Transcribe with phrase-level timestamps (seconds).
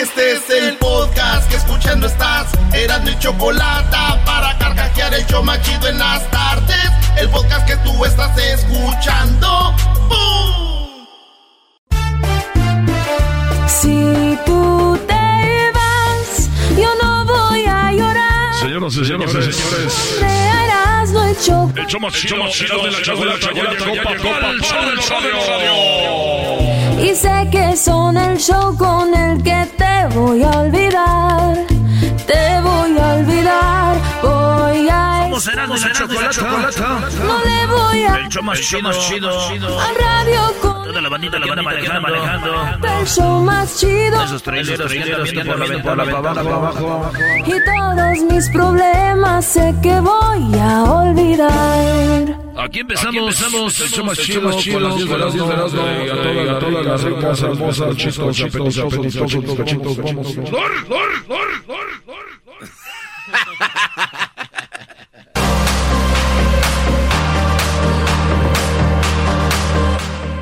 [0.00, 2.46] Este es el podcast que escuchando estás.
[2.72, 6.90] Eran mi chocolate para carcajear el show machido en las tardes.
[7.18, 9.74] El podcast que tú estás escuchando.
[10.08, 11.06] ¡Bum!
[13.68, 18.54] Si tú te vas, yo no voy a llorar.
[18.58, 20.18] Señoras y señores, señores.
[20.22, 21.70] Me harás lo hecho.
[21.76, 26.69] El show más chido, chido de la chocolata ya llegó el show del radio.
[27.02, 31.56] Y sé que son el show con el que te voy a olvidar.
[32.26, 33.96] Te voy a olvidar.
[34.22, 35.20] Voy a.
[35.24, 36.30] ¿Cómo será de la?
[37.24, 38.16] No le voy a.
[38.16, 42.98] El show más chido, Al radio con Toda la bandita que viene manejando.
[43.00, 44.22] el show más chido.
[44.22, 45.66] Esos traileros que andan viendo por la
[46.04, 47.10] ventana para abajo.
[47.46, 52.49] Y todos mis problemas sé que voy a olvidar.
[52.58, 54.50] Aquí empezamos, empezamos el show más chido, con
[54.82, 58.40] las 10 de las 10 de las 9 y a todas, las ricas, hermosas, chicos,
[58.40, 60.36] apetitosos, apetitosos, cachitos, vamos.
[60.36, 62.40] ¡Lor, lor, lor, lor, lor!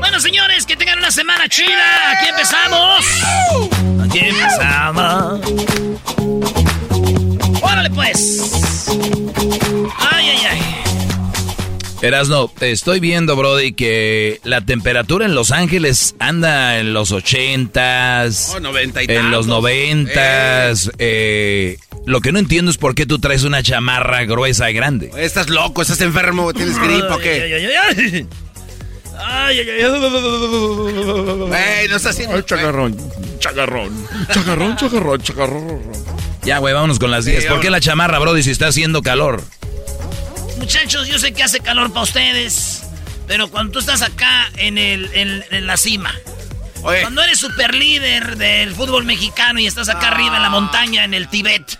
[0.01, 2.12] Bueno, señores, que tengan una semana chida.
[2.12, 3.05] Aquí empezamos.
[4.05, 5.40] Aquí empezamos.
[7.63, 8.89] Órale, pues.
[10.11, 10.67] Ay, ay, ay.
[12.01, 18.61] Erasno, estoy viendo, Brody, que la temperatura en Los Ángeles anda en los ochentas, Oh,
[18.61, 19.47] noventa y en los tantos.
[19.48, 20.91] noventas.
[20.98, 21.77] eh,
[22.07, 25.11] lo que no entiendo es por qué tú traes una chamarra gruesa y grande.
[25.19, 27.42] Estás loco, estás enfermo, tienes gripa o Ay, qué.
[27.42, 27.67] ay, ay,
[27.97, 28.27] ay.
[29.20, 29.83] Ay, ay, ay.
[31.83, 32.41] Ey, no estás haciendo.
[32.42, 32.97] Chagarrón,
[33.41, 35.81] chagarrón, chagarrón, chagarrón, chagarrón.
[36.45, 37.47] Ya, güey, vámonos con las 10.
[37.47, 39.42] ¿Por qué la chamarra, Brody, si está haciendo calor?
[40.58, 42.83] Muchachos, yo sé que hace calor para ustedes,
[43.27, 46.13] pero cuando tú estás acá en, el, en, en la cima,
[46.83, 51.05] Oye, cuando eres super líder del fútbol mexicano y estás acá arriba en la montaña,
[51.05, 51.79] en el Tibet,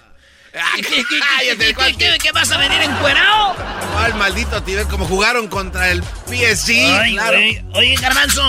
[0.55, 3.56] ay, ¿qué, qué, qué, cállate, qué, ¿cuál- qué, qué, qué vas a venir encuerado?
[3.93, 7.39] cuál maldito Tibet, como jugaron contra el PSG, Ay, claro.
[7.75, 8.47] Oye, Garbanzo,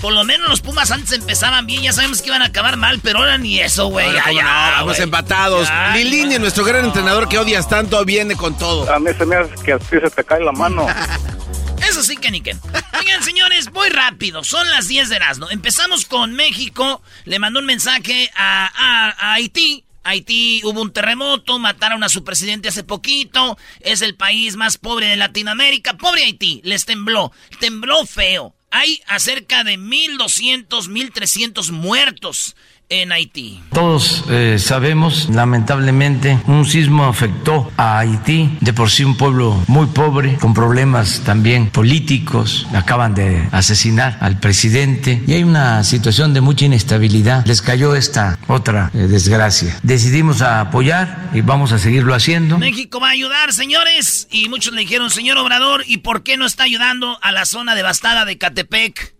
[0.00, 3.00] por lo menos los Pumas antes empezaban bien, ya sabemos que iban a acabar mal,
[3.02, 4.12] pero ahora ni eso, güey.
[4.12, 4.50] Ya, ¿cómo ya, no?
[4.72, 5.02] vamos güey.
[5.02, 5.68] empatados.
[5.94, 8.92] Lilini, nuestro gran entrenador que odias tanto, viene con todo.
[8.92, 10.86] A mí se me hace que a ti se te cae la mano.
[11.88, 12.54] Eso sí que ni que.
[12.98, 14.44] Oigan, señores, voy rápido.
[14.44, 15.48] Son las 10 de Erasmo.
[15.50, 17.02] Empezamos con México.
[17.24, 19.84] Le mandó un mensaje a, a- a Haití.
[20.04, 23.56] Haití hubo un terremoto, mataron a su presidente hace poquito.
[23.80, 25.94] Es el país más pobre de Latinoamérica.
[25.94, 27.32] Pobre Haití, les tembló.
[27.60, 28.54] Tembló feo.
[28.70, 32.54] Hay acerca de 1.200, 1.300 muertos
[32.90, 33.60] en Haití.
[33.72, 39.86] Todos eh, sabemos, lamentablemente, un sismo afectó a Haití, de por sí un pueblo muy
[39.86, 42.66] pobre, con problemas también políticos.
[42.74, 47.44] Acaban de asesinar al presidente y hay una situación de mucha inestabilidad.
[47.46, 49.78] Les cayó esta otra eh, desgracia.
[49.82, 52.58] Decidimos apoyar y vamos a seguirlo haciendo.
[52.58, 54.28] México va a ayudar, señores.
[54.30, 57.74] Y muchos le dijeron, señor Obrador, ¿y por qué no está ayudando a la zona
[57.74, 59.14] devastada de Catepec?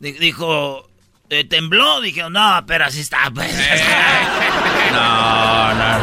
[0.00, 0.88] Di- dijo,
[1.30, 2.00] "Eh, tembló.
[2.00, 3.30] Dije, no, pero así está.
[3.34, 3.52] pues".
[4.92, 5.96] No, no.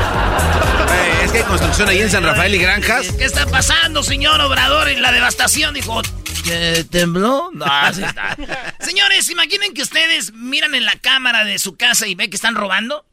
[0.93, 3.11] Eh, es que hay construcción ahí en San Rafael y Granjas.
[3.17, 4.89] ¿Qué está pasando, señor Obrador?
[4.89, 6.01] En la devastación, dijo,
[6.43, 7.49] ¿que tembló?
[7.53, 8.35] No, así está.
[8.79, 12.55] Señores, imaginen que ustedes miran en la cámara de su casa y ven que están
[12.55, 13.05] robando.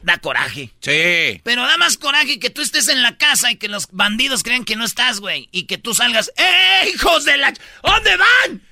[0.00, 0.70] Da coraje.
[0.80, 1.40] Sí.
[1.42, 4.64] Pero da más coraje que tú estés en la casa y que los bandidos crean
[4.64, 5.48] que no estás, güey.
[5.50, 7.52] Y que tú salgas, ¡eh, hijos de la...
[7.82, 8.62] ¿Dónde van?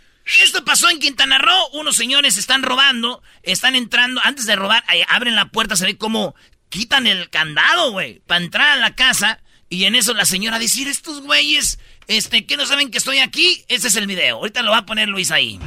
[0.43, 1.69] Esto pasó en Quintana Roo.
[1.73, 4.21] Unos señores están robando, están entrando.
[4.25, 6.35] Antes de robar, abren la puerta, se ve cómo
[6.69, 9.41] quitan el candado, güey, para entrar a la casa.
[9.69, 11.79] Y en eso la señora dice, estos güeyes,
[12.09, 13.65] este, que no saben que estoy aquí.
[13.69, 14.37] Ese es el video.
[14.37, 15.61] Ahorita lo va a poner Luis ahí.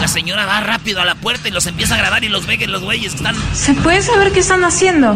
[0.00, 2.58] La señora va rápido a la puerta y los empieza a grabar y los ve
[2.58, 5.14] que los güeyes están ¿Se puede saber qué están haciendo?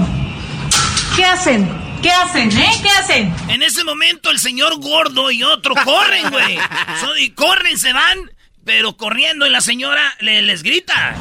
[1.14, 1.85] ¿Qué hacen?
[2.06, 2.70] ¿Qué hacen, eh?
[2.80, 3.34] ¿Qué hacen?
[3.48, 6.56] En ese momento el señor gordo y otro corren, güey.
[7.00, 8.30] So- y corren, se van,
[8.64, 11.16] pero corriendo y la señora le- les grita.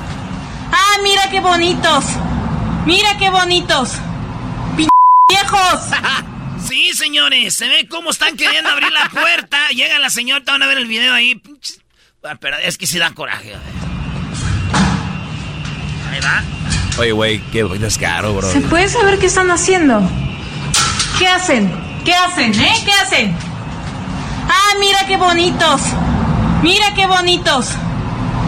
[0.71, 2.05] ¡Ah, mira qué bonitos!
[2.85, 3.93] ¡Mira qué bonitos!
[4.77, 4.85] ¡P
[5.29, 5.81] viejos!
[6.67, 9.67] Sí, señores, se ve cómo están queriendo abrir la puerta.
[9.69, 11.41] Llega la señora, te van a ver el video ahí.
[12.23, 13.49] Ah, Pero es que sí da coraje.
[13.49, 13.61] güey.
[16.11, 16.43] Ahí va.
[16.99, 18.51] Oye, güey, qué descaro, bro.
[18.51, 20.07] ¿Se puede saber qué están haciendo?
[21.17, 21.71] ¿Qué hacen?
[22.03, 22.73] ¿Qué hacen, eh?
[22.83, 23.35] ¿Qué hacen?
[24.49, 25.81] ¡Ah, mira qué bonitos!
[26.61, 27.69] ¡Mira qué bonitos!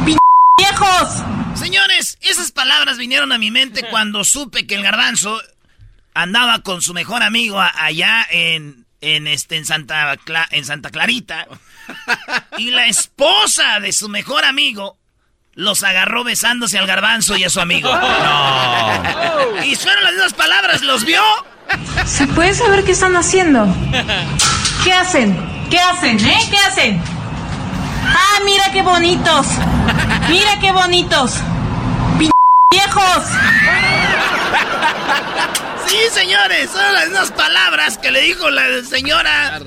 [0.05, 0.15] ¡P
[0.57, 1.23] viejos!
[1.55, 5.39] Señores, esas palabras vinieron a mi mente cuando supe que el garbanzo
[6.13, 11.47] andaba con su mejor amigo allá en, en, este, en, Santa, Cla- en Santa Clarita.
[12.57, 14.97] Y la esposa de su mejor amigo
[15.57, 17.91] los agarró besándose al garbanzo y a su amigo.
[17.99, 19.63] No.
[19.63, 21.21] Y fueron las mismas palabras, ¿los vio?
[22.05, 23.67] ¿Se puede saber qué están haciendo?
[24.83, 25.35] ¿Qué hacen?
[25.69, 26.39] ¿Qué hacen, eh?
[26.49, 27.01] ¿Qué hacen?
[28.05, 29.47] ¡Ah, mira qué bonitos!
[30.29, 31.33] ¡Mira qué bonitos!
[32.17, 32.29] ¡P
[32.71, 33.23] viejos!
[35.87, 39.59] Sí, señores, son las mismas palabras que le dijo la señora.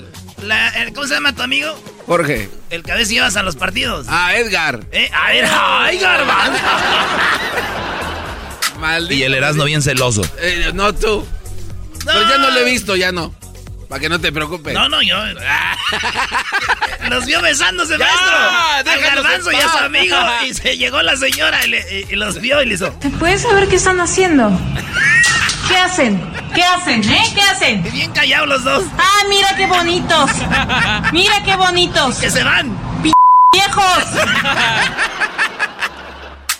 [0.43, 1.79] La, el- ¿Cómo se llama tu amigo?
[2.07, 2.49] Jorge.
[2.71, 4.07] El que a veces llevas a los partidos.
[4.09, 4.81] Ah, Edgar.
[4.93, 6.63] Eh, a ver, ay, garbanzo.
[8.79, 9.15] Maldito.
[9.15, 10.23] Y el Erasmo bien celoso.
[10.39, 11.27] Eh, no, tú.
[12.05, 13.35] Pero ya no lo he visto, ya no.
[13.89, 14.73] Para que no te preocupes.
[14.73, 15.17] No, no, yo.
[17.11, 19.01] Los vio besándose, Ya, maestro.
[19.03, 20.17] Garbanzo y a su amigo.
[20.47, 22.95] Y se llegó la señora y, le- y los vio y le hizo.
[23.03, 24.49] ¿Se puede saber qué están haciendo?
[25.70, 26.20] ¿Qué hacen?
[26.52, 27.22] ¿Qué hacen, eh?
[27.32, 27.93] ¿Qué hacen?
[27.93, 28.84] Bien callados los dos.
[28.99, 30.31] ¡Ah, mira qué bonitos!
[31.12, 32.17] ¡Mira qué bonitos!
[32.17, 32.76] Que se van.
[33.00, 33.12] ¡P
[33.52, 34.05] viejos!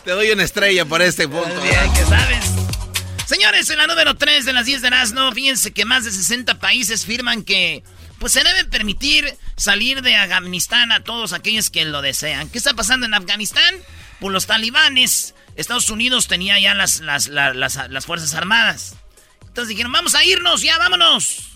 [0.05, 1.61] Te doy una estrella por este punto.
[1.61, 2.53] Bien, que sabes.
[3.27, 6.61] Señores, en la número 3 de las 10 de Erasmo, fíjense que más de 60
[6.61, 7.83] países firman que
[8.21, 12.49] pues se debe permitir salir de Afganistán a todos aquellos que lo desean.
[12.49, 13.75] ¿Qué está pasando en Afganistán?
[14.21, 18.97] Pues los talibanes, Estados Unidos tenía ya las, las, la- las, las Fuerzas Armadas.
[19.43, 21.49] Entonces dijeron, vamos a irnos, ya vámonos.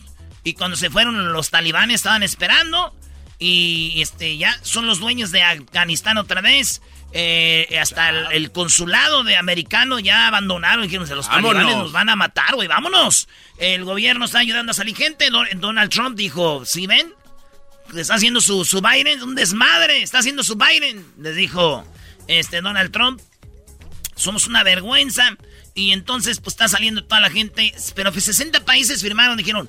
[0.42, 2.94] Y cuando se fueron los talibanes estaban esperando
[3.38, 6.82] y este ya son los dueños de Afganistán otra vez.
[7.16, 10.82] Eh, hasta el, el consulado de americano ya abandonaron.
[10.82, 11.52] Dijeron, "Se los Vámonos.
[11.52, 13.28] talibanes nos van a matar, güey, vámonos.
[13.58, 15.30] El gobierno está ayudando a salir gente.
[15.30, 17.14] Don- Donald Trump dijo, ¿sí ven?
[17.94, 20.02] Está haciendo su, su Biden, un desmadre.
[20.02, 21.06] Está haciendo su Biden.
[21.20, 21.86] Les dijo
[22.28, 23.20] este Donald Trump.
[24.16, 25.36] Somos una vergüenza.
[25.74, 27.74] Y entonces, pues está saliendo toda la gente.
[27.94, 29.68] Pero pues 60 países firmaron, dijeron,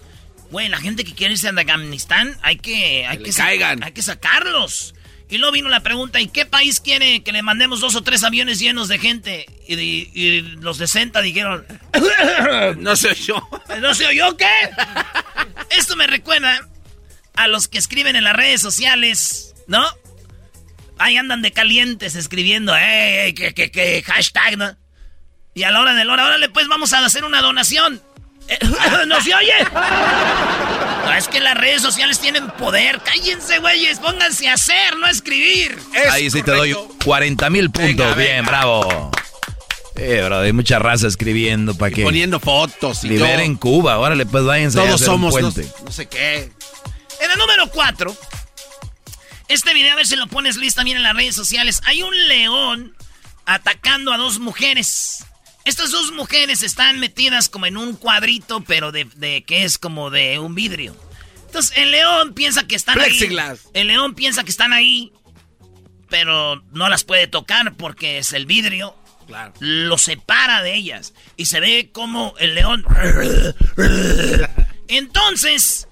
[0.51, 3.83] güey, la gente que quiere irse a Afganistán, hay que, hay Que caigan.
[3.83, 4.93] hay que sacarlos.
[5.27, 8.23] Y luego vino la pregunta, ¿y qué país quiere que le mandemos dos o tres
[8.23, 9.47] aviones llenos de gente?
[9.67, 11.65] Y, y- y los de 60 dijeron,
[12.77, 13.41] No soy yo.
[13.81, 14.45] ¿no se oyó qué?
[15.71, 16.69] Esto me recuerda
[17.35, 19.83] a los que escriben en las redes sociales, ¿no?
[20.97, 24.77] Ahí andan de calientes escribiendo, ¡eh, que, que, que, hashtag, ¿no?
[25.53, 28.01] Y a la hora de la hora, órale, pues vamos a hacer una donación.
[28.47, 28.57] Eh,
[29.07, 29.53] ¿No se oye?
[31.05, 32.99] No, es que las redes sociales tienen poder.
[33.01, 33.99] Cállense, güeyes.
[33.99, 35.77] Pónganse a hacer, no a escribir.
[35.93, 36.95] Es Ahí sí te doy correcto.
[37.05, 37.95] 40 mil puntos.
[37.95, 38.49] Venga, Bien, venga.
[38.49, 39.11] bravo.
[39.95, 43.71] Eh, bro, hay mucha raza escribiendo para que poniendo fotos y liberen todo.
[43.71, 43.97] Cuba.
[43.97, 45.71] Órale, pues váyanse a Todos hacer un somos no, puente.
[45.85, 46.51] no sé qué.
[47.21, 48.15] En el número 4,
[49.47, 51.81] este video, a ver si lo pones listo también en las redes sociales.
[51.85, 52.95] Hay un león
[53.45, 55.25] atacando a dos mujeres.
[55.65, 60.09] Estas dos mujeres están metidas como en un cuadrito, pero de, de que es como
[60.09, 60.95] de un vidrio.
[61.47, 63.17] Entonces, el león piensa que están ahí.
[63.73, 65.13] El león piensa que están ahí,
[66.09, 68.95] pero no las puede tocar porque es el vidrio.
[69.25, 69.53] Claro.
[69.59, 71.13] Lo separa de ellas.
[71.37, 72.85] Y se ve como el león.
[74.87, 75.87] Entonces,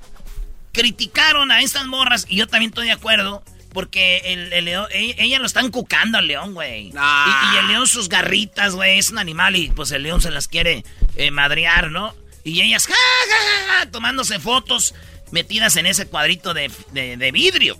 [0.74, 5.15] criticaron a estas morras, y yo también estoy de acuerdo, porque el, el león, e-
[5.18, 6.92] ella, lo están cucando al león, güey.
[6.98, 7.51] Ah.
[7.51, 10.30] Y, y el león sus garritas, güey, es un animal y pues el león se
[10.32, 10.84] las quiere
[11.15, 12.13] eh, madrear, ¿no?
[12.44, 13.36] Y ellas, ja, ja,
[13.74, 14.94] ja, ja, tomándose fotos
[15.32, 17.80] metidas en ese cuadrito de, de- de vidrio.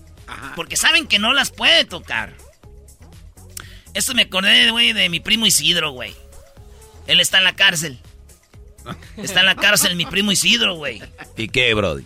[0.56, 2.34] Porque saben que no las puede tocar.
[3.94, 6.16] Esto me acordé, güey, de mi primo Isidro, güey.
[7.06, 8.00] Él está en la cárcel.
[9.18, 11.02] Está en la cárcel mi primo Isidro, güey.
[11.38, 12.06] ¿Y qué, Brody?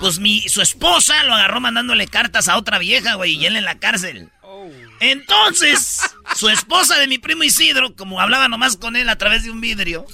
[0.00, 3.64] Pues mi, su esposa lo agarró mandándole cartas a otra vieja, güey, y él en
[3.64, 4.30] la cárcel.
[5.00, 6.00] Entonces,
[6.36, 9.60] su esposa de mi primo Isidro, como hablaba nomás con él a través de un
[9.60, 10.06] vidrio,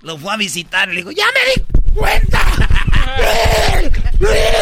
[0.00, 2.40] lo fue a visitar y le dijo, ¡ya me di cuenta!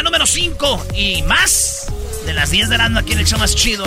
[0.00, 1.86] la número 5 y más
[2.24, 3.84] De las 10 de la aquí en el show más chido.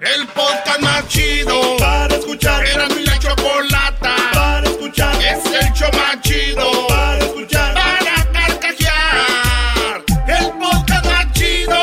[0.00, 2.64] El podcast más chido para escuchar.
[2.64, 5.16] Era mi la chocolata para escuchar.
[5.16, 7.74] Es el show más chido para escuchar.
[7.74, 10.04] Para carcajear.
[10.28, 11.80] El podcast más chido.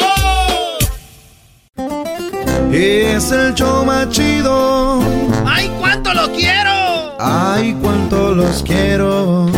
[2.72, 5.02] Es el show más chido.
[5.46, 7.18] ¡Ay, cuánto lo quiero!
[7.20, 9.53] Ay, cuánto los quiero.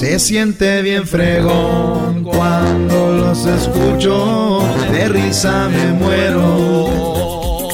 [0.00, 4.60] Se siente bien fregón cuando los escucho.
[4.90, 7.68] De risa me muero.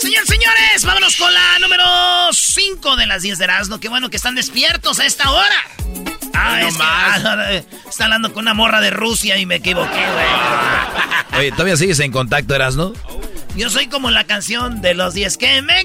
[0.00, 1.84] Señores, señores, vámonos con la número
[2.32, 3.78] 5 de las 10 de Erasmo.
[3.78, 5.54] Qué bueno que están despiertos a esta hora.
[6.32, 11.40] Ah, es que, ah, está hablando con una morra de Rusia y me equivoqué, güey.
[11.40, 12.94] Oye, ¿todavía sigues en contacto, Erasno?
[13.54, 15.80] Yo soy como la canción de los 10 que me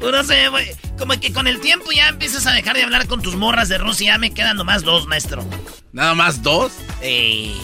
[0.00, 0.70] Uno se, güey.
[0.98, 3.78] Como que con el tiempo ya empiezas a dejar de hablar con tus morras de
[3.78, 4.12] Rusia.
[4.12, 5.44] Ya me quedan nomás dos, maestro.
[5.92, 6.72] ¿Nada más dos?
[7.02, 7.54] Eh.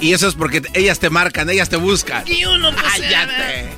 [0.00, 2.24] Y eso es porque ellas te marcan, ellas te buscan.
[2.26, 2.84] Y uno, pues.
[2.84, 3.68] Cállate.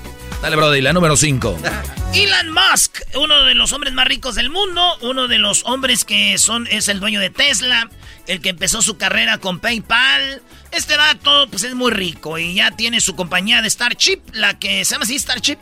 [0.43, 1.59] Dale, Brody, la número 5.
[2.15, 6.37] Elon Musk, uno de los hombres más ricos del mundo, uno de los hombres que
[6.37, 7.89] son, es el dueño de Tesla,
[8.27, 10.43] el que empezó su carrera con PayPal.
[10.73, 14.85] Este vato, pues es muy rico y ya tiene su compañía de Starship, la que
[14.85, 15.59] se llama así Starship.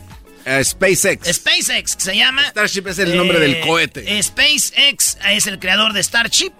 [0.59, 1.29] Eh, SpaceX.
[1.33, 2.45] SpaceX se llama.
[2.49, 4.23] Starship es el nombre del Eh, cohete.
[4.23, 6.53] SpaceX es el creador de Starship.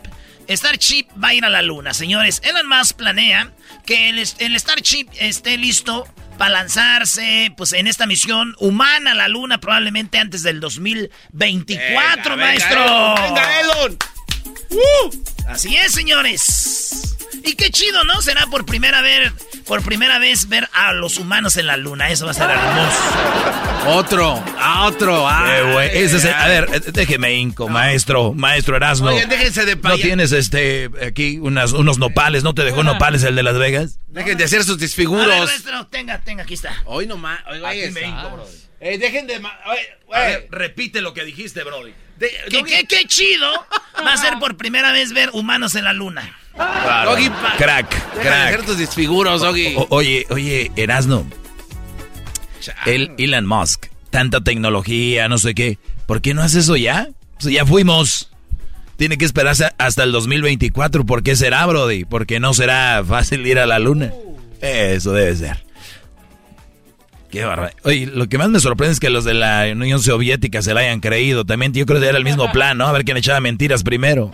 [0.49, 2.41] Starship va a ir a la luna, señores.
[2.45, 3.53] Elon Musk planea
[3.87, 6.07] que el, el Starship esté listo
[6.39, 12.37] para lanzarse pues en esta misión humana a la luna probablemente antes del 2024, Venga,
[12.37, 12.83] venga, maestro.
[12.85, 13.99] Elon, venga, Elon.
[15.49, 17.17] Así es, señores.
[17.45, 18.21] Y qué chido, ¿no?
[18.23, 19.33] Será por primera vez,
[19.67, 22.11] por primera vez ver a los humanos en la luna.
[22.11, 22.99] Eso va a ser hermoso.
[23.87, 25.27] Otro, a otro.
[25.27, 25.81] ah.
[25.85, 29.09] Eh, es el- a ver, déjeme inco, maestro, maestro Erasmo.
[29.09, 32.43] Oye, déjense de ¿No paya- tienes este aquí unas, unos nopales?
[32.45, 33.99] ¿No te dejó nopales el de Las Vegas?
[34.09, 36.75] Dejen de hacer sus A ver, maestro, tenga, tenga, aquí está.
[36.85, 37.41] Hoy nomás.
[37.47, 38.09] Aquí oye, me esa.
[38.09, 38.47] hinco, bro.
[38.81, 39.37] Eh, dejen de.
[39.37, 39.89] oye, oye,
[40.27, 41.93] ver, repite lo que dijiste, Brody.
[42.21, 43.49] De- ¿Qué, Doggy, qué, qué chido
[44.07, 46.37] va a ser por primera vez ver humanos en la luna.
[47.05, 48.67] Doggy, pa- Crack, Deja de crack.
[48.67, 49.75] tus disfiguros, Doggy.
[49.77, 51.27] O- oye, oye, Erasno,
[52.87, 55.79] el Elon Musk, tanta tecnología, no sé qué.
[56.07, 57.09] ¿Por qué no hace eso ya?
[57.39, 58.31] O sea, ya fuimos.
[58.97, 61.07] Tiene que esperarse hasta el 2024.
[61.07, 62.05] ¿Por qué será, Brody?
[62.05, 64.13] Porque no será fácil ir a la luna.
[64.61, 65.65] Eso debe ser.
[67.31, 67.79] Qué barbaridad.
[67.85, 70.81] Oye, lo que más me sorprende es que los de la Unión Soviética se la
[70.81, 71.45] hayan creído.
[71.45, 72.87] También yo creo que era el mismo plan, ¿no?
[72.87, 74.33] A ver quién echaba mentiras primero.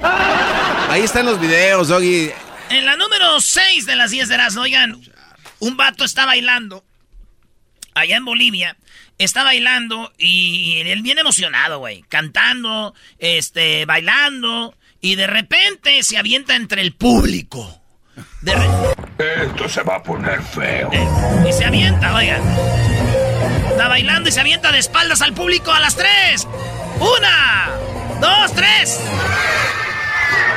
[0.88, 2.30] Ahí están los videos, Doggy.
[2.70, 5.00] En la número 6 de las 10 de Erasmo, oigan,
[5.58, 6.84] un vato está bailando
[7.94, 8.76] allá en Bolivia.
[9.18, 12.04] Está bailando y él viene emocionado, güey.
[12.08, 14.74] Cantando, este, bailando.
[15.00, 17.80] Y de repente se avienta entre el público.
[18.42, 20.90] De re- Esto se va a poner feo.
[21.48, 22.42] y se avienta, oigan.
[23.76, 26.46] Está bailando y se avienta de espaldas al público a las tres.
[26.98, 27.68] Una,
[28.22, 28.98] dos, tres.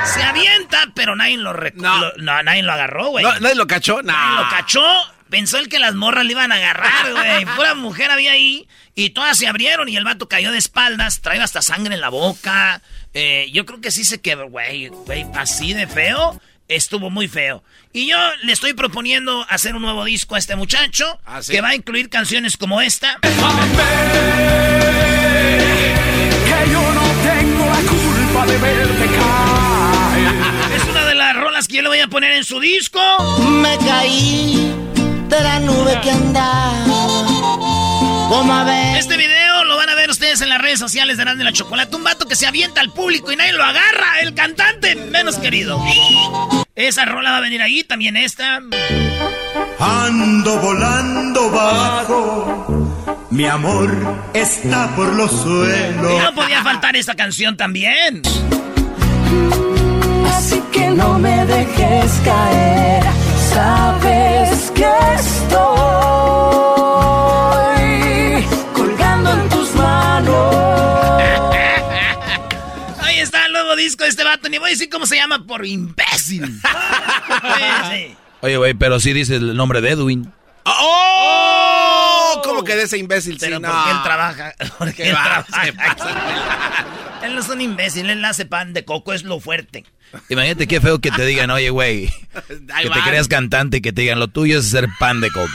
[0.06, 1.98] Se avienta, pero nadie lo, No.
[2.00, 3.26] lo- no, nadie lo agarró, güey.
[3.26, 4.02] ¿No, ¿Nadie lo cachó?
[4.02, 4.14] No.
[4.14, 4.82] Nadie lo cachó.
[5.30, 7.46] Pensó el que las morras le iban a agarrar, güey.
[7.58, 8.70] Pura mujer había ahí.
[8.96, 11.20] Y todas se abrieron y el vato cayó de espaldas.
[11.20, 12.82] Traía hasta sangre en la boca.
[13.14, 14.88] Eh, yo creo que sí se quedó, güey.
[14.88, 16.40] Güey, así de feo.
[16.70, 17.64] Estuvo muy feo.
[17.94, 21.20] Y yo le estoy proponiendo hacer un nuevo disco a este muchacho.
[21.26, 21.52] Ah, ¿sí?
[21.52, 23.18] Que va a incluir canciones como esta.
[23.22, 23.30] Que
[26.72, 30.76] yo no tengo la culpa de verte caer.
[30.76, 33.00] Es una de las rolas que yo le voy a poner en su disco.
[33.40, 34.72] Me caí
[35.28, 36.86] de la nube que andaba.
[38.30, 38.98] Como a ver.
[38.98, 41.96] Este video lo van a ver ustedes en las redes sociales de Grande la Chocolate.
[41.96, 44.20] Un vato que se avienta al público y nadie lo agarra.
[44.22, 45.82] El cantante menos querido.
[46.80, 48.62] Esa rola va a venir ahí, también esta.
[49.80, 53.90] Ando volando bajo, mi amor
[54.34, 56.24] está por los Y suelos.
[56.24, 58.22] no podía faltar esta canción también.
[60.34, 63.04] Así que no me dejes caer,
[63.54, 64.88] sabes que
[74.10, 74.50] este vato.
[74.50, 76.60] Ni voy a decir cómo se llama por imbécil.
[77.92, 78.16] Sí.
[78.42, 80.32] Oye, güey, pero sí dice el nombre de Edwin.
[80.66, 82.42] ¡Oh!
[82.44, 83.38] ¿Cómo que de ese imbécil?
[83.39, 83.92] Pero sí, porque no.
[83.92, 84.54] él trabaja.
[84.78, 85.44] Porque ¿Qué él va?
[85.46, 85.66] trabaja.
[85.66, 86.86] Se pasa.
[87.24, 89.84] Él no es un imbécil, él hace pan de coco, es lo fuerte.
[90.30, 92.08] Imagínate qué feo que te digan, oye, güey,
[92.48, 95.50] que te creas cantante y que te digan, lo tuyo es hacer pan de coco.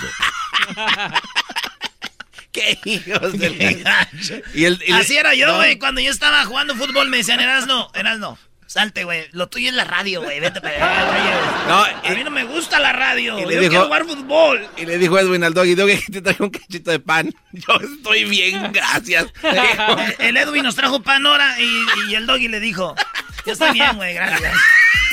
[2.55, 3.85] ¡Qué hijos de
[4.55, 5.57] Y el- y Así era yo, no.
[5.57, 5.77] güey.
[5.79, 9.27] Cuando yo estaba jugando fútbol me decían, Erasno, Erasno, Salte, güey.
[9.33, 10.41] Lo tuyo es la radio, güey.
[10.41, 11.69] Vete para allá, güey.
[11.69, 13.39] No, a mí no me gusta la radio.
[13.39, 14.67] Yo quiero jugar fútbol.
[14.77, 17.33] Y le dijo Edwin al doggy, doggy, te traigo un cachito de pan.
[17.53, 19.27] Yo estoy bien, gracias.
[20.19, 22.95] el Edwin nos trajo pan ahora y, y el doggy le dijo,
[23.47, 24.55] yo estoy bien, güey, gracias.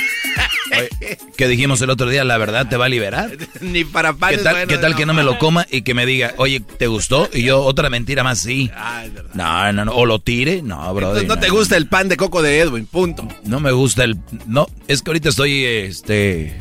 [1.35, 3.31] que dijimos el otro día, la verdad te va a liberar.
[3.61, 4.31] Ni para pan.
[4.31, 6.87] ¿Qué tal, ¿qué tal que no me lo coma y que me diga, oye, ¿te
[6.87, 7.29] gustó?
[7.33, 8.69] Y yo, otra mentira más, sí.
[8.75, 9.91] Ah, no, no, no.
[9.93, 11.21] O lo tire, no, bro.
[11.23, 13.27] no, te gusta el pan de coco de Edwin, punto.
[13.43, 14.17] No me gusta el.
[14.45, 16.57] No, es que ahorita estoy, este.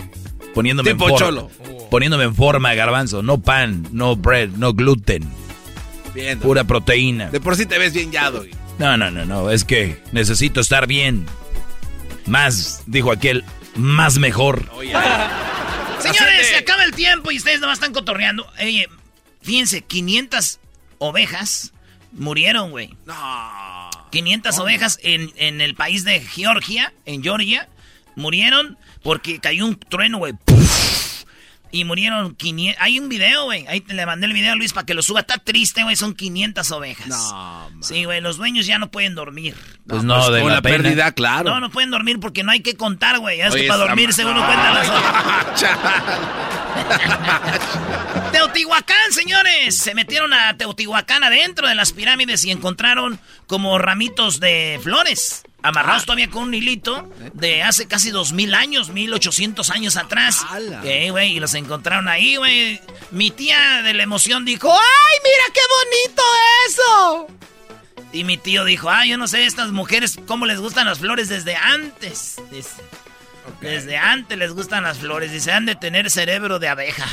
[0.54, 1.50] Poniéndome tipo en cholo.
[1.90, 3.22] Poniéndome en forma, garbanzo.
[3.22, 5.28] No pan, no bread, no gluten.
[6.14, 6.38] Bien.
[6.38, 7.30] Pura proteína.
[7.30, 8.30] De por sí te ves bien ya,
[8.78, 9.50] No, no, no, no.
[9.50, 11.26] Es que necesito estar bien.
[12.26, 13.44] Más, dijo aquel,
[13.76, 14.70] más mejor.
[16.00, 18.50] Señores, se acaba el tiempo y ustedes nomás están cotorreando.
[18.60, 18.88] Oye,
[19.42, 20.58] fíjense, 500
[20.98, 21.72] ovejas
[22.12, 22.96] murieron, güey.
[23.06, 23.90] No.
[24.10, 27.68] 500 ovejas en, en el país de Georgia, en Georgia,
[28.16, 30.34] murieron porque cayó un trueno, güey.
[31.72, 32.82] Y murieron 500.
[32.82, 33.66] Hay un video, güey.
[33.68, 35.20] Ahí le mandé el video a Luis para que lo suba.
[35.20, 35.94] Está triste, güey.
[35.96, 37.06] Son 500 ovejas.
[37.06, 38.20] No, Sí, güey.
[38.20, 39.54] Los dueños ya no pueden dormir.
[39.86, 41.50] Pues no, pues de la, pérdida, claro.
[41.50, 43.38] No, no pueden dormir porque no hay que contar, güey.
[43.38, 45.64] Ya es que para dormirse uno cuenta las ovejas.
[48.32, 49.76] Teotihuacán, señores.
[49.76, 56.02] Se metieron a Teotihuacán adentro de las pirámides y encontraron como ramitos de flores amarrados
[56.02, 56.06] ah.
[56.06, 60.44] todavía con un hilito de hace casi dos mil años, mil ochocientos años atrás.
[60.84, 62.80] Eh, güey, y los encontraron ahí, güey.
[63.10, 66.22] Mi tía de la emoción dijo, ¡ay, mira qué bonito
[66.68, 67.26] eso!
[68.12, 71.28] Y mi tío dijo, ay, yo no sé, estas mujeres, cómo les gustan las flores
[71.28, 72.36] desde antes.
[73.60, 75.32] Desde antes les gustan las flores.
[75.32, 77.06] Dice, han de tener cerebro de abeja.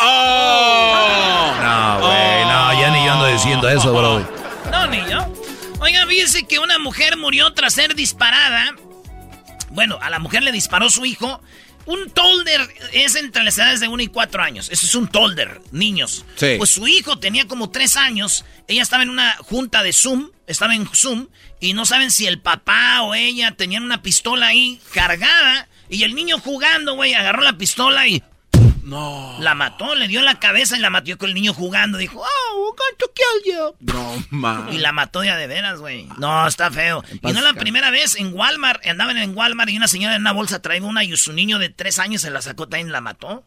[0.00, 1.52] ¡Oh!
[1.60, 4.28] No, güey, no, ya ni yo ando diciendo eso, bro.
[4.70, 5.45] No, ni yo.
[5.86, 8.74] Oiga, fíjense que una mujer murió tras ser disparada.
[9.70, 11.40] Bueno, a la mujer le disparó su hijo.
[11.84, 14.68] Un tolder es entre las edades de 1 y 4 años.
[14.68, 16.24] Eso es un tolder, niños.
[16.58, 18.44] Pues su hijo tenía como 3 años.
[18.66, 20.32] Ella estaba en una junta de Zoom.
[20.48, 21.28] Estaba en Zoom.
[21.60, 25.68] Y no saben si el papá o ella tenían una pistola ahí cargada.
[25.88, 28.24] Y el niño jugando, güey, agarró la pistola y
[28.86, 29.36] no.
[29.40, 31.98] La mató, le dio la cabeza y la mató con el niño jugando.
[31.98, 33.74] Dijo, oh, going to kill you.
[33.80, 34.72] No, man.
[34.72, 36.08] Y la mató ya de veras, güey.
[36.18, 37.02] No, está feo.
[37.22, 40.32] Y no la primera vez en Walmart, andaban en Walmart y una señora en una
[40.32, 43.00] bolsa traía una y su niño de tres años se la sacó también y la
[43.00, 43.44] mató.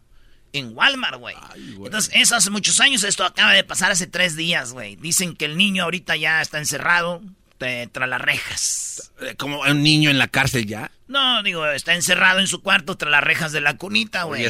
[0.51, 1.35] En Walmart, güey.
[1.55, 4.95] Entonces, eso hace muchos años, esto acaba de pasar hace tres días, güey.
[4.95, 7.21] Dicen que el niño ahorita ya está encerrado
[7.59, 9.11] tras las rejas.
[9.21, 10.91] Eh, ¿Como un niño en la cárcel ya?
[11.07, 14.43] No, digo, está encerrado en su cuarto tras las rejas de la cunita, güey.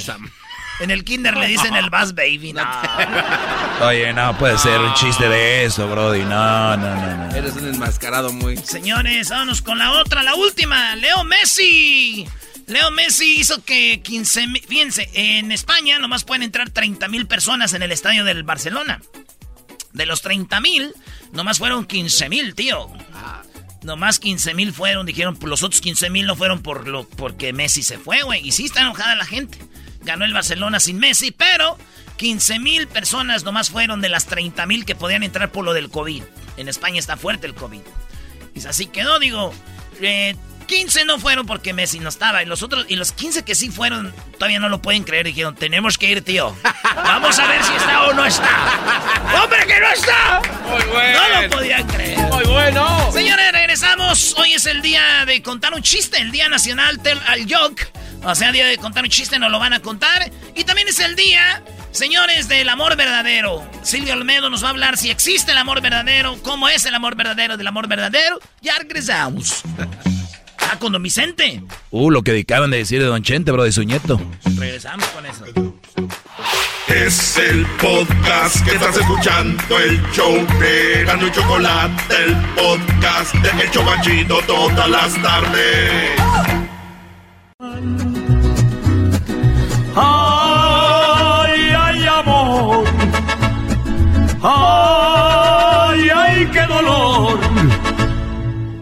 [0.79, 2.53] En el kinder le dicen el bus baby.
[2.59, 3.87] No.
[3.87, 6.23] Oye, no puede ser un chiste de eso, Brody.
[6.23, 7.35] No, no, no, no.
[7.35, 8.57] Eres un enmascarado muy.
[8.57, 10.95] Señores, vámonos con la otra, la última.
[10.95, 12.27] Leo Messi.
[12.67, 14.63] Leo Messi hizo que 15 mil.
[14.67, 19.01] Fíjense, en España nomás pueden entrar 30 mil personas en el estadio del Barcelona.
[19.93, 20.93] De los 30 mil,
[21.31, 22.89] nomás fueron 15 mil, tío.
[23.83, 27.81] Nomás 15 mil fueron, dijeron, los otros 15 mil no fueron por lo, porque Messi
[27.81, 28.45] se fue, güey.
[28.45, 29.57] Y sí está enojada la gente
[30.01, 31.77] ganó el Barcelona sin Messi, pero
[32.17, 35.89] 15 mil personas nomás fueron de las 30 mil que podían entrar por lo del
[35.89, 36.23] COVID.
[36.57, 37.81] En España está fuerte el COVID.
[38.53, 39.53] Y así quedó, digo,
[40.67, 42.43] 15 eh, no fueron porque Messi no estaba.
[42.43, 45.27] Y los otros, y los 15 que sí fueron, todavía no lo pueden creer.
[45.27, 46.55] Dijeron, tenemos que ir, tío.
[46.95, 49.41] Vamos a ver si está o no está.
[49.41, 50.41] ¡Hombre, que no está!
[50.69, 51.19] Muy bueno.
[51.19, 52.17] No lo podían creer.
[52.17, 53.11] Muy bueno.
[53.13, 54.35] Señores, regresamos.
[54.37, 57.89] Hoy es el día de contar un chiste, el Día Nacional Tel al Joke.
[58.23, 60.31] O sea, día de contar un chiste, nos lo van a contar.
[60.55, 63.63] Y también es el día, señores, del amor verdadero.
[63.81, 67.15] Silvio Olmedo nos va a hablar si existe el amor verdadero, cómo es el amor
[67.15, 68.39] verdadero del amor verdadero.
[68.61, 69.63] Ya regresamos.
[70.71, 71.63] Ah, con Don Vicente.
[71.89, 74.21] Uh, lo que dedicaban de decir de Don Chente, bro, de su nieto.
[74.55, 75.45] Regresamos con eso.
[76.87, 83.63] Es el podcast que estás escuchando, el show de Gano y Chocolate, el podcast de
[83.63, 86.19] El Chobachito todas las tardes.
[94.41, 97.39] Ay, ay, qué dolor.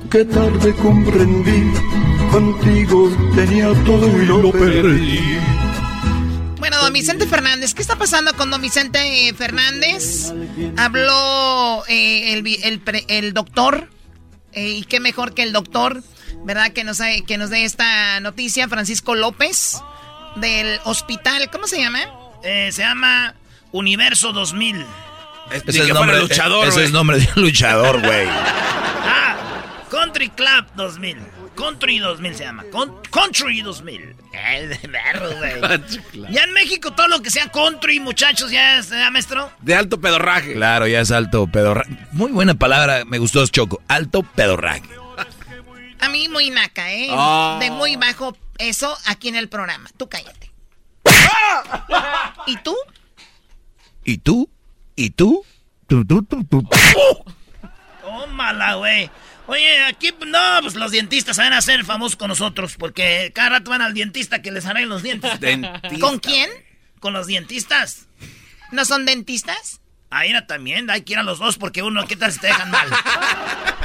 [0.10, 1.72] Qué tarde comprendí,
[2.32, 5.38] contigo tenía todo y lo perdí.
[6.60, 10.34] Bueno, don Vicente Fernández, ¿qué está pasando con don Vicente Fernández?
[10.78, 13.90] Habló eh, el, el, doctor,
[14.54, 16.04] eh, y qué mejor que el doctor
[16.44, 16.72] ¿verdad?
[16.72, 19.82] Que nos, que nos dé esta noticia, Francisco López,
[20.38, 22.00] del hospital, ¿cómo se llama?
[22.44, 23.36] Eh, se llama
[23.72, 24.86] Universo 2000.
[25.52, 28.28] Ese es, el nombre, luchador, ese es nombre de un luchador, güey.
[28.30, 29.36] ah,
[29.90, 31.18] Country Club 2000.
[31.56, 32.64] Country 2000 se llama.
[33.12, 34.16] country 2000.
[34.34, 36.30] Eh, de perro, güey.
[36.32, 39.52] Ya en México todo lo que sea country, muchachos, ya es, ¿eh, maestro?
[39.62, 40.54] De alto pedorraje.
[40.54, 41.90] Claro, ya es alto pedorraje.
[42.12, 43.82] Muy buena palabra, me gustó Choco.
[43.88, 44.84] Alto pedorraje.
[46.00, 47.08] A mí muy naca, ¿eh?
[47.12, 47.58] Ah.
[47.60, 49.90] De muy bajo eso aquí en el programa.
[49.98, 50.52] Tú cállate.
[52.46, 52.76] ¿Y tú?
[54.04, 54.50] ¿Y tú?
[54.98, 55.46] ¿Y tú?
[55.88, 56.68] Tú, tú, tú, tú.
[58.02, 59.10] Tómala, güey.
[59.46, 63.72] Oye, aquí, no, pues los dentistas van a ser famosos con nosotros porque cada rato
[63.72, 65.40] van al dentista que les arreglen los dientes.
[65.40, 65.82] Dentista.
[66.02, 66.50] ¿Con quién?
[67.00, 68.08] Con los dentistas.
[68.74, 69.80] ¿No son dentistas?
[70.10, 72.48] Ahí era también, hay que ir a los dos porque uno, ¿qué tal si te
[72.48, 72.90] dejan mal?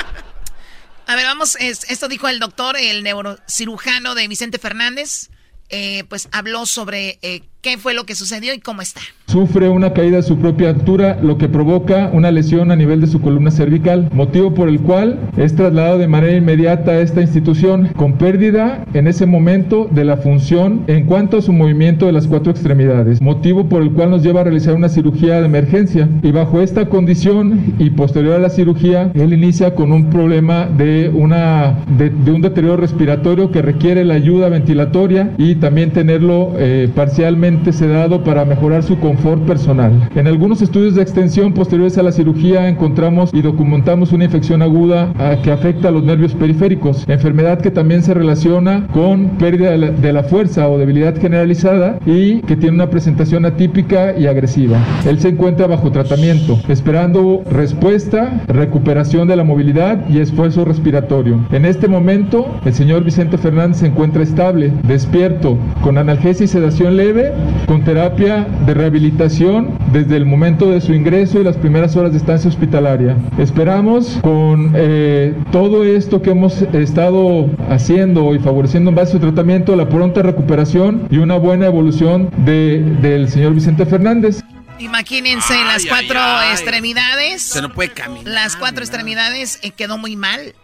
[1.07, 5.31] A ver, vamos, es- esto dijo el doctor, el neurocirujano de Vicente Fernández.
[5.69, 9.01] Eh, pues habló sobre eh, qué fue lo que sucedió y cómo está.
[9.27, 13.07] Sufre una caída de su propia altura, lo que provoca una lesión a nivel de
[13.07, 17.91] su columna cervical, motivo por el cual es trasladado de manera inmediata a esta institución,
[17.97, 22.27] con pérdida en ese momento de la función en cuanto a su movimiento de las
[22.27, 26.09] cuatro extremidades, motivo por el cual nos lleva a realizar una cirugía de emergencia.
[26.23, 31.09] Y bajo esta condición y posterior a la cirugía, él inicia con un problema de,
[31.09, 37.52] una, de un deterioro respiratorio que requiere la ayuda ventilatoria y también tenerlo eh, parcialmente
[37.73, 40.09] sedado para mejorar su confort personal.
[40.15, 45.13] En algunos estudios de extensión posteriores a la cirugía encontramos y documentamos una infección aguda
[45.43, 50.23] que afecta a los nervios periféricos, enfermedad que también se relaciona con pérdida de la
[50.25, 54.79] fuerza o debilidad generalizada y que tiene una presentación atípica y agresiva.
[55.07, 61.39] Él se encuentra bajo tratamiento, esperando respuesta, recuperación de la movilidad y esfuerzo respiratorio.
[61.53, 66.97] En este momento, el señor Vicente Fernández se encuentra estable, despierto, con analgesia y sedación
[66.97, 67.33] leve,
[67.67, 72.19] con terapia de rehabilitación desde el momento de su ingreso y las primeras horas de
[72.19, 73.17] estancia hospitalaria.
[73.39, 79.19] Esperamos con eh, todo esto que hemos estado haciendo y favoreciendo en base a su
[79.21, 84.41] tratamiento la pronta recuperación y una buena evolución de- del señor Vicente Fernández.
[84.79, 86.53] Imagínense las Ay, cuatro ay, ay.
[86.53, 87.43] extremidades.
[87.43, 88.27] Se no puede caminar.
[88.27, 90.55] Las cuatro extremidades eh, quedó muy mal.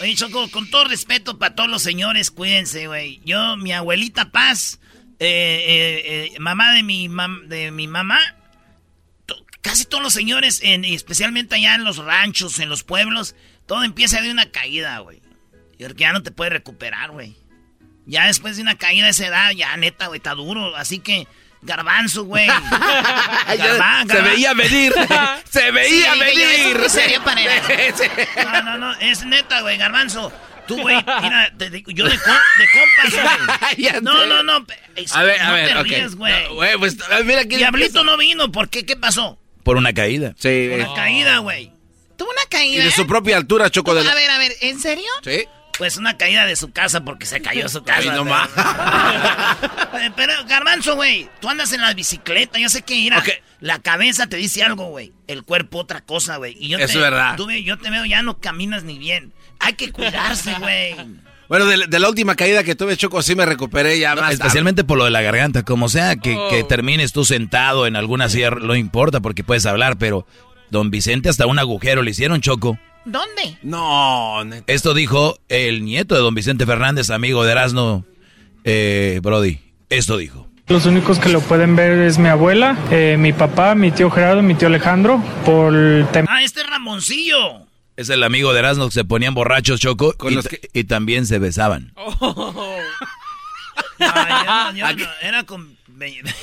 [0.00, 3.20] Oye, Choco, con todo respeto para todos los señores, cuídense, güey.
[3.24, 4.80] Yo, mi abuelita Paz,
[5.20, 8.18] eh, eh, eh, mamá de mi, mam- de mi mamá,
[9.60, 13.34] casi todos los señores, en, especialmente allá en los ranchos, en los pueblos,
[13.66, 15.20] todo empieza de una caída, güey.
[15.78, 17.36] Y porque ya no te puedes recuperar, güey.
[18.06, 20.74] Ya después de una caída de esa edad, ya neta, güey, está duro.
[20.76, 21.26] Así que,
[21.60, 22.46] garbanzo, güey.
[23.46, 24.92] Garba- se veía venir.
[25.50, 26.78] se veía Sí, dije yo, eso es venir.
[26.78, 27.62] muy serio para él.
[28.44, 30.32] No, no, no, es neta, güey, garbanzo.
[30.68, 33.12] Tú, güey, mira, te digo, yo de, co- de compas,
[33.76, 33.92] güey.
[34.02, 34.66] No, no, no.
[35.14, 35.84] A ver, a no ver, te ok.
[35.86, 36.32] rías, güey.
[36.48, 38.84] No, pues, mira Diablito no vino, ¿por qué?
[38.86, 39.38] ¿Qué pasó?
[39.64, 40.34] Por una caída.
[40.38, 40.70] Sí.
[40.72, 41.72] Una caída, güey.
[42.16, 42.84] Tuvo una Y caída.
[42.84, 44.12] de su propia altura, Choco de la...
[44.12, 45.08] A ver, a ver, ¿en serio?
[45.22, 45.44] Sí.
[45.78, 48.00] Pues una caída de su casa porque se cayó su casa.
[48.10, 48.48] Ay, no más.
[50.16, 53.28] Pero, Garbanzo, güey, tú andas en la bicicleta, yo sé que ir Ok.
[53.60, 55.12] La cabeza te dice algo, güey.
[55.26, 56.56] El cuerpo otra cosa, güey.
[56.58, 57.36] Y yo Eso te, es verdad.
[57.36, 59.32] tú yo te veo, ya no caminas ni bien.
[59.60, 60.94] Hay que cuidarse, güey.
[61.48, 64.34] Bueno, de, de la última caída que tuve, Choco, sí me recuperé ya No, más
[64.34, 66.50] especialmente por lo de la garganta, como sea que, Oh.
[66.50, 70.26] que termines tú sentado en alguna silla, no importa porque puedes hablar, pero
[70.70, 72.78] don Vicente hasta un agujero le hicieron choco.
[73.04, 73.58] ¿Dónde?
[73.62, 74.70] No, neta.
[74.72, 78.04] Esto dijo el nieto de don Vicente Fernández, amigo de Erasmo,
[78.64, 79.60] eh, Brody.
[79.88, 80.46] Esto dijo.
[80.66, 84.42] Los únicos que lo pueden ver es mi abuela, eh, mi papá, mi tío Gerardo,
[84.42, 86.28] mi tío Alejandro, por el tema.
[86.30, 87.66] Ah, este es Ramoncillo.
[87.96, 90.84] Es el amigo de Erasmo que se ponían borrachos choco Con y, los t- y
[90.84, 91.92] también se besaban.
[94.00, 95.76] Ah, yo no, yo no, era con...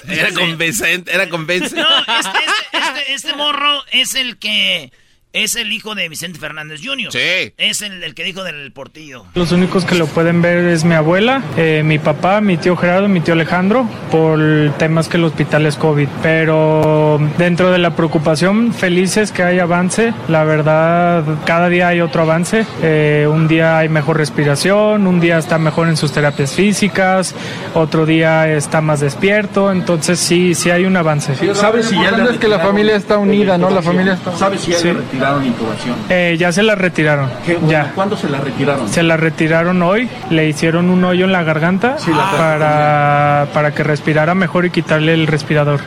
[0.09, 1.79] Era convincente, era convincente.
[1.79, 4.91] No, este, este, este, este morro es el que...
[5.35, 7.11] Es el hijo de Vicente Fernández Jr.
[7.11, 7.53] Sí.
[7.57, 9.25] Es el, el que dijo del portillo.
[9.33, 13.09] Los únicos que lo pueden ver es mi abuela, eh, mi papá, mi tío Gerardo,
[13.09, 14.39] mi tío Alejandro, por
[14.77, 16.07] temas que el hospital es COVID.
[16.23, 20.13] Pero dentro de la preocupación, felices que hay avance.
[20.29, 22.65] La verdad, cada día hay otro avance.
[22.81, 27.35] Eh, un día hay mejor respiración, un día está mejor en sus terapias físicas,
[27.73, 29.69] otro día está más despierto.
[29.69, 31.35] Entonces sí, sí hay un avance.
[31.55, 33.69] ¿Sabes si ya es que la familia está unida, ¿no?
[33.69, 34.33] La familia está...
[34.37, 34.93] ¿Sabes si ya Sí.
[35.33, 36.05] Le retiraron intubación?
[36.09, 37.31] Eh, ya se la retiraron.
[37.45, 37.91] ¿Qué, bueno, ya.
[37.93, 38.91] ¿Cuándo se la retiraron?
[38.91, 43.83] Se la retiraron hoy, le hicieron un hoyo en la garganta la para, para que
[43.83, 45.81] respirara mejor y quitarle el respirador.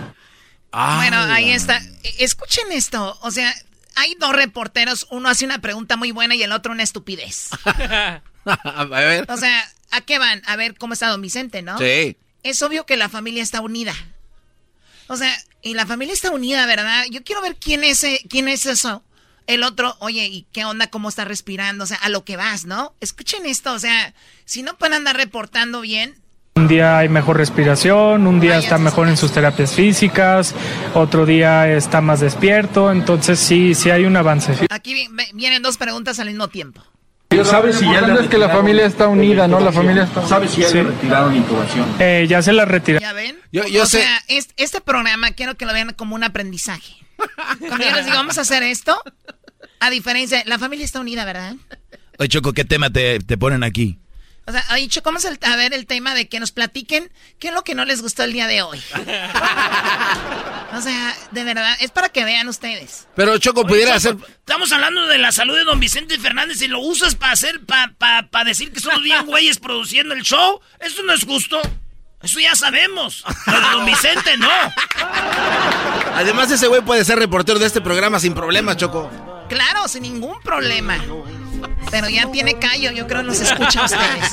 [0.72, 1.78] Bueno, ahí está.
[2.02, 3.18] E- Escuchen esto.
[3.22, 3.52] O sea,
[3.96, 5.06] hay dos reporteros.
[5.10, 7.50] Uno hace una pregunta muy buena y el otro una estupidez.
[8.44, 9.26] A ver.
[9.28, 10.42] O sea, ¿a qué van?
[10.46, 11.78] A ver cómo está don Vicente, ¿no?
[11.78, 12.16] Sí.
[12.42, 13.94] Es obvio que la familia está unida.
[15.08, 17.04] O sea, y la familia está unida, ¿verdad?
[17.10, 19.02] Yo quiero ver quién es, eh, quién es eso.
[19.48, 20.88] El otro, oye, ¿y qué onda?
[20.88, 21.84] ¿Cómo está respirando?
[21.84, 22.94] O sea, a lo que vas, ¿no?
[23.00, 24.12] Escuchen esto, o sea,
[24.44, 26.14] si no pueden andar reportando bien,
[26.54, 30.54] un día hay mejor respiración, un día está mejor en sus terapias físicas,
[30.92, 34.54] otro día está más despierto, entonces sí, sí hay un avance.
[34.68, 36.82] Aquí vienen dos preguntas al mismo tiempo.
[37.44, 39.60] ¿Sabes si ya es que la familia está unida, no?
[39.60, 41.86] La familia está ¿Sabes si ya le retiraron intubación?
[42.00, 43.08] Eh, ya se la retiraron.
[43.08, 43.38] ¿Ya ven?
[43.52, 44.02] Yo, yo o sé.
[44.02, 44.22] sea,
[44.56, 46.96] este programa quiero que lo vean como un aprendizaje.
[47.58, 49.02] Cuando yo les digo, vamos a hacer esto,
[49.80, 51.54] a diferencia, la familia está unida, ¿verdad?
[52.18, 53.98] Oye, Choco, ¿qué tema te, te ponen aquí?
[54.48, 57.12] O sea, ha dicho, ¿cómo es el, a ver el tema de que nos platiquen
[57.38, 58.78] qué es lo que no les gustó el día de hoy?
[60.72, 63.06] o sea, de verdad, es para que vean ustedes.
[63.14, 64.16] Pero Choco pudiera hacer...
[64.38, 67.92] Estamos hablando de la salud de don Vicente Fernández y lo usas para hacer, para
[68.30, 70.62] pa, decir que somos bien güeyes produciendo el show.
[70.80, 71.60] Eso no es justo.
[72.22, 73.24] Eso ya sabemos.
[73.44, 74.50] Pero de don Vicente no.
[76.14, 79.10] Además, ese güey puede ser reportero de este programa sin problemas, Choco.
[79.48, 80.98] Claro, sin ningún problema.
[81.90, 84.30] Pero ya tiene callo, yo creo que los escucha a ustedes.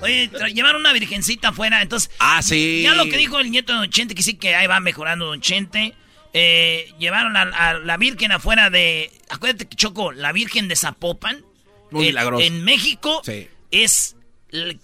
[0.00, 2.10] Oye, llevaron una virgencita afuera, entonces.
[2.18, 2.82] Ah, sí.
[2.82, 5.26] Ya lo que dijo el nieto de Don Chente, que sí que ahí va mejorando
[5.26, 5.94] Don Chente.
[6.32, 9.10] Eh, llevaron a, la Virgen afuera de.
[9.28, 11.44] Acuérdate que Choco, la Virgen de Zapopan.
[11.90, 12.44] Muy milagroso.
[12.44, 13.22] En México
[13.70, 14.16] es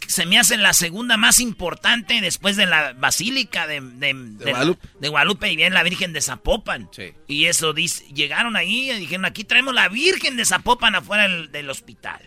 [0.06, 4.12] se me hace la segunda más importante después de la Basílica de, de,
[4.50, 4.88] Guadalupe.
[5.00, 6.90] de Guadalupe y bien la Virgen de Zapopan.
[7.26, 11.70] Y eso dice, llegaron ahí y dijeron, aquí traemos la Virgen de Zapopan afuera del
[11.70, 12.20] hospital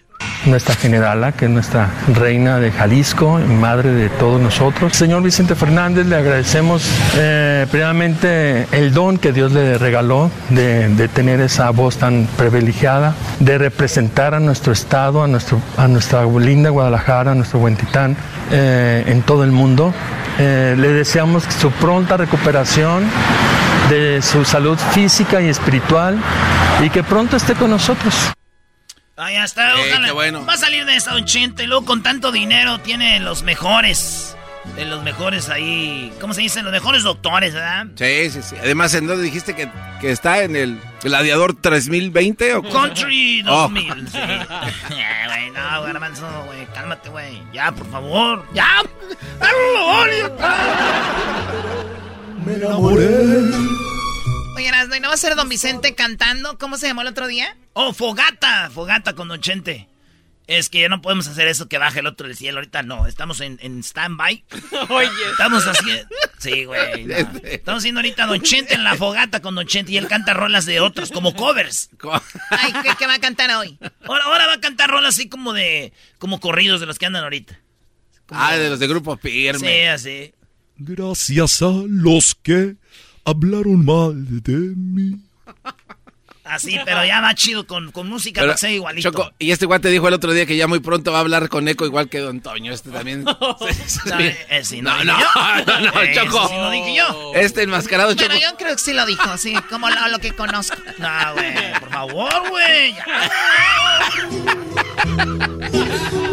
[0.47, 4.95] nuestra generala, que es nuestra reina de Jalisco, madre de todos nosotros.
[4.95, 11.41] Señor Vicente Fernández, le agradecemos eh, primeramente el don que Dios le regaló de, tener
[11.41, 17.32] esa voz tan privilegiada, de representar a nuestro estado, a, nuestro, a nuestra linda Guadalajara,
[17.32, 18.15] a nuestro buen titán,
[18.51, 19.93] eh, en todo el mundo.
[20.39, 23.03] Eh, le deseamos su pronta recuperación
[23.89, 26.17] de su salud física y espiritual
[26.84, 28.34] y que pronto esté con nosotros.
[29.19, 30.13] Ahí está, ojalá.
[30.41, 31.65] Va a salir de esta Don Chente.
[31.65, 34.38] Luego con tanto dinero tiene los mejores.
[34.75, 36.13] De los mejores ahí.
[36.21, 36.62] ¿Cómo se dice?
[36.62, 37.88] Los mejores doctores, ¿verdad?
[37.95, 38.56] Sí, sí, sí.
[38.60, 40.43] Además, ¿en dónde dijiste que, que está?
[40.43, 44.08] ¿En el Gladiador 3020 o Country 2000.
[44.08, 44.17] Sí.
[45.27, 46.67] güey, no, garbanzo, güey.
[46.75, 47.41] Cálmate, güey.
[47.51, 48.45] Ya, por favor.
[48.53, 48.84] Ya.
[52.45, 53.08] Me enamoré.
[54.58, 56.58] Oye, ¿no va a ser Don Vicente cantando?
[56.58, 57.56] ¿Cómo se llamó el otro día?
[57.74, 58.72] Oh, Fogata.
[58.72, 59.88] Fogata con Don Chente.
[60.48, 62.58] Es que ya no podemos hacer eso que baje el otro del cielo.
[62.58, 63.06] Ahorita no.
[63.06, 64.46] Estamos en, en stand-by.
[64.89, 65.10] Oye.
[65.30, 66.08] Estamos haciendo...
[66.39, 67.06] Sí, güey.
[67.43, 70.65] Estamos haciendo ahorita Don Chente en la fogata con Don Chente y él canta rolas
[70.65, 71.91] de otros, como covers.
[72.50, 73.78] Ay, ¿qué, va a cantar hoy?
[74.08, 75.93] Ahora, ahora va a cantar rolas así como de...
[76.17, 77.60] Como corridos de los que andan ahorita.
[78.30, 79.60] ah, de los de Grupo Firme.
[79.60, 80.34] Sí, así.
[80.80, 82.76] Gracias a los que
[83.27, 85.19] hablaron mal de mí.
[86.45, 89.11] Así, pero ya va chido con, con música, no sé, igualito.
[89.11, 91.49] Choco, y este guante dijo el otro día que ya muy pronto va a hablar
[91.49, 92.71] con eco igual que Don Toño.
[92.71, 93.23] Este también.
[93.25, 95.03] no, eh, no, no,
[95.67, 96.47] no, no, eh, Choco.
[96.47, 97.33] Sí lo dije yo.
[97.35, 98.29] Este enmascarado, Choco.
[98.29, 100.77] Bueno, yo creo que sí lo dijo, sí, como lo, lo que conozco.
[100.97, 102.95] No, güey, por favor, güey.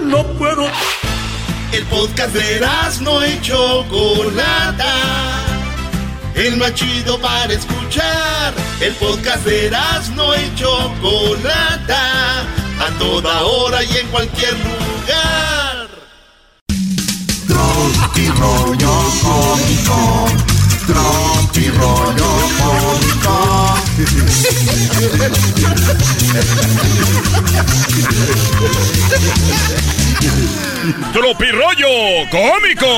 [0.04, 0.70] no puedo.
[1.72, 2.61] El podcast de
[3.00, 5.54] no y Chocolata
[6.35, 8.55] el más chido para escuchar.
[8.81, 9.70] El podcast de
[10.14, 15.88] no y Chocolata, a toda hora y en cualquier lugar.
[17.47, 20.27] Tropi rollo cómico,
[20.87, 23.75] tropi rollo cómico.
[31.12, 32.92] Tropi rollo cómico.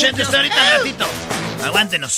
[0.00, 1.06] Chente, estoy ahorita un ratito.
[1.62, 2.16] Aguántenos.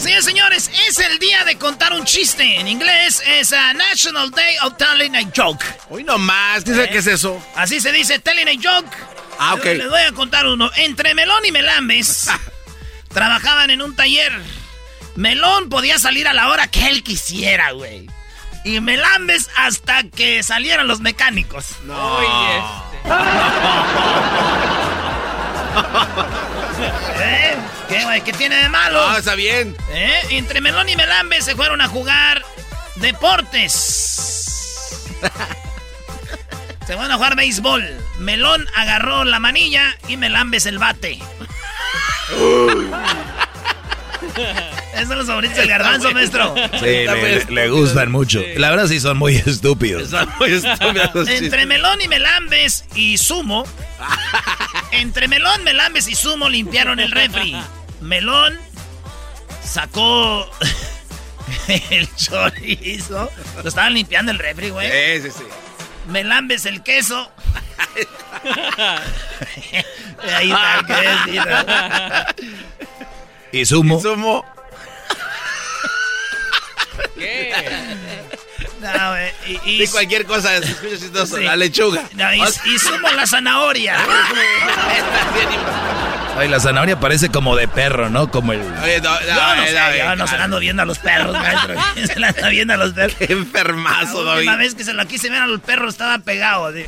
[0.00, 2.58] Sí, señores, es el día de contar un chiste.
[2.58, 5.62] En inglés es a National Day of Telling a Joke.
[5.90, 7.44] Hoy nomás, ¿qué ¿qué es eso?
[7.54, 8.96] Así se dice, telling a joke.
[9.38, 9.64] Ah, ok.
[9.64, 10.70] Les voy a contar uno.
[10.76, 12.30] Entre Melón y Melambes
[13.12, 14.32] trabajaban en un taller.
[15.14, 18.08] Melón podía salir a la hora que él quisiera, güey.
[18.64, 21.66] Y Melambes hasta que salieran los mecánicos.
[21.84, 22.18] No.
[22.22, 23.08] Este.
[26.80, 27.56] ¿Eh?
[27.88, 28.20] ¿Qué, güey?
[28.22, 29.04] ¿Qué tiene de malo?
[29.06, 29.76] Ah, está bien.
[29.90, 30.20] ¿Eh?
[30.30, 32.44] Entre Melón y Melambe se fueron a jugar
[32.96, 33.72] deportes.
[36.86, 37.84] se fueron a jugar béisbol.
[38.18, 41.18] Melón agarró la manilla y Melambes el bate.
[44.98, 46.54] Esos son los favoritos del garbanzo, maestro.
[46.80, 47.06] Sí,
[47.48, 48.42] le, gustan mucho.
[48.56, 50.10] La verdad sí son muy estúpidos.
[50.10, 51.28] Son muy estúpidos.
[51.28, 53.64] Entre Melón y Melambes y Sumo.
[54.92, 57.56] entre Melón, Melambes y Sumo limpiaron el refri.
[58.00, 58.58] Melón
[59.64, 60.48] sacó.
[61.90, 63.30] el chorizo.
[63.62, 64.90] Lo estaban limpiando el refri, güey.
[64.90, 65.44] Sí, sí, sí.
[66.08, 67.30] Me lambes el queso.
[70.36, 71.44] Ahí está el queso.
[73.52, 73.98] ¿Y sumo?
[73.98, 74.44] ¿Y sumo?
[77.16, 77.52] ¿Qué?
[78.80, 79.32] No, güey.
[79.64, 81.36] Y, cualquier cosa, se escucha chistoso.
[81.36, 81.42] Sí.
[81.42, 82.00] La lechuga.
[82.14, 83.96] no, y, y sumo la zanahoria.
[86.38, 88.30] Ay, la zanahoria parece como de perro, ¿no?
[88.30, 88.60] Como el...
[88.60, 90.86] Oye, no, no, Yo no eh, sé, David, yo no se la ando viendo a
[90.86, 91.74] los perros, maestro.
[92.06, 93.16] Se la anda viendo a los perros.
[93.18, 94.38] Qué enfermazo, La David.
[94.48, 96.66] última vez que se lo quise ver a los perros estaba pegado.
[96.66, 96.86] Así.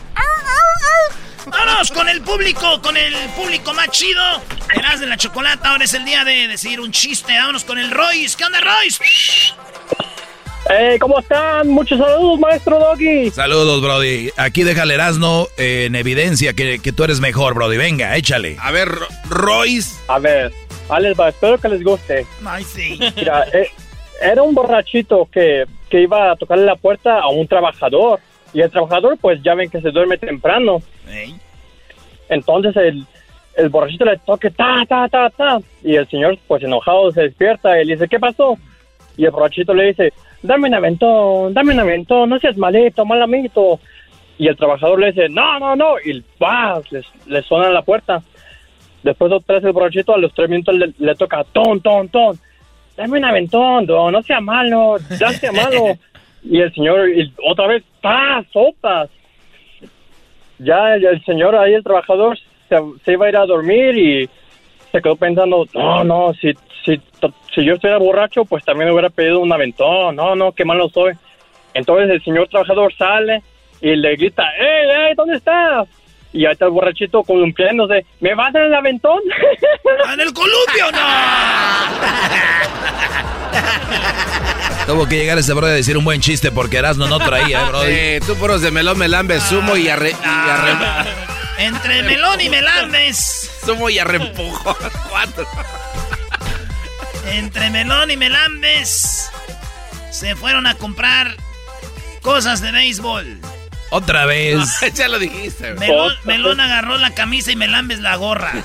[1.47, 4.23] Vámonos con el público, con el público más chido.
[4.73, 7.37] Eras de la chocolata, ahora es el día de decir un chiste.
[7.37, 8.37] Vámonos con el Royce.
[8.37, 9.03] ¿Qué onda, Royce?
[10.73, 11.69] Eh, ¿Cómo están?
[11.69, 13.31] Muchos saludos, maestro Doggy.
[13.31, 14.31] Saludos, Brody.
[14.37, 17.77] Aquí déjale Erasno eh, en evidencia que, que tú eres mejor, Brody.
[17.77, 18.57] Venga, échale.
[18.61, 19.97] A ver, Ro- Royce.
[20.07, 20.53] A ver,
[21.19, 22.25] va, espero que les guste.
[22.45, 23.01] Ay, sí.
[23.17, 23.69] Mira, eh,
[24.23, 28.21] era un borrachito que, que iba a tocarle la puerta a un trabajador.
[28.53, 30.83] Y el trabajador, pues ya ven que se duerme temprano.
[32.29, 33.05] Entonces el,
[33.57, 35.59] el borrachito le toque ta, ta, ta, ta.
[35.83, 38.57] Y el señor, pues enojado, se despierta y le dice, ¿qué pasó?
[39.21, 43.21] Y el borrachito le dice, dame un aventón, dame un aventón, no seas malito, mal
[43.21, 43.79] amiguito.
[44.39, 45.97] Y el trabajador le dice, no, no, no.
[46.03, 46.81] Y ¡pah!
[47.27, 48.23] Le, suena en la puerta.
[49.03, 52.39] Después otra vez el borrachito a los tres minutos le, toca, ton, ton, ton.
[52.97, 55.99] Dame un aventón, don, no sea malo, ya sea malo.
[56.43, 58.43] y el señor, y otra vez, ¡pah!
[58.51, 59.11] Sopas
[60.61, 62.39] ya el, señor ahí, el trabajador,
[62.71, 64.31] se, se iba a ir a dormir y
[64.93, 66.53] se quedó pensando, no, no, si,
[66.85, 67.01] si,
[67.55, 70.89] si yo estuviera borracho, pues también me hubiera pedido un aventón, no, no, qué malo
[70.89, 71.15] soy.
[71.75, 73.43] Entonces el señor trabajador sale
[73.81, 75.89] y le grita, ¡Ey, ey, ¿dónde estás?
[76.33, 79.21] Y ahí está el borrachito columpiándose, ¿me vas a dar el aventón?
[80.13, 80.99] ¿En el columpio no?
[84.87, 87.69] Tuvo que llegar ese Brody a decir un buen chiste porque Erasno no traía, eh,
[87.69, 87.87] Brody.
[87.93, 90.11] Eh, tú puros de melón, melambe, sumo y arre...
[90.11, 90.73] Y arre
[91.59, 93.51] Entre melón y melambes.
[93.65, 94.77] sumo y arrempujo.
[95.11, 95.47] Cuatro.
[97.27, 99.31] Entre melón y melambes.
[100.11, 101.37] Se fueron a comprar
[102.23, 103.41] cosas de béisbol.
[103.91, 104.69] Otra vez.
[104.95, 105.75] ya lo dijiste.
[105.75, 108.53] Melón, Melón agarró la camisa y Melambes la gorra.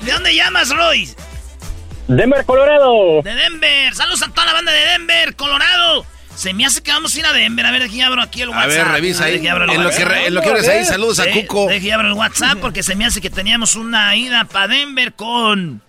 [0.00, 1.08] ¿De dónde llamas, Roy?
[2.06, 3.22] Denver, Colorado.
[3.22, 3.94] De Denver.
[3.94, 6.06] Saludos a toda la banda de Denver, Colorado.
[6.38, 7.66] Se me hace que vamos a ir a Denver.
[7.66, 8.70] A ver, aquí abro aquí el A WhatsApp.
[8.70, 9.44] ver, revisa ahí.
[9.44, 11.66] En lo que, en lo que abres ahí, saludos a Cuco.
[11.68, 15.82] Deje abro el WhatsApp porque se me hace que teníamos una ida para Denver con...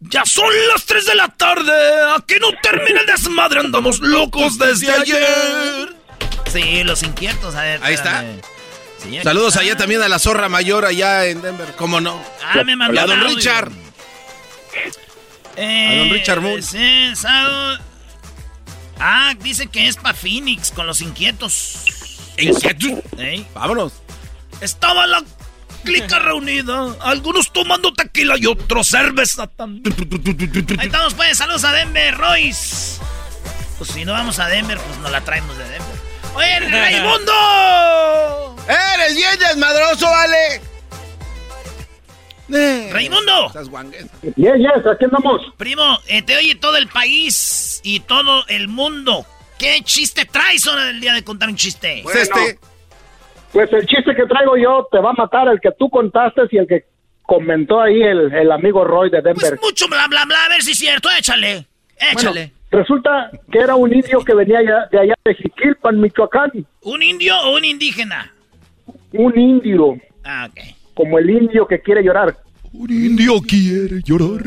[0.00, 1.72] Ya son las 3 de la tarde.
[2.14, 3.60] ¿A que no termina el desmadre?
[3.60, 5.96] Andamos locos desde ayer.
[6.52, 7.54] Sí, los inquietos.
[7.54, 8.20] A ver, Ahí está.
[9.02, 9.60] Sí, aquí Saludos está.
[9.62, 11.72] allá también a la zorra mayor allá en Denver.
[11.76, 12.22] ¿Cómo no?
[12.44, 13.24] Ah, me mandó a don.
[13.24, 13.72] Richard.
[15.56, 16.62] Eh, A don Richard Moon.
[16.62, 17.78] sí, sábado-
[19.00, 21.84] Ah, dice que es para Phoenix con los inquietos.
[22.36, 23.04] ¿Inquietos?
[23.18, 23.44] ¿Eh?
[23.54, 23.92] Vámonos.
[24.60, 25.22] Estaba la
[25.84, 26.94] clica reunida.
[27.00, 29.94] Algunos tomando tequila y otros cerveza también.
[30.78, 31.38] Ahí estamos, pues.
[31.38, 33.00] Saludos a Denver, Royce.
[33.78, 35.96] Pues si no vamos a Denver, pues nos la traemos de Denver.
[36.34, 38.56] ¡Oye, Raimundo!
[38.68, 40.60] ¡Eres bien desmadroso, vale!
[42.92, 43.46] ¡Raimundo!
[43.46, 44.06] Estás guangues.
[44.36, 45.42] Yes, yes, aquí andamos.
[45.56, 49.24] Primo, eh, te oye todo el país y todo el mundo.
[49.58, 52.00] ¿Qué chiste traes hora del día de contar un chiste?
[52.02, 52.58] Pues este.
[53.52, 56.58] Pues el chiste que traigo yo te va a matar el que tú contaste y
[56.58, 56.84] el que
[57.22, 59.58] comentó ahí el, el amigo Roy de Denver.
[59.62, 60.44] Mucho bla, bla, bla.
[60.44, 61.08] A ver si es cierto.
[61.18, 61.66] Échale.
[62.12, 62.52] Échale.
[62.70, 64.60] Bueno, resulta que era un indio que venía
[64.90, 66.52] de allá de Jiquilpan, Michoacán.
[66.82, 68.32] ¿Un indio o un indígena?
[69.12, 70.60] Un indio, Ah, ok.
[70.94, 72.36] como el indio que quiere llorar.
[72.72, 74.42] Un indio quiere llorar.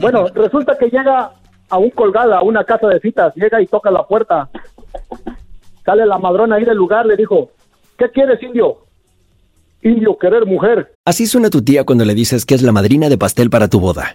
[0.00, 1.30] Bueno, resulta que llega
[1.68, 4.48] a un colgada, a una casa de citas, llega y toca la puerta.
[5.84, 7.50] Sale la madrona ahí del lugar, le dijo,
[7.98, 8.78] ¿qué quieres, indio?
[9.82, 10.94] Indio, querer mujer.
[11.04, 13.80] Así suena tu tía cuando le dices que es la madrina de pastel para tu
[13.80, 14.14] boda.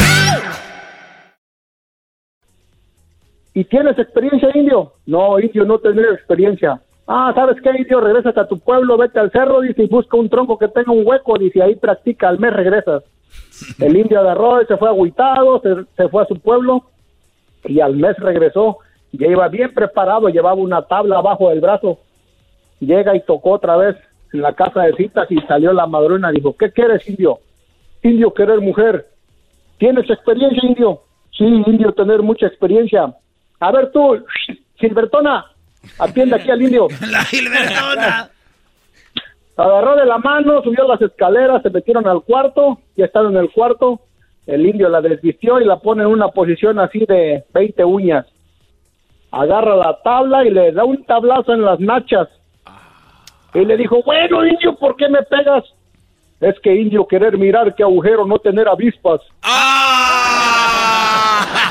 [3.53, 4.93] ¿Y tienes experiencia, indio?
[5.05, 6.81] No, indio, no tener experiencia.
[7.07, 7.99] Ah, ¿sabes qué, indio?
[7.99, 11.05] Regresas a tu pueblo, vete al cerro, dice, y busca un tronco que tenga un
[11.05, 13.03] hueco, dice, ahí practica, al mes regresas.
[13.79, 16.83] El indio agarró y se fue agüitado, se, se fue a su pueblo,
[17.65, 18.77] y al mes regresó,
[19.11, 21.99] ya iba bien preparado, llevaba una tabla abajo del brazo.
[22.79, 23.95] Llega y tocó otra vez
[24.33, 27.39] en la casa de citas y salió la madrona, dijo, ¿qué quieres, indio?
[28.01, 29.07] Indio, querer mujer.
[29.77, 31.01] ¿Tienes experiencia, indio?
[31.37, 33.13] Sí, indio, tener mucha experiencia.
[33.61, 34.25] A ver tú,
[34.75, 35.45] Gilbertona,
[35.99, 36.87] atiende aquí al indio.
[37.11, 38.29] La Gilbertona.
[39.55, 43.51] Agarró de la mano, subió las escaleras, se metieron al cuarto, ya están en el
[43.51, 43.99] cuarto.
[44.47, 48.25] El indio la desvistió y la pone en una posición así de 20 uñas.
[49.29, 52.27] Agarra la tabla y le da un tablazo en las nachas.
[53.53, 55.63] Y le dijo, bueno, indio, ¿por qué me pegas?
[56.39, 59.21] Es que indio querer mirar qué agujero, no tener avispas.
[61.43, 61.70] Ese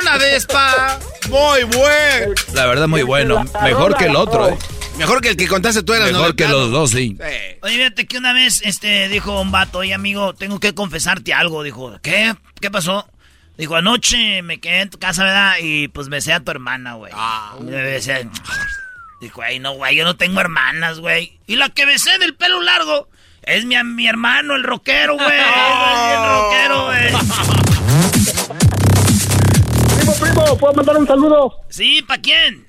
[0.00, 0.98] salió una avispa.
[1.28, 2.34] Muy bueno.
[2.54, 3.44] La verdad, muy bueno.
[3.62, 4.58] Mejor que el otro, ¿eh?
[4.98, 7.18] Mejor que el que contaste tú eras, Mejor que los dos, sí.
[7.62, 11.62] Oye, fíjate que una vez este, dijo un vato, oye amigo, tengo que confesarte algo.
[11.62, 12.34] Dijo, ¿qué?
[12.60, 13.06] ¿Qué pasó?
[13.58, 15.54] Dijo, anoche me quedé en tu casa, ¿verdad?
[15.60, 17.12] Y pues besé a tu hermana, güey.
[17.60, 18.28] Me besé.
[19.20, 21.38] Dijo, ay, no, güey, yo no tengo hermanas, güey.
[21.46, 23.08] Y la que besé del pelo largo
[23.42, 25.28] es mi, mi hermano, el rockero, güey.
[26.12, 28.05] el rockero, güey.
[30.58, 31.54] ¿puedo mandar un saludo?
[31.68, 32.66] Sí, ¿para quién?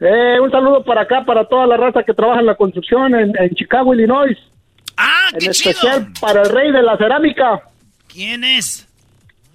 [0.00, 3.32] Eh, un saludo para acá, para toda la raza que trabaja en la construcción en,
[3.38, 4.36] en Chicago, Illinois.
[4.96, 5.70] Ah, En qué chido.
[5.70, 7.62] especial para el rey de la cerámica,
[8.12, 8.88] ¿Quién es?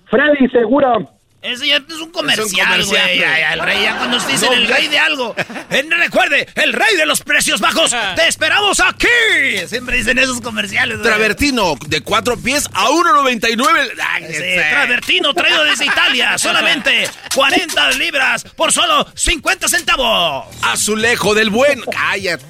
[0.10, 0.98] Freddy Segura.
[1.46, 3.22] Ese ya es un comercial, güey.
[3.22, 5.36] El rey, ya cuando te dicen No, el rey de algo.
[6.06, 7.92] Recuerde, el rey de los precios bajos.
[8.16, 9.08] Te esperamos aquí.
[9.68, 11.08] Siempre dicen esos comerciales, güey.
[11.08, 13.92] Travertino de cuatro pies a 1.99.
[14.08, 14.42] Ay, Sí.
[14.70, 16.38] Travertino traído desde Italia.
[16.38, 20.46] Solamente 40 libras por solo 50 centavos.
[20.64, 21.82] Azulejo del buen.
[21.82, 22.46] Cállate.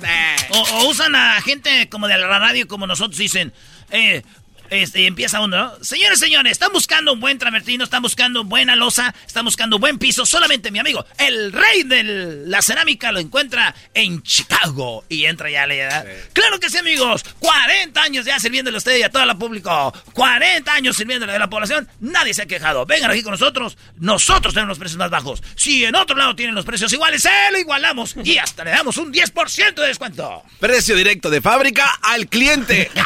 [0.49, 3.53] O, o usan a gente como de la radio como nosotros dicen.
[3.91, 4.23] Eh,
[4.69, 5.83] este, y empieza uno, ¿no?
[5.83, 10.25] Señores, señores, están buscando un buen travertino, están buscando buena losa, están buscando buen piso.
[10.25, 12.03] Solamente mi amigo, el rey de
[12.47, 15.05] la cerámica, lo encuentra en Chicago.
[15.09, 16.05] Y entra ya le da.
[16.33, 17.23] Claro que sí, amigos.
[17.39, 19.93] 40 años ya sirviéndole a usted y a todo el público.
[20.13, 21.87] 40 años sirviéndole a la población.
[21.99, 22.85] Nadie se ha quejado.
[22.85, 23.77] Vengan aquí con nosotros.
[23.97, 25.41] Nosotros tenemos los precios más bajos.
[25.55, 28.15] Si en otro lado tienen los precios iguales, se lo igualamos.
[28.23, 30.43] Y hasta le damos un 10% de descuento.
[30.59, 32.91] Precio directo de fábrica al cliente.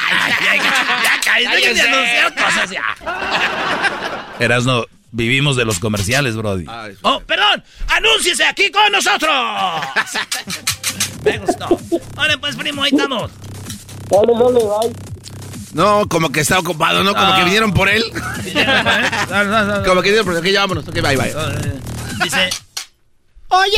[1.26, 2.84] Ya, ya, dejen de anunciar cosas ya.
[4.40, 6.66] Erasno, vivimos de los comerciales, Brody.
[7.02, 9.32] Oh, perdón, anúnciese aquí con nosotros.
[11.24, 11.68] Me gustó.
[12.16, 13.32] Vale, pues, primo, ahí estamos.
[14.10, 14.94] Dale, dale, bye.
[15.74, 17.14] No, como que está ocupado, ¿no?
[17.14, 17.38] Como Ah.
[17.38, 18.04] que vinieron por él.
[19.86, 20.40] como que vinieron por él.
[20.40, 20.88] Ok, ya vámonos.
[20.88, 21.34] Ok, bye, bye.
[22.24, 22.50] Dice,
[23.50, 23.78] oye,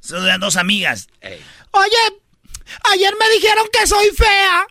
[0.00, 1.08] son las dos amigas.
[1.72, 2.20] Oye,
[2.92, 4.64] ayer me dijeron que soy fea.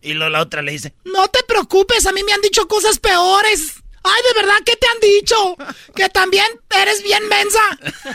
[0.00, 2.98] Y luego la otra le dice, no te preocupes, a mí me han dicho cosas
[2.98, 3.74] peores.
[4.04, 5.56] Ay, ¿de verdad qué te han dicho?
[5.94, 7.60] Que también eres bien mensa.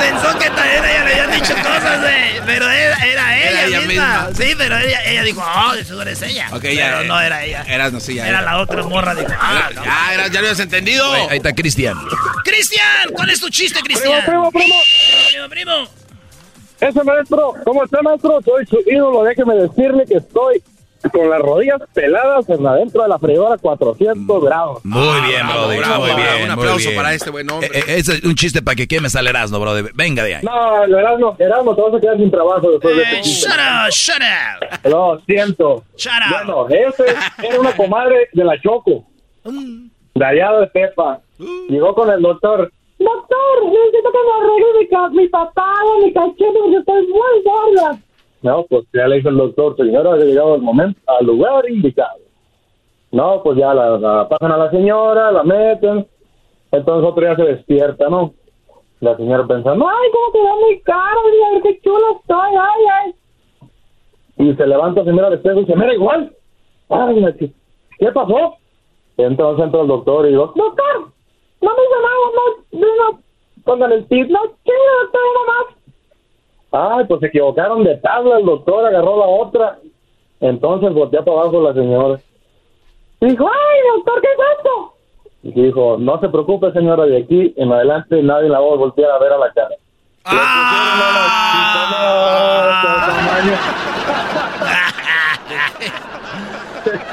[0.00, 3.80] Pensó que también ella le habían dicho cosas, de, pero era, era ella, Era ella
[3.82, 4.26] misma.
[4.28, 4.44] misma.
[4.44, 6.48] Sí, pero ella, ella dijo, oh, eso eres ella.
[6.52, 7.02] Ok, pero ya.
[7.04, 7.62] no era ella.
[7.68, 8.26] Eras, no, sí, ya.
[8.28, 9.84] Era la otra morra, dijo, ah, no.
[9.84, 11.12] Ya, era- ya lo habías entendido.
[11.28, 11.96] Ahí está Cristian.
[12.44, 14.24] Cristian, ¿cuál es tu chiste, Cristian?
[14.24, 14.74] Primo, primo,
[15.30, 15.88] primo, primo.
[16.82, 18.40] Ese maestro, ¿cómo está, maestro?
[18.42, 20.62] Soy su ídolo, déjeme decirle que estoy
[21.12, 24.84] con las rodillas peladas en adentro de la freidora 400 grados.
[24.84, 25.78] Muy bien, bravo, Brody.
[25.78, 26.20] bravo, muy bravo.
[26.36, 26.44] bien.
[26.44, 26.96] Un aplauso bien.
[26.96, 27.68] para este buen hombre.
[27.72, 29.88] Eh, eh, ese es un chiste para que quemes al Erasmo, Brody.
[29.94, 30.42] Venga de ahí.
[30.44, 33.48] No, el Erasmo, Erasmo, te vas a quedar sin trabajo después de Eh, este chiste.
[33.48, 34.22] shut up, shut
[34.84, 34.90] up.
[34.90, 35.84] Lo siento.
[35.96, 36.44] Shut up.
[36.46, 37.04] Bueno, ese
[37.48, 39.04] era una comadre de la Choco,
[39.44, 41.20] de allá de Pepa.
[41.68, 42.70] Llegó con el doctor.
[43.02, 47.98] Doctor, necesito que me arregle mi, ca- mi papada, mi cachete, porque estoy muy gorda.
[48.42, 52.18] No, pues ya le dijo el doctor, señora, ha llegado el momento, al lugar indicado.
[53.12, 56.06] No, pues ya la, pasan a la señora, la meten,
[56.70, 58.32] entonces otro día se despierta, ¿no?
[59.00, 63.14] La señora pensando, ay, cómo te da mi cara, mira qué chula estoy, ay, ay.
[64.38, 66.34] Y se levanta, se mira al espejo y se mira igual.
[66.88, 67.52] Ay, ¿qué,
[67.98, 68.54] qué pasó?
[69.18, 71.11] Entonces entra el doctor y digo, doctor,
[71.62, 72.16] no me hizo nada,
[73.64, 75.66] no, no, el tip, no, ¿qué doctor, más?
[76.72, 79.78] Ay, pues se equivocaron de tabla, el doctor agarró la otra.
[80.40, 82.18] Entonces volteó para abajo la señora.
[83.20, 84.94] Dijo, ay, doctor, ¿qué es esto?
[85.44, 89.10] Y dijo, no se preocupe, señora, de aquí en adelante nadie la va a voltear
[89.12, 89.76] a ver a la cara.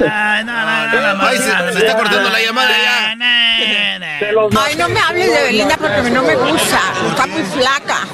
[0.01, 2.39] Ay, no, no, no, no, Ay, se, no, se no, está no, cortando no, la
[2.41, 3.15] llamada ya.
[4.21, 6.79] Ay, no me hables de Belinda porque no me gusta.
[7.09, 8.07] Está muy flaca.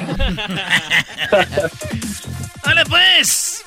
[2.63, 3.63] Dale, pues.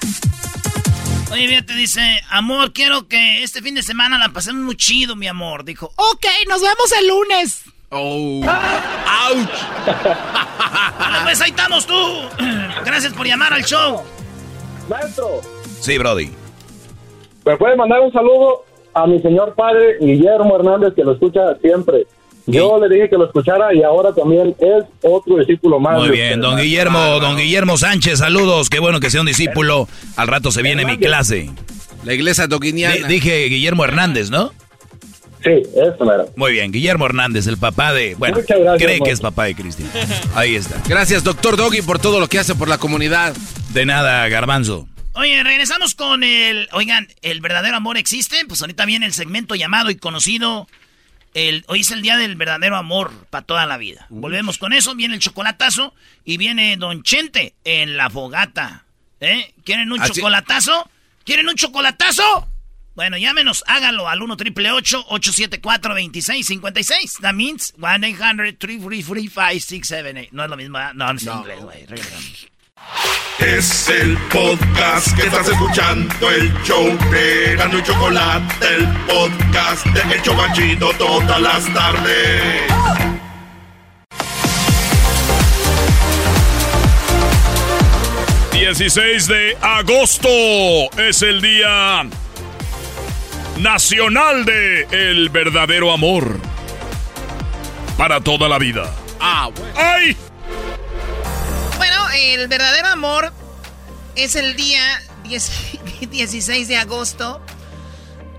[1.31, 5.15] Oye, bien, te dice, amor, quiero que este fin de semana la pasemos muy chido,
[5.17, 5.65] mi amor.
[5.65, 7.63] Dijo, Ok, nos vemos el lunes.
[7.91, 8.43] Oh.
[8.45, 9.49] ¡Auch!
[10.99, 11.95] Dale, pues ahí estamos tú.
[12.85, 14.03] Gracias por llamar al show.
[14.89, 15.41] Maestro,
[15.81, 16.31] Sí, Brody.
[17.45, 18.65] ¿me puede mandar un saludo
[18.95, 22.07] a mi señor padre Guillermo Hernández que lo escucha siempre?
[22.51, 25.99] Yo le dije que lo escuchara y ahora también es otro discípulo más.
[25.99, 26.43] Muy bien, usted.
[26.43, 28.71] don Guillermo, don Guillermo Sánchez, saludos.
[28.71, 29.89] Qué bueno que sea un discípulo.
[30.17, 31.51] Al rato se viene mi clase.
[32.05, 32.95] La iglesia doquiniana.
[32.95, 34.53] Di- dije Guillermo Hernández, ¿no?
[35.45, 36.27] Sí, eso mero.
[36.37, 38.15] Muy bien, Guillermo Hernández, el papá de.
[38.17, 39.89] Bueno, Muchas gracias, cree que es papá de Cristian.
[40.35, 40.83] Ahí está.
[40.89, 43.37] Gracias, doctor Doggy, por todo lo que hace por la comunidad.
[43.73, 44.89] De nada, Garbanzo.
[45.15, 46.69] Oye, regresamos con el...
[46.73, 48.37] Oigan, ¿el verdadero amor existe?
[48.47, 50.67] Pues ahorita viene el segmento llamado y conocido...
[51.39, 54.07] El, hoy es el día del verdadero amor para toda la vida.
[54.09, 58.87] Volvemos con eso, viene el chocolatazo y viene Don Chente en la fogata.
[59.21, 59.55] ¿Eh?
[59.65, 60.91] ¿Quieren un Así- chocolatazo?
[61.25, 62.49] ¿Quieren un chocolatazo?
[62.97, 70.31] Bueno, llámenos, háganlo al 1 triple 874 2656 That means 1-800-333-5678.
[70.33, 71.87] No es lo mismo, no, no es inglés, güey.
[73.39, 80.15] Es el podcast que estás escuchando, el show de Gano y Chocolate, el podcast de
[80.15, 82.63] El Chobachito todas las tardes.
[88.53, 90.29] 16 de agosto
[90.99, 92.07] es el día
[93.59, 96.39] nacional de el verdadero amor
[97.97, 98.93] para toda la vida.
[99.21, 99.75] Ah, bueno.
[99.77, 100.17] ¡Ay!
[102.15, 103.33] El verdadero amor
[104.17, 104.81] es el día
[105.25, 105.51] 10
[106.11, 107.41] 16 de agosto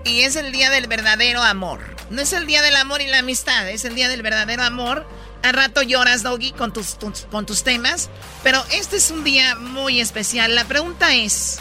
[0.04, 1.80] y es el día del verdadero amor.
[2.10, 5.06] No es el día del amor y la amistad, es el día del verdadero amor.
[5.42, 8.10] Al rato lloras, Doggy, con tus, tus- con tus temas,
[8.42, 10.54] pero este es un día muy especial.
[10.54, 11.60] La pregunta es,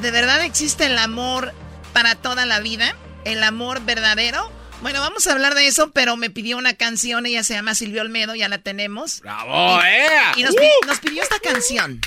[0.00, 1.52] ¿de verdad existe el amor
[1.92, 2.94] para toda la vida?
[3.24, 4.52] ¿El amor verdadero?
[4.82, 8.02] Bueno, vamos a hablar de eso, pero me pidió una canción, ella se llama Silvio
[8.02, 9.20] Olmedo, ya la tenemos.
[9.20, 10.06] ¡Bravo, Y- eh!
[10.36, 10.54] Y nos,
[10.86, 12.00] nos pidió esta canción.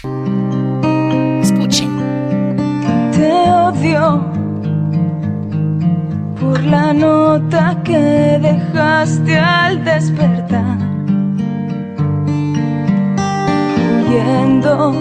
[1.42, 2.00] Escuchen.
[3.12, 4.32] Te odio
[6.40, 10.78] por la nota que dejaste al despertar.
[14.08, 14.92] Huyendo,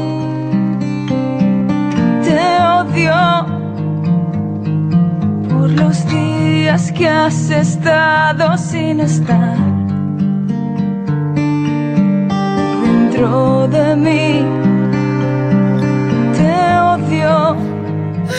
[2.24, 3.57] te odio
[5.59, 9.56] por los días que has estado sin estar
[12.84, 14.44] dentro de mí.
[16.36, 17.56] Te odio.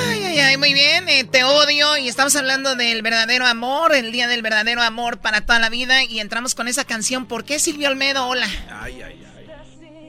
[0.10, 1.10] Ay, ay, ay, muy bien.
[1.10, 5.42] eh, te odio y estamos hablando del verdadero amor, el día del verdadero amor para
[5.42, 7.26] toda la vida y entramos con esa canción.
[7.26, 8.28] ¿Por qué Silvio Olmedo?
[8.28, 8.48] Hola.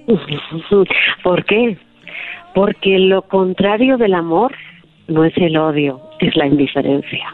[1.25, 1.77] ¿Por qué?
[2.55, 4.55] Porque lo contrario del amor
[5.11, 7.27] no es el odio, es la indiferencia.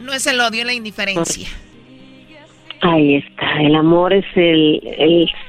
[0.00, 1.48] No es el odio, es la indiferencia.
[2.82, 4.80] Ahí está, el amor es el,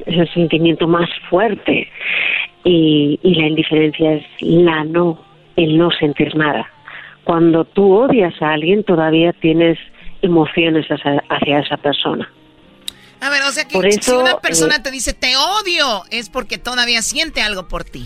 [0.07, 1.87] el, sentimiento más fuerte
[2.63, 5.23] y, y la indiferencia es la no,
[5.55, 6.67] el no sentir nada.
[7.25, 9.77] Cuando tú odias a alguien todavía tienes
[10.23, 12.27] emociones hacia, hacia esa persona.
[13.21, 16.03] A ver, o sea que Por si eso, una persona eh, te dice te odio,
[16.09, 18.05] es porque todavía siente algo por ti.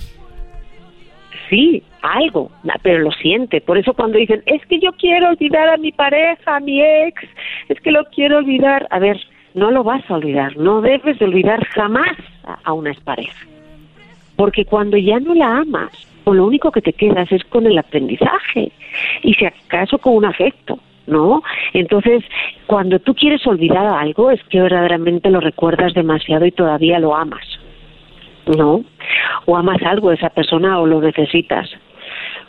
[1.54, 2.50] Sí, algo,
[2.82, 3.62] pero lo siente.
[3.62, 7.22] Por eso cuando dicen, es que yo quiero olvidar a mi pareja, a mi ex,
[7.70, 8.88] es que lo quiero olvidar.
[8.90, 9.22] A ver,
[9.54, 13.46] no lo vas a olvidar, no debes de olvidar jamás a, a una expareja.
[14.36, 15.92] Porque cuando ya no la amas,
[16.24, 18.72] pues lo único que te quedas es con el aprendizaje
[19.22, 21.44] y si acaso con un afecto, ¿no?
[21.74, 22.24] Entonces,
[22.66, 27.60] cuando tú quieres olvidar algo es que verdaderamente lo recuerdas demasiado y todavía lo amas.
[28.48, 28.84] ¿No?
[29.46, 31.70] O amas algo de esa persona o lo necesitas.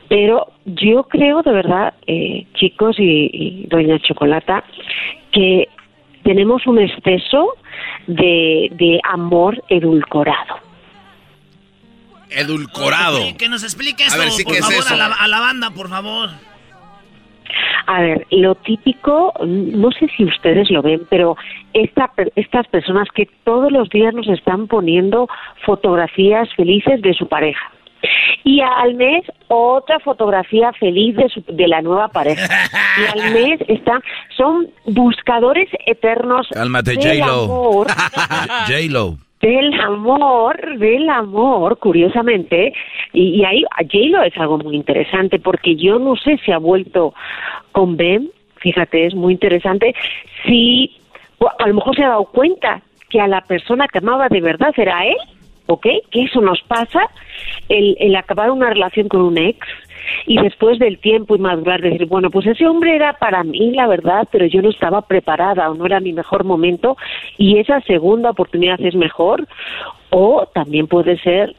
[0.09, 4.65] Pero yo creo de verdad, eh, chicos y, y doña Chocolata,
[5.33, 5.69] que
[6.23, 7.55] tenemos un exceso
[8.07, 10.57] de, de amor edulcorado.
[12.31, 13.19] Edulcorado.
[13.39, 14.95] Que nos explique A esto, ver, sí, por ¿qué es favor, eso?
[14.95, 16.31] A, la, a la banda, por favor.
[17.87, 21.37] A ver, lo típico, no sé si ustedes lo ven, pero
[21.73, 25.29] esta, estas personas que todos los días nos están poniendo
[25.65, 27.71] fotografías felices de su pareja.
[28.45, 32.47] Y al mes otra fotografía feliz de, de la nueva pareja.
[32.99, 34.03] Y al mes están,
[34.37, 37.85] son buscadores eternos Cálmate, J-Lo.
[38.67, 39.19] J-Lo.
[39.45, 42.73] Del amor, del amor, curiosamente,
[43.13, 47.13] y, y ahí J-Lo es algo muy interesante porque yo no sé si ha vuelto
[47.71, 49.95] con Ben, fíjate, es muy interesante,
[50.47, 50.97] si
[51.59, 52.81] a lo mejor se ha dado cuenta
[53.11, 55.19] que a la persona que amaba de verdad era él,
[55.67, 55.89] ¿ok?
[56.11, 57.11] Que eso nos pasa,
[57.69, 59.59] el, el acabar una relación con un ex
[60.27, 63.87] y después del tiempo y madurar decir, bueno, pues ese hombre era para mí, la
[63.87, 66.97] verdad, pero yo no estaba preparada o no era mi mejor momento
[67.39, 69.47] y esa segunda oportunidad es mejor
[70.11, 71.55] o también puede ser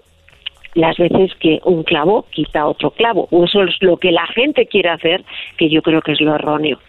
[0.74, 4.68] las veces que un clavo quita otro clavo o eso es lo que la gente
[4.68, 5.24] quiere hacer
[5.58, 6.80] que yo creo que es lo erróneo.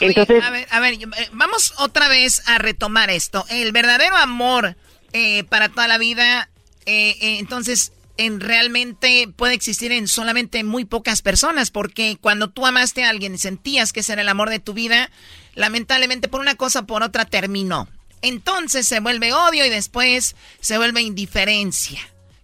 [0.00, 3.42] Entonces, a ver, a ver, eh, vamos otra vez a retomar esto.
[3.50, 4.76] El verdadero amor
[5.16, 6.48] eh, para toda la vida,
[6.86, 12.64] eh, eh, entonces, en realmente puede existir en solamente muy pocas personas, porque cuando tú
[12.66, 15.10] amaste a alguien y sentías que ese era el amor de tu vida,
[15.54, 17.88] lamentablemente por una cosa o por otra terminó.
[18.22, 22.00] Entonces se vuelve odio y después se vuelve indiferencia.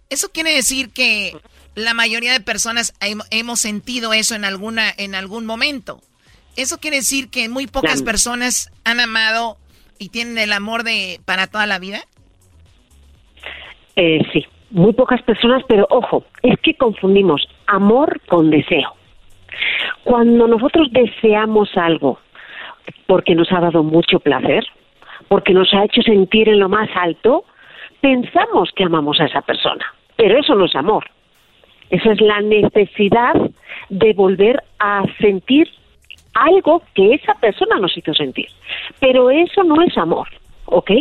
[0.09, 1.35] Eso quiere decir que
[1.73, 6.01] la mayoría de personas hem- hemos sentido eso en alguna en algún momento.
[6.57, 9.57] Eso quiere decir que muy pocas personas han amado
[9.97, 12.05] y tienen el amor de para toda la vida.
[13.95, 18.93] Eh, sí, muy pocas personas, pero ojo, es que confundimos amor con deseo.
[20.03, 22.19] Cuando nosotros deseamos algo
[23.05, 24.65] porque nos ha dado mucho placer,
[25.27, 27.45] porque nos ha hecho sentir en lo más alto,
[27.99, 31.05] pensamos que amamos a esa persona, pero eso no es amor.
[31.89, 33.33] Eso es la necesidad
[33.89, 35.67] de volver a sentir
[36.33, 38.47] algo que esa persona nos hizo sentir.
[39.01, 40.29] Pero eso no es amor,
[40.65, 40.91] ¿ok?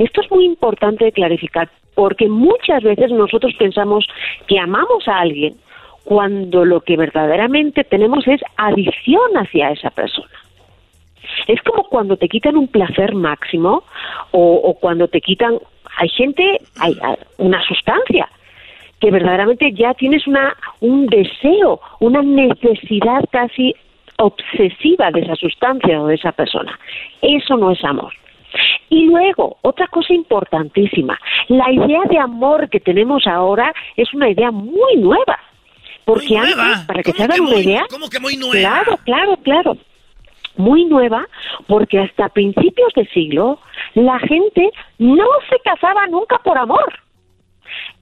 [0.00, 4.08] Esto es muy importante de clarificar porque muchas veces nosotros pensamos
[4.46, 5.56] que amamos a alguien
[6.04, 10.30] cuando lo que verdaderamente tenemos es adicción hacia esa persona.
[11.46, 13.84] Es como cuando te quitan un placer máximo
[14.30, 15.58] o, cuando te quitan,
[15.98, 18.26] hay gente, hay, hay una sustancia
[19.00, 23.74] que verdaderamente ya tienes una un deseo, una necesidad casi
[24.16, 26.78] obsesiva de esa sustancia o de esa persona.
[27.20, 28.14] Eso no es amor.
[28.88, 34.50] Y luego, otra cosa importantísima, la idea de amor que tenemos ahora es una idea
[34.50, 35.38] muy nueva.
[36.04, 37.86] Porque antes, para que se hagan una idea...
[37.88, 38.82] ¿Cómo que muy nueva?
[38.82, 39.76] Claro, claro, claro.
[40.56, 41.26] Muy nueva,
[41.68, 43.60] porque hasta principios de siglo
[43.94, 46.92] la gente no se casaba nunca por amor.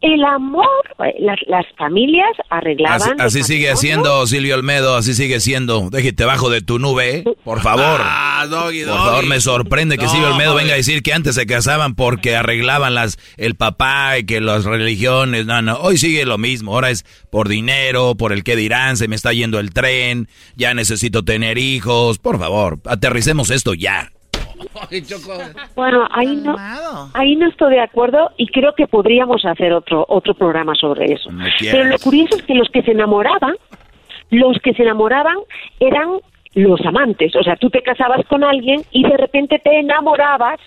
[0.00, 0.66] El amor,
[1.04, 3.20] eh, las, las familias arreglaban...
[3.20, 5.90] así sigue siendo, Silvio Olmedo, así sigue siendo.
[5.90, 7.24] Déjate bajo de tu nube, ¿eh?
[7.42, 8.00] por favor.
[8.04, 10.64] Ah, doggy, Por favor, me sorprende que No, Silvio Olmedo joder.
[10.64, 14.64] venga a decir que antes se casaban porque arreglaban las el papá y que las
[14.64, 15.46] religiones.
[15.46, 16.74] No, no, hoy sigue lo mismo.
[16.74, 20.74] Ahora es por dinero, por el que dirán, se me está yendo el tren, ya
[20.74, 22.18] necesito tener hijos.
[22.18, 24.12] Por favor, aterricemos esto ya.
[25.74, 26.56] Bueno, ahí no,
[27.14, 31.30] ahí no estoy de acuerdo y creo que podríamos hacer otro otro programa sobre eso.
[31.60, 33.54] Pero lo curioso es que los que se enamoraban,
[34.30, 35.36] los que se enamoraban
[35.80, 36.18] eran
[36.54, 37.36] los amantes.
[37.36, 40.58] O sea, tú te casabas con alguien y de repente te enamorabas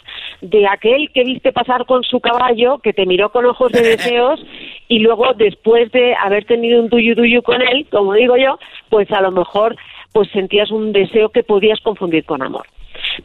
[0.41, 4.39] de aquel que viste pasar con su caballo, que te miró con ojos de deseos
[4.87, 9.11] y luego después de haber tenido un tuyu tuyu con él, como digo yo, pues
[9.11, 9.75] a lo mejor
[10.13, 12.67] pues sentías un deseo que podías confundir con amor.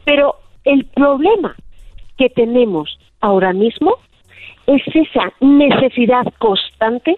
[0.05, 0.35] Pero
[0.67, 1.55] el problema
[2.17, 3.95] que tenemos ahora mismo
[4.65, 7.17] es esa necesidad constante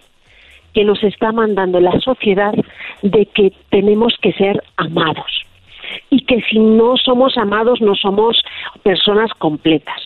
[0.74, 2.54] que nos está mandando la sociedad
[3.02, 5.46] de que tenemos que ser amados
[6.12, 8.42] y que si no somos amados no somos
[8.84, 10.00] personas completas.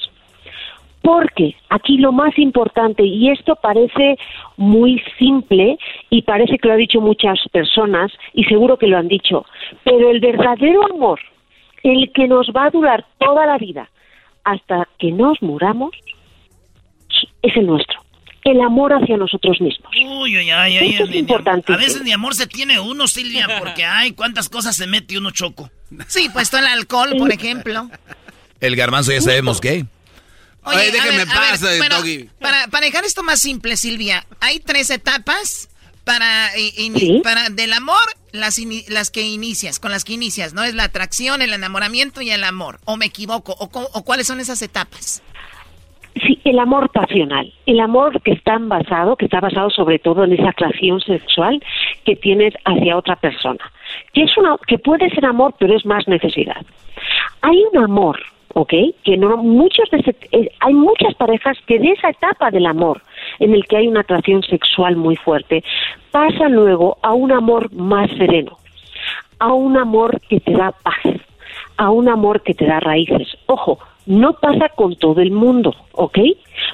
[1.02, 4.16] Porque aquí lo más importante, y esto parece
[4.56, 5.78] muy simple
[6.10, 9.46] y parece que lo han dicho muchas personas y seguro que lo han dicho,
[9.84, 11.20] pero el verdadero amor,
[11.84, 13.90] el que nos va a durar toda la vida
[14.44, 15.92] hasta que nos muramos,
[17.42, 18.00] es el nuestro.
[18.44, 19.90] El amor hacia nosotros mismos.
[19.96, 21.78] Uy, uy, ay, ay, Esto es importantísimo.
[21.78, 25.32] A veces ni amor se tiene uno, Silvia, porque ay, cuántas cosas se mete uno
[25.32, 25.70] choco.
[26.08, 27.90] Sí, pues todo el alcohol, por ejemplo.
[28.60, 29.86] El garbanzo ya sabemos qué.
[30.66, 34.62] Oye, déjeme ver, a ver, pasar, bueno, para, para dejar esto más simple, Silvia, hay
[34.62, 35.70] tres etapas
[36.06, 37.22] para, Sí.
[37.24, 37.96] para del amor,
[38.32, 40.64] las, las que inicias, con las que inicias, ¿no?
[40.64, 42.80] Es la atracción, el enamoramiento y el amor.
[42.86, 43.54] ¿O me equivoco?
[43.60, 45.22] ¿O, o cuáles son esas etapas?
[46.16, 50.34] Sí, el amor pasional, el amor que está basado, que está basado sobre todo en
[50.34, 51.64] esa atracción sexual
[52.06, 53.72] que tienes hacia otra persona.
[54.14, 56.64] que es una, que puede ser amor, pero es más necesidad.
[57.42, 58.20] Hay un amor,
[58.54, 58.74] ¿ok?
[59.04, 59.90] Que no muchos
[60.32, 63.02] eh, hay muchas parejas que de esa etapa del amor
[63.44, 65.64] en el que hay una atracción sexual muy fuerte
[66.12, 68.58] pasan luego a un amor más sereno,
[69.40, 71.20] a un amor que te da paz,
[71.78, 73.28] a un amor que te da raíces.
[73.48, 76.20] Ojo, no pasa con todo el mundo, ¿ok?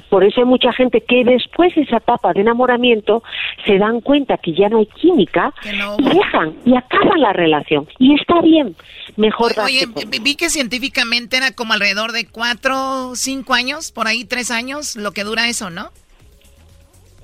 [0.08, 3.22] Por eso hay mucha gente que después de esa etapa de enamoramiento
[3.64, 5.52] se dan cuenta que ya no hay química
[5.98, 7.88] y dejan y acaban la relación.
[7.98, 8.74] Y está bien,
[9.16, 9.86] mejor Oye,
[10.22, 15.12] vi que científicamente era como alrededor de cuatro, cinco años, por ahí tres años, lo
[15.12, 15.90] que dura eso, ¿no?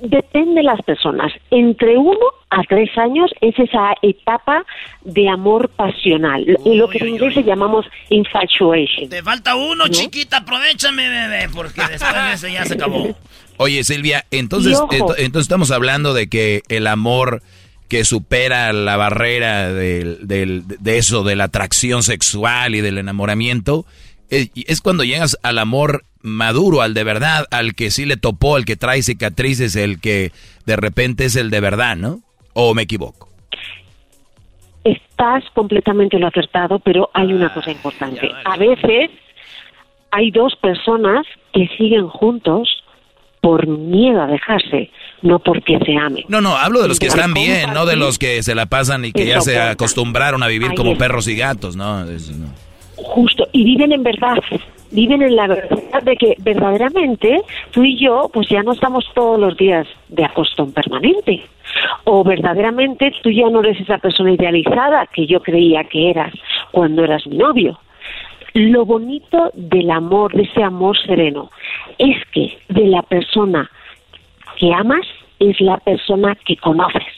[0.00, 1.32] Depende de las personas.
[1.50, 2.18] Entre uno
[2.50, 4.64] a tres años es esa etapa
[5.02, 9.08] de amor pasional, y lo que en inglés llamamos infatuation.
[9.08, 13.16] Te falta uno, chiquita, aprovechame, bebé, porque después de eso ya se acabó.
[13.58, 17.42] Oye, Silvia, entonces, entonces estamos hablando de que el amor
[17.88, 23.86] que supera la barrera del, de eso, de la atracción sexual y del enamoramiento,
[24.30, 28.16] es, eh, es cuando llegas al amor maduro, al de verdad, al que sí le
[28.16, 30.32] topó, al que trae cicatrices, el que
[30.66, 32.20] de repente es el de verdad, ¿no?
[32.52, 33.28] ¿O me equivoco?
[34.84, 38.30] Estás completamente lo acertado, pero hay una cosa importante.
[38.44, 39.10] A veces
[40.10, 42.82] hay dos personas que siguen juntos
[43.40, 44.90] por miedo a dejarse,
[45.22, 46.24] no porque se amen.
[46.28, 49.04] No, no, hablo de los que están bien, no de los que se la pasan
[49.04, 52.04] y que ya se acostumbraron a vivir como perros y gatos, ¿no?
[52.96, 54.38] Justo, y viven en verdad,
[54.90, 59.38] viven en la verdad de que verdaderamente tú y yo pues ya no estamos todos
[59.38, 61.42] los días de acostón permanente
[62.04, 66.32] o verdaderamente tú ya no eres esa persona idealizada que yo creía que eras
[66.72, 67.78] cuando eras mi novio.
[68.54, 71.50] Lo bonito del amor, de ese amor sereno,
[71.98, 73.70] es que de la persona
[74.58, 75.06] que amas
[75.38, 77.12] es la persona que conoces,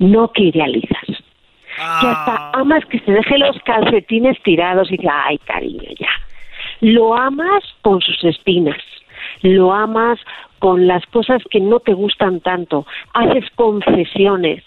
[0.00, 1.17] no que idealizas.
[2.00, 2.52] Que hasta ah.
[2.54, 6.10] amas que se deje los calcetines tirados y diga, ay cariño, ya
[6.80, 8.78] lo amas con sus espinas,
[9.42, 10.18] lo amas
[10.58, 14.64] con las cosas que no te gustan tanto, haces concesiones,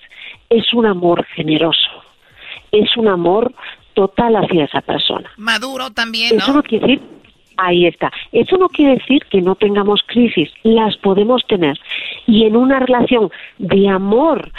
[0.49, 1.89] es un amor generoso,
[2.71, 3.53] es un amor
[3.93, 5.29] total hacia esa persona.
[5.37, 6.43] Maduro también, ¿no?
[6.43, 7.01] Eso no quiere decir,
[7.57, 11.77] ahí está, eso no quiere decir que no tengamos crisis, las podemos tener.
[12.25, 14.51] Y en una relación de amor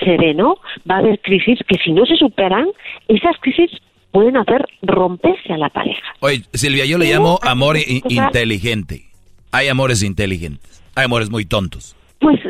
[0.00, 0.56] sereno
[0.88, 2.66] va a haber crisis que si no se superan,
[3.08, 3.70] esas crisis
[4.10, 6.02] pueden hacer romperse a la pareja.
[6.20, 7.76] Oye, Silvia, yo le llamo amor
[8.08, 9.06] inteligente.
[9.52, 11.96] Hay amores inteligentes, hay amores muy tontos.
[12.20, 12.40] Pues,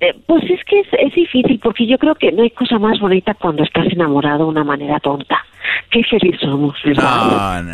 [0.00, 2.98] eh, pues es que es, es, difícil porque yo creo que no hay cosa más
[3.00, 5.42] bonita cuando estás enamorado de una manera tonta
[5.90, 6.74] qué feliz somos,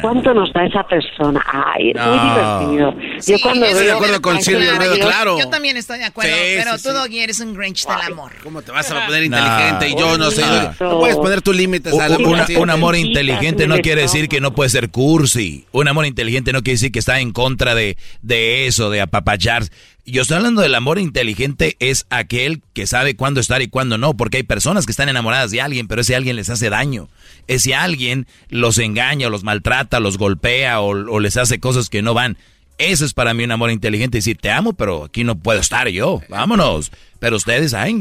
[0.00, 1.44] ¿Cuánto nos da esa persona?
[1.52, 2.94] Ay, es muy divertido.
[3.26, 5.38] yo cuando estoy de acuerdo con Silvia, claro.
[5.38, 8.32] Yo también estoy de acuerdo, pero tú, Doggy, eres un Grinch del amor.
[8.42, 10.44] ¿Cómo te vas a poner inteligente y yo no sé?
[10.80, 12.38] No puedes poner tus límites al amor.
[12.58, 15.66] Un amor inteligente no quiere decir que no puede ser cursi.
[15.72, 19.64] Un amor inteligente no quiere decir que está en contra de, de eso, de apapachar.
[20.05, 24.14] Yo estoy hablando del amor inteligente, es aquel que sabe cuándo estar y cuándo no,
[24.14, 27.09] porque hay personas que están enamoradas de alguien, pero ese alguien les hace daño.
[27.46, 32.36] Ese alguien los engaña, los maltrata, los golpea o, les hace cosas que no van.
[32.78, 35.88] Eso es para mí un amor inteligente, decir, te amo, pero aquí no puedo estar
[35.88, 36.90] yo, vámonos.
[37.20, 37.92] Pero ustedes, ay,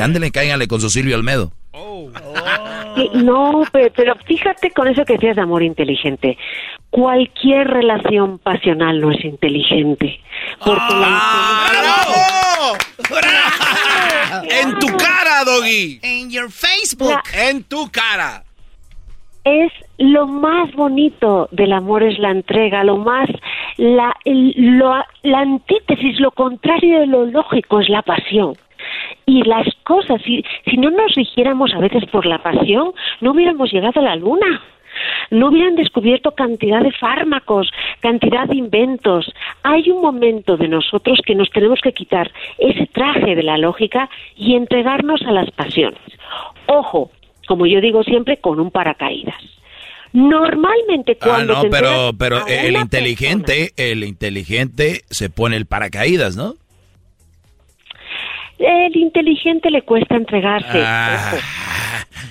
[0.00, 1.52] ándele, cáiganle con su Silvio Almedo.
[1.72, 6.36] No, pero, fíjate con eso que decías de amor inteligente.
[6.90, 10.20] Cualquier relación pasional no es inteligente.
[10.64, 11.72] Porque ¡Ah!
[14.50, 16.00] En tu cara, Doggy.
[16.02, 17.20] En your Facebook.
[17.34, 18.44] en tu cara.
[19.44, 23.28] Es lo más bonito del amor es la entrega, lo más
[23.78, 28.56] la, la antítesis, lo contrario de lo lógico es la pasión
[29.26, 33.72] y las cosas, si, si no nos rigiéramos a veces por la pasión, no hubiéramos
[33.72, 34.62] llegado a la luna.
[35.30, 37.70] No hubieran descubierto cantidad de fármacos,
[38.00, 39.32] cantidad de inventos.
[39.62, 44.10] Hay un momento de nosotros que nos tenemos que quitar ese traje de la lógica
[44.36, 46.00] y entregarnos a las pasiones.
[46.66, 47.10] Ojo,
[47.46, 49.40] como yo digo siempre, con un paracaídas.
[50.12, 56.36] Normalmente ah, cuando ah, no, pero pero el inteligente, el inteligente se pone el paracaídas,
[56.36, 56.54] ¿no?
[58.60, 60.82] El inteligente le cuesta entregarse.
[60.84, 61.32] Ah.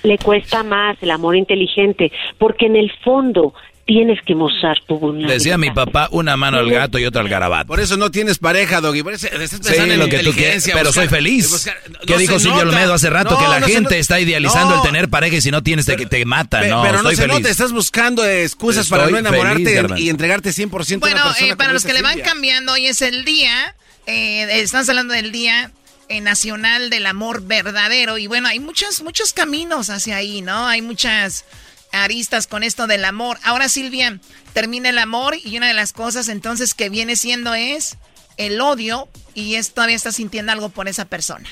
[0.03, 3.53] Le cuesta más el amor inteligente, porque en el fondo
[3.89, 5.33] tienes que mostrar tu vulnerabilidad.
[5.33, 7.65] Decía mi papá, una mano al gato y otra al garabato.
[7.65, 9.01] Por eso no tienes pareja, Doggy.
[9.01, 11.67] Por eso estás pensando en lo que tú quieres, pero soy feliz.
[12.05, 13.37] ¿Qué dijo Silvio Olmedo hace rato?
[13.39, 16.69] que la gente está idealizando el tener pareja y si no tienes te, te matan.
[16.69, 21.17] no, pero no se nota, estás buscando excusas para no enamorarte y entregarte 100% bueno,
[21.17, 21.53] a una persona.
[21.53, 23.75] eh, para los que le van cambiando, hoy es el día,
[24.05, 25.71] eh, estamos hablando del día
[26.09, 28.17] eh, nacional del amor verdadero.
[28.17, 30.67] Y bueno, hay muchos, muchos caminos hacia ahí, ¿no?
[30.67, 31.45] Hay muchas
[31.91, 33.37] aristas con esto del amor.
[33.43, 34.19] Ahora, Silvia,
[34.53, 37.97] termina el amor y una de las cosas entonces que viene siendo es
[38.37, 41.47] el odio y es, todavía estás sintiendo algo por esa persona.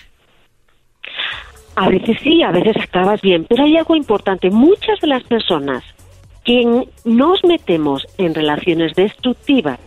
[1.75, 4.49] A veces sí, a veces acabas bien, pero hay algo importante.
[4.49, 5.83] Muchas de las personas
[6.43, 9.79] que nos metemos en relaciones destructivas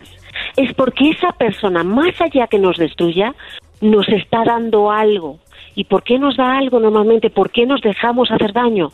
[0.56, 3.34] es porque esa persona, más allá que nos destruya,
[3.80, 5.38] nos está dando algo.
[5.74, 7.30] ¿Y por qué nos da algo normalmente?
[7.30, 8.92] ¿Por qué nos dejamos hacer daño?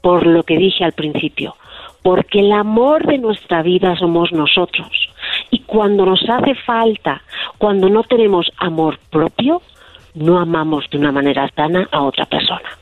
[0.00, 1.56] Por lo que dije al principio,
[2.02, 4.88] porque el amor de nuestra vida somos nosotros.
[5.50, 7.22] Y cuando nos hace falta,
[7.58, 9.62] cuando no tenemos amor propio,
[10.14, 12.78] no amamos de una manera sana a otra persona.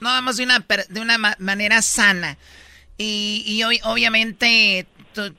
[0.00, 2.38] No amamos de una, de una manera sana.
[2.96, 4.86] Y, y obviamente,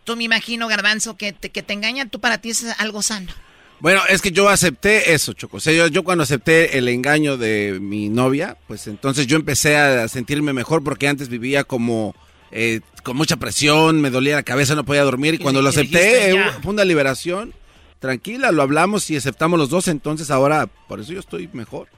[0.03, 3.31] tú, me imagino, Garbanzo, que te, que te engañan, tú para ti es algo sano.
[3.79, 5.57] Bueno, es que yo acepté eso, Choco.
[5.57, 9.77] O sea, yo, yo, cuando acepté el engaño de mi novia, pues entonces yo empecé
[9.77, 12.13] a sentirme mejor porque antes vivía como
[12.51, 15.35] eh, con mucha presión, me dolía la cabeza, no podía dormir.
[15.35, 17.53] Y cuando lo acepté, eh, fue una liberación.
[17.99, 21.89] Tranquila, lo hablamos y aceptamos los dos, entonces ahora, por eso yo estoy mejor.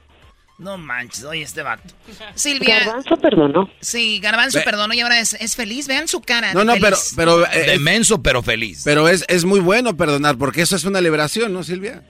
[0.62, 1.92] No manches, oye este vato.
[2.34, 2.78] Silvia.
[2.84, 3.70] Garbanzo perdonó.
[3.80, 5.88] Sí, Garbanzo perdonó y ahora es, feliz.
[5.88, 6.54] Vean su cara.
[6.54, 6.96] No, no, pero.
[7.16, 8.82] pero eh, Demenso, pero feliz.
[8.84, 12.02] Pero es, es muy bueno perdonar, porque eso es una liberación, ¿no, Silvia?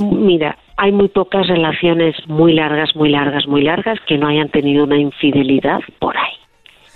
[0.00, 4.84] Mira, hay muy pocas relaciones muy largas, muy largas, muy largas que no hayan tenido
[4.84, 6.34] una infidelidad por ahí.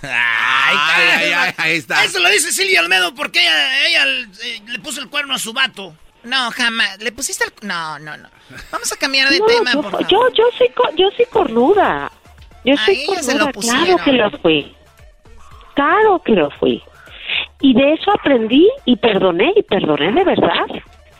[0.03, 2.03] Ay, ay, ay, ahí está.
[2.03, 4.05] Eso lo dice Silvia Almedo porque ella, ella
[4.43, 5.95] eh, le puso el cuerno a su vato.
[6.23, 6.99] No, jamás.
[6.99, 7.67] ¿Le pusiste el...?
[7.67, 8.29] No, no, no.
[8.71, 10.07] Vamos a cambiar de tema, yo, por favor.
[10.07, 12.11] Yo, yo, soy, yo soy cornuda.
[12.65, 14.75] Yo soy cornuda, claro que lo fui.
[15.75, 16.81] Claro que lo fui.
[17.61, 20.65] Y de eso aprendí y perdoné, y perdoné de verdad.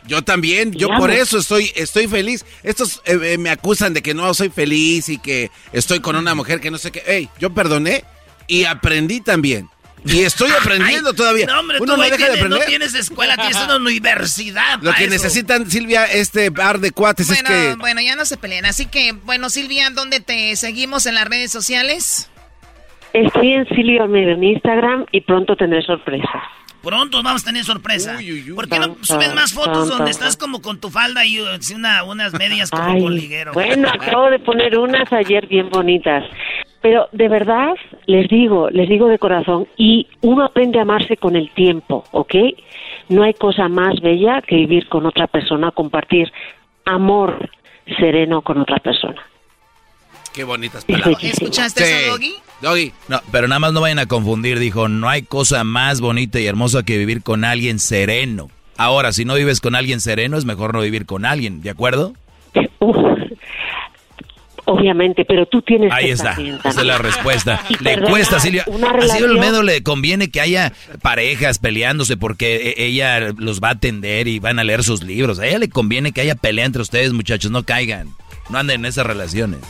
[0.06, 2.44] Yo también, yo por eso estoy, estoy feliz.
[2.62, 6.34] Estos eh, eh, me acusan de que no soy feliz y que estoy con una
[6.34, 7.02] mujer que no sé qué.
[7.06, 8.04] Ey, yo perdoné
[8.46, 9.70] y aprendí también.
[10.04, 11.46] Y estoy aprendiendo todavía.
[11.46, 12.60] No, hombre, Uno no deja de aprender.
[12.60, 14.80] No tienes escuela, tienes una universidad.
[14.82, 17.74] Lo que necesitan, Silvia, este par de cuates es que.
[17.78, 18.66] Bueno, ya no se peleen.
[18.66, 22.30] Así que, bueno, Silvia, ¿dónde te seguimos en las redes sociales?
[23.12, 26.42] Estoy en Silvia Almeida en Instagram y pronto tendré sorpresas.
[26.82, 28.18] Pronto vamos a tener sorpresa.
[28.54, 31.40] ¿Por qué no subes más fotos donde estás como con tu falda y
[31.74, 33.52] una, unas medias como con liguero?
[33.52, 36.24] Bueno, acabo de poner unas ayer bien bonitas.
[36.84, 37.72] Pero de verdad,
[38.04, 42.34] les digo, les digo de corazón, y uno aprende a amarse con el tiempo, ¿ok?
[43.08, 46.30] No hay cosa más bella que vivir con otra persona, compartir
[46.84, 47.48] amor
[47.98, 49.16] sereno con otra persona.
[50.34, 51.24] Qué bonitas palabras.
[51.24, 52.34] ¿Escuchaste eso, Doggy?
[52.60, 52.92] Doggy.
[53.08, 56.46] No, pero nada más no vayan a confundir, dijo, no hay cosa más bonita y
[56.46, 58.50] hermosa que vivir con alguien sereno.
[58.76, 62.12] Ahora, si no vives con alguien sereno, es mejor no vivir con alguien, ¿de acuerdo?
[64.66, 67.60] Obviamente, pero tú tienes Ahí está, esa es la respuesta.
[67.80, 68.64] le cuesta, Silvia.
[68.64, 73.72] A Silvia Olmedo le conviene que haya parejas peleándose porque e, ella los va a
[73.72, 75.38] atender y van a leer sus libros.
[75.38, 78.14] A ella le conviene que haya pelea entre ustedes, muchachos, no caigan.
[78.48, 79.60] No anden en esas relaciones.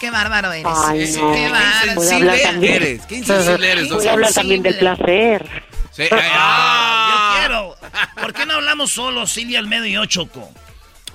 [0.00, 0.66] Qué bárbaro eres.
[0.66, 1.32] Ay, no.
[1.32, 2.00] Qué bárbaro.
[2.00, 3.06] Silvia eres.
[3.06, 3.90] Qué eres.
[3.90, 5.46] Voy a hablar también del placer.
[5.90, 6.04] Sí.
[6.12, 7.76] Ah, yo quiero.
[8.20, 10.48] ¿Por qué no hablamos solo Silvia Almedo y yo, Choco?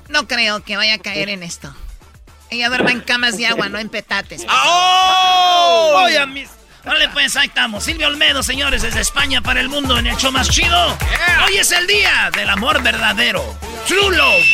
[0.09, 1.73] No creo que vaya a caer en esto.
[2.53, 4.45] Ella duerme en camas de agua, no en petates.
[4.49, 6.03] ¡Oh!
[6.05, 6.49] Oye, mis...
[6.85, 7.83] Vale, pues ahí estamos.
[7.83, 10.97] Silvio Olmedo, señores, desde España para el mundo en el show más chido.
[11.45, 13.41] Hoy es el día del amor verdadero.
[13.87, 14.45] True love.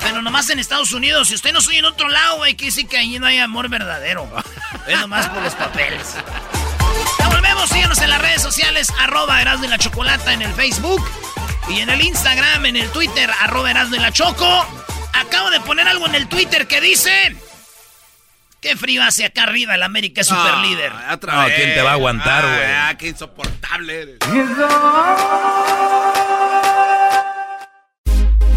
[0.00, 1.28] Pero nomás en Estados Unidos.
[1.28, 3.68] Si usted no soy en otro lado, hay que decir que ahí no hay amor
[3.68, 4.30] verdadero.
[4.86, 6.14] Es nomás por los papeles.
[7.18, 11.04] Ya volvemos, síganos en las redes sociales, arroba Erasmo y la Chocolata en el Facebook.
[11.68, 14.85] Y en el Instagram, en el Twitter, arroba Erasmo y la Choco.
[15.20, 17.36] Acabo de poner algo en el Twitter que dice...
[18.60, 20.92] Qué frío hace acá arriba, el América es super líder.
[20.92, 22.72] No, ¿quién te va a aguantar, güey?
[22.72, 24.18] Ah, qué insoportable eres.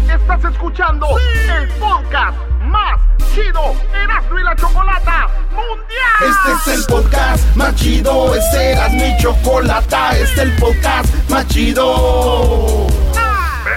[0.08, 3.00] Estás escuchando el podcast más
[3.34, 6.22] chido Erasmo y la Chocolata Mundial.
[6.22, 11.46] Este es el podcast más chido, este Erasmo y Chocolata, este es el podcast más
[11.48, 12.86] chido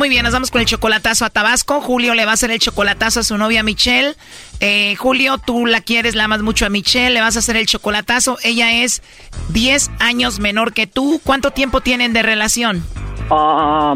[0.00, 1.82] Muy bien, nos vamos con el chocolatazo a Tabasco.
[1.82, 4.14] Julio le va a hacer el chocolatazo a su novia Michelle.
[4.60, 7.66] Eh, Julio, tú la quieres, la amas mucho a Michelle, le vas a hacer el
[7.66, 8.38] chocolatazo.
[8.42, 9.02] Ella es
[9.50, 11.20] 10 años menor que tú.
[11.22, 12.82] ¿Cuánto tiempo tienen de relación?
[13.30, 13.94] Ah,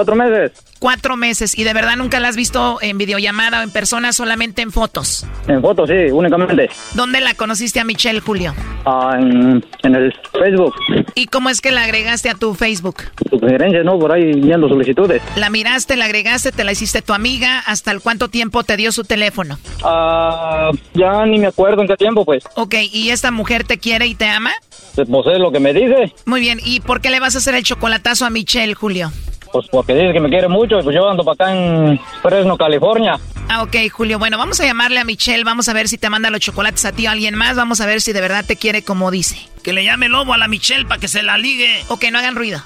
[0.00, 0.52] cuatro meses.
[0.78, 1.58] Cuatro meses.
[1.58, 5.26] ¿Y de verdad nunca la has visto en videollamada o en persona, solamente en fotos?
[5.46, 6.70] En fotos, sí, únicamente.
[6.94, 8.54] ¿Dónde la conociste a Michelle, Julio?
[8.86, 10.74] Ah, en, en el Facebook.
[11.14, 13.02] ¿Y cómo es que la agregaste a tu Facebook?
[13.28, 13.98] Sugerencias, ¿no?
[13.98, 15.20] Por ahí viendo solicitudes.
[15.36, 17.58] La miraste, la agregaste, te la hiciste tu amiga.
[17.66, 19.58] ¿Hasta el cuánto tiempo te dio su teléfono?
[19.84, 22.42] Ah, ya ni me acuerdo en qué tiempo, pues.
[22.54, 24.52] Ok, ¿y esta mujer te quiere y te ama?
[24.94, 26.14] Pues es lo que me dice.
[26.24, 29.12] Muy bien, ¿y por qué le vas a hacer el chocolatazo a Michelle, Julio?
[29.52, 32.56] Pues porque dice que me quiere mucho y pues yo ando para acá en Fresno,
[32.56, 33.18] California.
[33.48, 34.18] Ah, ok, Julio.
[34.20, 35.42] Bueno, vamos a llamarle a Michelle.
[35.42, 37.56] Vamos a ver si te manda los chocolates a ti o a alguien más.
[37.56, 39.36] Vamos a ver si de verdad te quiere como dice.
[39.64, 41.68] Que le llame lobo a la Michelle para que se la ligue.
[41.88, 42.60] O que no hagan ruido.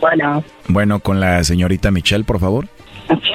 [0.00, 0.44] Bueno.
[0.68, 2.68] Bueno, con la señorita Michelle, por favor.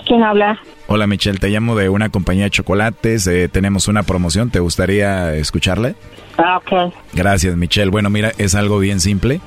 [0.08, 0.60] ¿Quién habla?
[0.88, 3.26] Hola Michelle, te llamo de una compañía de chocolates.
[3.28, 5.96] eh, tenemos una promoción, ¿te gustaría escucharle?
[6.38, 6.94] Ah, ok.
[7.14, 7.90] Gracias Michelle.
[7.92, 9.40] Bueno, mira, es algo bien simple.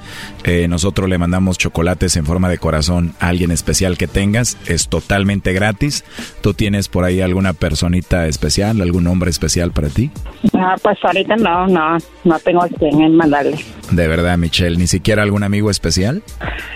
[0.45, 4.57] Eh, nosotros le mandamos chocolates en forma de corazón a alguien especial que tengas.
[4.66, 6.05] Es totalmente gratis.
[6.41, 10.11] ¿Tú tienes por ahí alguna personita especial, algún hombre especial para ti?
[10.55, 13.59] Ah, pues ahorita no, no, no tengo a quién mandarle.
[13.91, 16.22] De verdad Michelle, ¿ni siquiera algún amigo especial?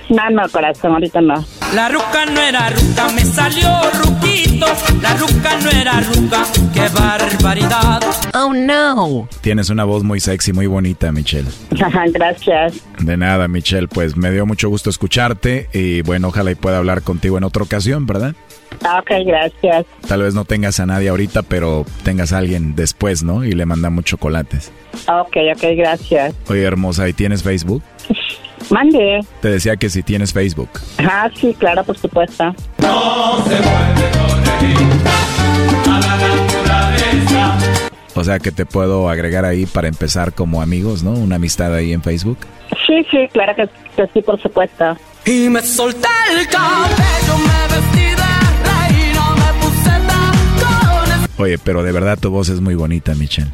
[0.08, 1.44] No, no, corazón, ahorita no.
[1.74, 3.68] La ruca no era ruca, me salió
[4.04, 4.66] ruquito.
[5.00, 8.00] La ruca no era ruca, qué barbaridad.
[8.34, 9.28] Oh no.
[9.40, 11.48] Tienes una voz muy sexy, muy bonita Michelle.
[12.12, 12.74] Gracias.
[12.98, 17.03] De nada, Michelle, pues me dio mucho gusto escucharte y bueno, ojalá y pueda hablar
[17.03, 18.34] contigo en otra ocasión, ¿verdad?
[18.84, 19.86] Ah, Ok, gracias.
[20.09, 23.44] Tal vez no tengas a nadie ahorita, pero tengas a alguien después, ¿no?
[23.44, 24.72] Y le mandamos chocolates.
[25.09, 26.34] Ok, ok, gracias.
[26.48, 27.82] Oye, hermosa, ¿y tienes Facebook?
[28.70, 29.20] Mande.
[29.40, 30.70] Te decía que si tienes Facebook.
[30.98, 32.55] Ah, sí, claro, por supuesto.
[38.14, 41.12] O sea que te puedo agregar ahí para empezar como amigos, ¿no?
[41.12, 42.38] Una amistad ahí en Facebook.
[42.86, 44.96] Sí, sí, claro que, que sí, por supuesto.
[45.24, 48.16] Y me solté el cabello, me vestí de
[48.64, 51.30] reina, me puse tacones.
[51.38, 53.50] Oye, pero de verdad tu voz es muy bonita, Michelle.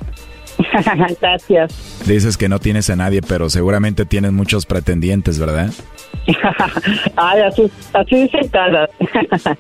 [1.21, 2.03] gracias.
[2.07, 5.71] Dices que no tienes a nadie, pero seguramente tienes muchos pretendientes, ¿verdad?
[7.17, 8.91] Ay, así, así dicen todas.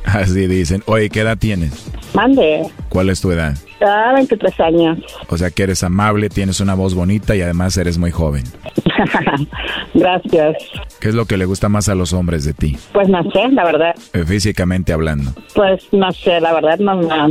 [0.04, 0.82] Así dicen.
[0.86, 1.90] Oye, ¿qué edad tienes?
[2.14, 2.62] Mande.
[2.88, 3.56] ¿Cuál es tu edad?
[3.80, 4.98] Ah, 23 años.
[5.28, 8.44] O sea que eres amable, tienes una voz bonita y además eres muy joven.
[9.94, 10.56] Gracias.
[11.00, 12.76] ¿Qué es lo que le gusta más a los hombres de ti?
[12.92, 13.94] Pues no sé, la verdad.
[14.12, 15.32] Eh, Físicamente hablando.
[15.54, 17.28] Pues no sé, la verdad, no, no,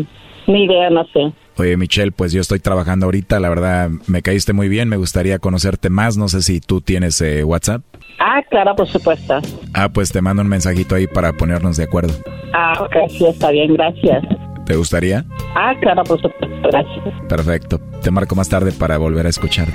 [0.47, 1.32] ni idea, no sé.
[1.57, 5.39] Oye, Michelle, pues yo estoy trabajando ahorita, la verdad me caíste muy bien, me gustaría
[5.39, 7.82] conocerte más, no sé si tú tienes eh, WhatsApp.
[8.20, 9.39] Ah, claro, por supuesto.
[9.74, 12.13] Ah, pues te mando un mensajito ahí para ponernos de acuerdo.
[12.54, 14.24] Ah, ok, sí, está bien, gracias.
[14.66, 15.26] ¿Te gustaría?
[15.56, 17.16] Ah, claro, por supuesto, gracias.
[17.28, 17.80] Perfecto.
[18.04, 19.74] Te marco más tarde para volver a escucharte.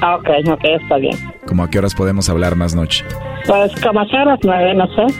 [0.00, 1.16] Ah, ok, ok, está bien.
[1.46, 3.04] ¿Cómo a qué horas podemos hablar más noche?
[3.46, 5.14] Pues como a las nueve, no sé.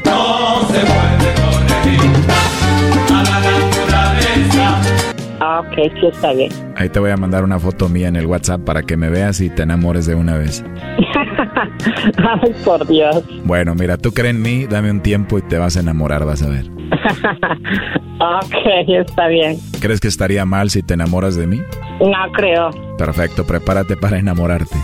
[5.40, 6.50] Ah, ok, sí, está bien.
[6.76, 9.40] Ahí te voy a mandar una foto mía en el WhatsApp para que me veas
[9.40, 10.64] y te enamores de una vez.
[12.18, 13.22] Ay, por Dios.
[13.44, 16.42] Bueno, mira, tú crees en mí, dame un tiempo y te vas a enamorar, vas
[16.42, 16.75] a ver.
[18.20, 19.59] ok, está bien.
[19.80, 21.61] ¿Crees que estaría mal si te enamoras de mí?
[22.01, 22.70] No creo.
[22.99, 24.76] Perfecto, prepárate para enamorarte.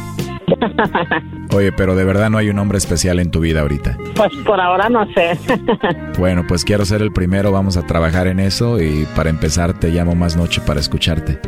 [1.54, 3.96] Oye, pero de verdad no hay un hombre especial en tu vida ahorita.
[4.14, 5.38] Pues por ahora no sé.
[6.18, 9.88] Bueno, pues quiero ser el primero, vamos a trabajar en eso y para empezar te
[9.88, 11.40] llamo más noche para escucharte.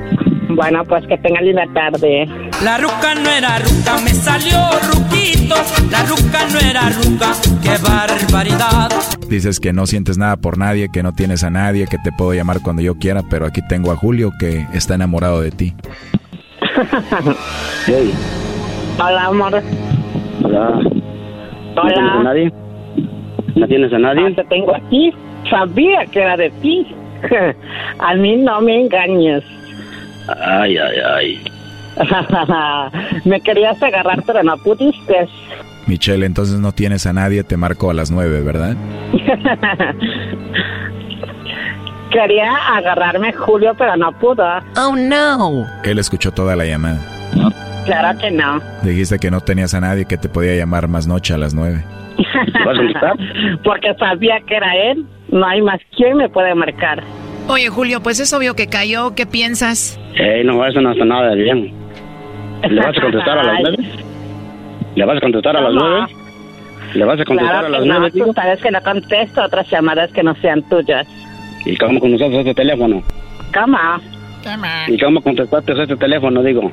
[0.55, 2.27] Bueno, pues que tenga linda tarde.
[2.63, 4.59] La ruca no era ruca, me salió
[4.93, 5.55] ruquito.
[5.91, 7.33] La ruca no era ruca,
[7.63, 8.91] qué barbaridad.
[9.29, 12.33] Dices que no sientes nada por nadie, que no tienes a nadie, que te puedo
[12.35, 15.75] llamar cuando yo quiera, pero aquí tengo a Julio que está enamorado de ti.
[18.99, 19.63] Hola, amor.
[20.45, 20.71] Hola.
[21.75, 22.23] ¿No tienes a Hola.
[22.23, 22.53] nadie?
[23.57, 24.27] ¿No tienes a nadie?
[24.27, 25.13] Ah, te tengo aquí.
[25.51, 26.87] Sabía que era de ti.
[27.99, 29.43] a mí no me engañes.
[30.29, 31.45] Ay, ay, ay.
[33.25, 35.29] me querías agarrar, pero no pudiste.
[35.87, 38.77] Michelle, entonces no tienes a nadie, te marco a las nueve, ¿verdad?
[42.11, 44.45] Quería agarrarme Julio, pero no pudo.
[44.77, 45.66] Oh, no.
[45.83, 47.01] Él escuchó toda la llamada.
[47.85, 48.61] Claro que no.
[48.83, 51.85] Dijiste que no tenías a nadie que te podía llamar más noche a las nueve.
[53.64, 55.05] Porque sabía que era él.
[55.29, 57.03] No hay más quien me puede marcar.
[57.49, 59.14] Oye, Julio, pues es obvio que cayó.
[59.14, 59.99] ¿Qué piensas?
[60.16, 61.72] Eh, no, eso no está nada de bien.
[62.68, 63.76] ¿Le vas a contestar a las nueve?
[64.95, 66.07] ¿Le vas a contestar a las nueve?
[66.95, 68.11] ¿Le vas a contestar Claro a las que no, nueve?
[68.24, 71.07] tú sabes que no contesto otras llamadas que no sean tuyas.
[71.66, 73.03] ¿Y cómo contestaste este teléfono?
[73.53, 73.78] ¿Cómo?
[74.88, 76.70] ¿Y cómo contestaste este teléfono, digo?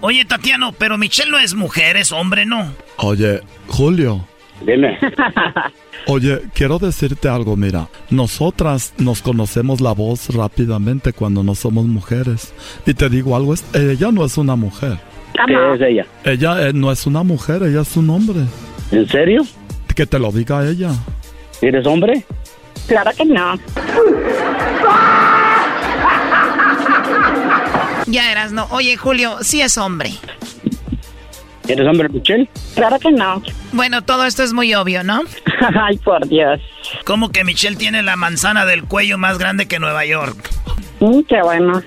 [0.00, 2.72] Oye, Tatiano, pero Michelle no es mujer, es hombre, ¿no?
[2.96, 4.26] Oye, Julio.
[4.66, 4.98] Dime.
[6.06, 12.52] Oye, quiero decirte algo, mira, nosotras nos conocemos la voz rápidamente cuando no somos mujeres.
[12.86, 14.98] Y te digo algo, es- ella no es una mujer.
[15.46, 16.06] ¿Qué es ella?
[16.24, 18.40] Ella eh, no es una mujer, ella es un hombre.
[18.90, 19.42] ¿En serio?
[19.94, 20.90] Que te lo diga ella.
[21.60, 22.24] ¿Eres hombre?
[22.88, 23.58] Claro que no.
[28.06, 28.66] Ya eras, no.
[28.70, 30.12] Oye, Julio, sí es hombre.
[31.68, 32.48] ¿Eres hombre, Michelle?
[32.74, 33.42] Claro que no.
[33.72, 35.20] Bueno, todo esto es muy obvio, ¿no?
[35.80, 36.60] Ay, por Dios.
[37.04, 40.50] ¿Cómo que Michelle tiene la manzana del cuello más grande que Nueva York?
[41.00, 41.82] Mm, qué bueno.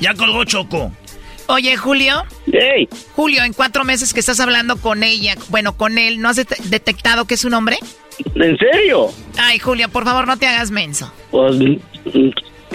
[0.00, 0.92] Ya colgó Choco.
[1.46, 2.22] Oye, Julio.
[2.52, 2.88] ¡Ey!
[3.16, 6.56] Julio, en cuatro meses que estás hablando con ella, bueno, con él, ¿no has det-
[6.68, 7.78] detectado que es un hombre?
[8.36, 9.08] ¿En serio?
[9.38, 11.12] Ay, Julio, por favor, no te hagas menso.
[11.30, 11.56] Pues,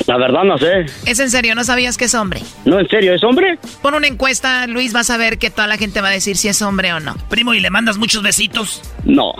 [0.08, 0.86] la verdad no sé.
[1.06, 2.42] Es en serio, ¿no sabías que es hombre?
[2.66, 3.58] No, en serio, ¿es hombre?
[3.82, 6.48] Pon una encuesta, Luis, vas a ver que toda la gente va a decir si
[6.48, 7.16] es hombre o no.
[7.30, 8.82] Primo, ¿y le mandas muchos besitos?
[9.04, 9.34] No.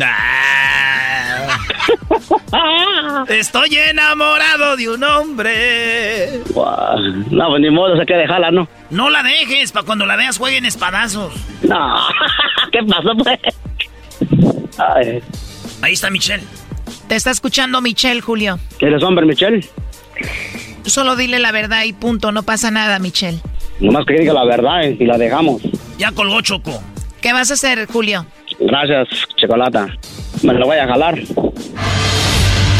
[0.00, 1.56] Ah.
[3.28, 6.40] Estoy enamorado de un hombre.
[7.30, 8.68] No, pues ni modo, se que dejarla, ¿no?
[8.90, 11.34] No la dejes, para cuando la veas jueguen espadazos.
[11.62, 11.96] No.
[12.72, 13.38] ¿Qué pasó, pues?
[14.78, 15.22] Ay.
[15.82, 16.44] Ahí está Michelle.
[17.12, 18.58] Te está escuchando Michelle, Julio.
[18.80, 19.60] ¿Eres hombre, Michelle?
[20.86, 23.38] Solo dile la verdad y punto, no pasa nada, Michelle.
[23.80, 25.60] Nomás que diga la verdad eh, y la dejamos.
[25.98, 26.82] Ya colgó Choco.
[27.20, 28.24] ¿Qué vas a hacer, Julio?
[28.58, 29.88] Gracias, Chocolata.
[30.42, 31.20] Me lo voy a jalar.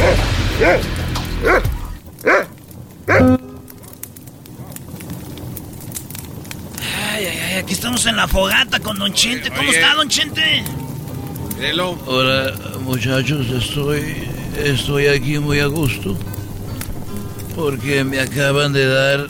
[0.00, 0.16] Ay,
[7.26, 9.50] ay, ay, aquí estamos en la fogata con Don Chente.
[9.50, 10.64] ¿Cómo está, Don Chente?
[12.06, 14.26] Hola, muchachos, estoy,
[14.56, 16.16] estoy aquí muy a gusto.
[17.54, 19.26] Porque me acaban de dar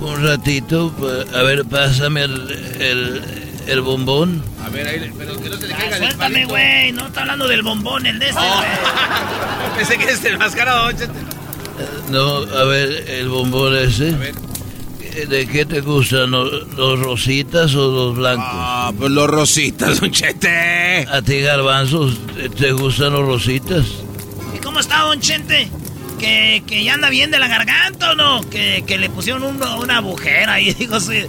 [0.00, 0.94] un ratito.
[1.34, 2.50] A ver, pásame el,
[2.80, 3.22] el,
[3.66, 4.42] el bombón.
[4.68, 6.48] A ver, ahí, pero que no se le Ah, caiga suéltame, palito.
[6.50, 6.92] güey.
[6.92, 8.56] No está hablando del bombón, el de este, Oh.
[8.56, 8.68] güey.
[9.78, 10.90] Pensé que es el mascarado.
[12.10, 14.14] No, a ver, el bombón ese.
[15.28, 16.30] ¿De qué te gustan?
[16.30, 18.44] ¿Los, los rositas o los blancos?
[18.48, 21.06] Ah, pues los rositas, Don Chete.
[21.10, 23.84] ¿A ti, garbanzos, te- te gustan los rositas?
[24.54, 25.68] ¿Y cómo está, Don Chente?
[26.20, 28.48] ¿Que, que ya anda bien de la garganta o no?
[28.48, 31.24] Que, que le pusieron un- una agujera y digo, sí,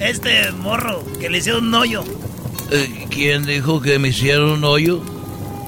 [0.00, 2.04] este morro, que le hicieron un hoyo.
[2.70, 5.02] Eh, ¿Quién dijo que me hicieron un hoyo?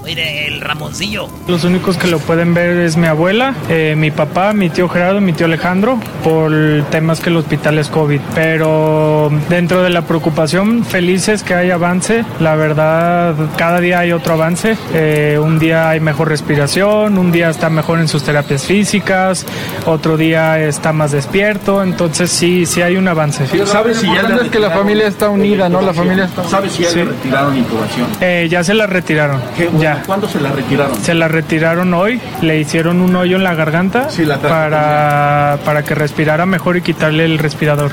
[0.07, 1.29] Mire, el Ramoncillo.
[1.49, 5.21] Los únicos que lo pueden ver es mi abuela, eh, mi papá, mi tío Gerardo,
[5.21, 6.53] mi tío Alejandro, por
[6.93, 8.21] temas que el hospital es COVID.
[8.33, 12.25] Pero dentro de la preocupación, felices que hay avance.
[12.39, 14.79] La verdad, cada día hay otro avance.
[14.95, 19.45] Eh, un día hay mejor respiración, un día está mejor en sus terapias físicas,
[19.87, 21.83] otro día está más despierto.
[21.83, 23.45] Entonces sí, sí hay un avance.
[23.67, 25.83] ¿Sabes si ya le es que la familia está unida, no?
[25.83, 28.07] La familia está ¿Sabes si ya le retiraron intubación?
[28.21, 29.41] Eh, ya se la retiraron.
[29.81, 29.96] Ya.
[30.05, 31.03] ¿Cuándo se la retiraron?
[31.03, 34.09] Se la retiraron hoy, le hicieron un hoyo en la garganta
[34.43, 37.91] para, para que respirara mejor y quitarle el respirador.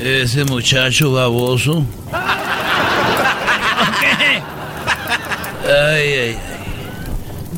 [0.00, 1.84] Ese muchacho baboso.
[5.66, 6.36] Ay, ay, ay.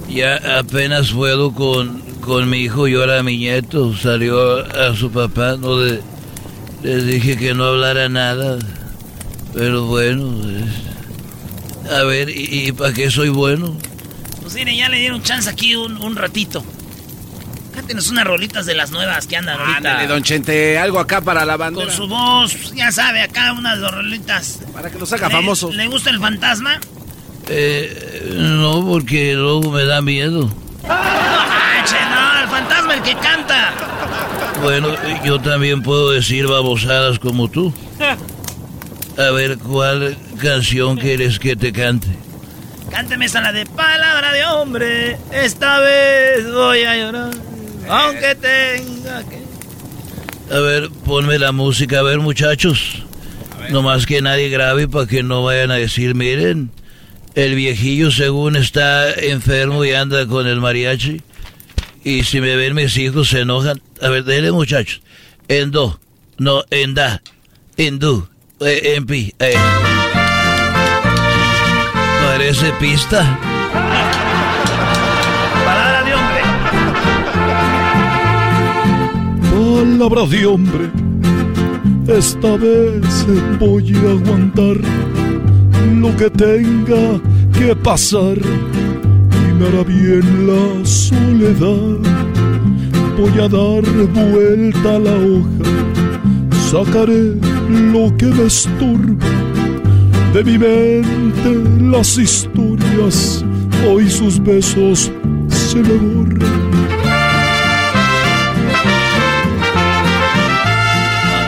[0.08, 3.94] Ya apenas puedo con, con mi hijo, llora mi nieto.
[3.96, 6.00] Salió a su papá, no le,
[6.82, 8.58] les dije que no hablara nada.
[9.52, 10.95] Pero bueno, es-
[11.90, 13.76] a ver, ¿y, y para qué soy bueno?
[14.42, 16.64] Pues mire, ya le dieron chance aquí un, un ratito.
[17.74, 19.76] Cántenos unas rolitas de las nuevas que andan ahorita.
[19.76, 21.86] Ándale, don Chente, algo acá para la bandera.
[21.86, 24.60] Con su voz, ya sabe, acá unas dos rolitas.
[24.72, 25.70] Para que lo haga ¿Le- famoso.
[25.72, 26.80] ¿Le gusta el fantasma?
[27.48, 30.50] Eh, no, porque luego me da miedo.
[30.88, 32.40] ¡Ah, che, no!
[32.42, 33.72] ¡El fantasma, el que canta!
[34.62, 34.88] Bueno,
[35.24, 37.74] yo también puedo decir babosadas como tú.
[39.18, 42.08] A ver, ¿cuál canción quieres que te cante?
[42.90, 45.18] Cánteme esa la de palabra de hombre.
[45.32, 47.30] Esta vez voy a llorar.
[47.88, 50.54] Aunque tenga que.
[50.54, 53.02] A ver, ponme la música, a ver muchachos.
[53.70, 56.70] No más que nadie grabe para que no vayan a decir, miren,
[57.34, 61.20] el viejillo según está enfermo y anda con el mariachi.
[62.04, 63.82] Y si me ven mis hijos se enojan.
[64.00, 65.00] A ver, dele muchachos.
[65.48, 65.98] En do,
[66.38, 67.20] no, en da,
[67.76, 68.28] en du,
[68.60, 69.34] eh, en pi.
[69.40, 69.54] eh.
[72.26, 73.38] Parece pista.
[75.64, 76.42] Palabra de hombre.
[79.98, 80.90] Palabra de hombre,
[82.08, 83.26] esta vez
[83.60, 84.76] voy a aguantar
[86.00, 87.20] lo que tenga
[87.56, 91.98] que pasar y me hará bien la soledad.
[93.16, 93.84] Voy a dar
[94.20, 95.64] vuelta a la hoja,
[96.70, 97.36] sacaré
[97.92, 99.55] lo que me estorba
[100.36, 103.42] de mi mente las historias.
[103.88, 105.10] Hoy sus besos
[105.48, 106.66] se me borran.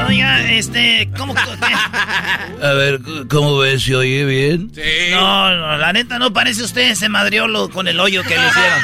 [0.08, 1.34] Oiga, este, ¿cómo?
[2.62, 3.82] A ver, ¿cómo ves?
[3.82, 4.72] ¿Se oye bien?
[5.10, 8.80] No, no, la neta no parece usted ese madriolo con el hoyo que le hicieron.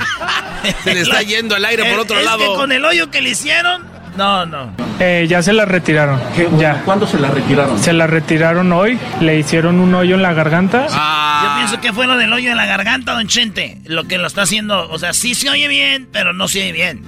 [0.84, 2.38] Se le está yendo el aire por otro Es lado.
[2.38, 3.82] que con el hoyo que le hicieron,
[4.16, 4.72] no, no.
[5.00, 6.20] Eh, ya se la retiraron.
[6.58, 6.82] ya.
[6.84, 7.78] ¿Cuándo se la retiraron?
[7.78, 10.86] Se la retiraron hoy, le hicieron un hoyo en la garganta.
[10.88, 13.78] Yo pienso que fue lo del hoyo en la garganta, don Chente.
[13.86, 16.72] Lo que lo está haciendo, o sea, sí se oye bien, pero no se oye
[16.72, 17.02] bien.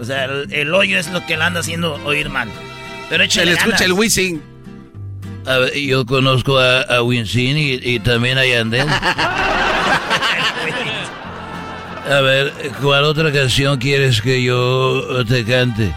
[0.00, 2.48] O sea, el, el hoyo es lo que le anda haciendo oír mal.
[3.08, 3.80] Pero Se échale le escucha ganas.
[3.82, 4.42] el whizzing.
[5.46, 8.86] A ver, yo conozco a, a y, y también a Yandel.
[12.08, 15.92] A ver, ¿cuál otra canción quieres que yo te cante?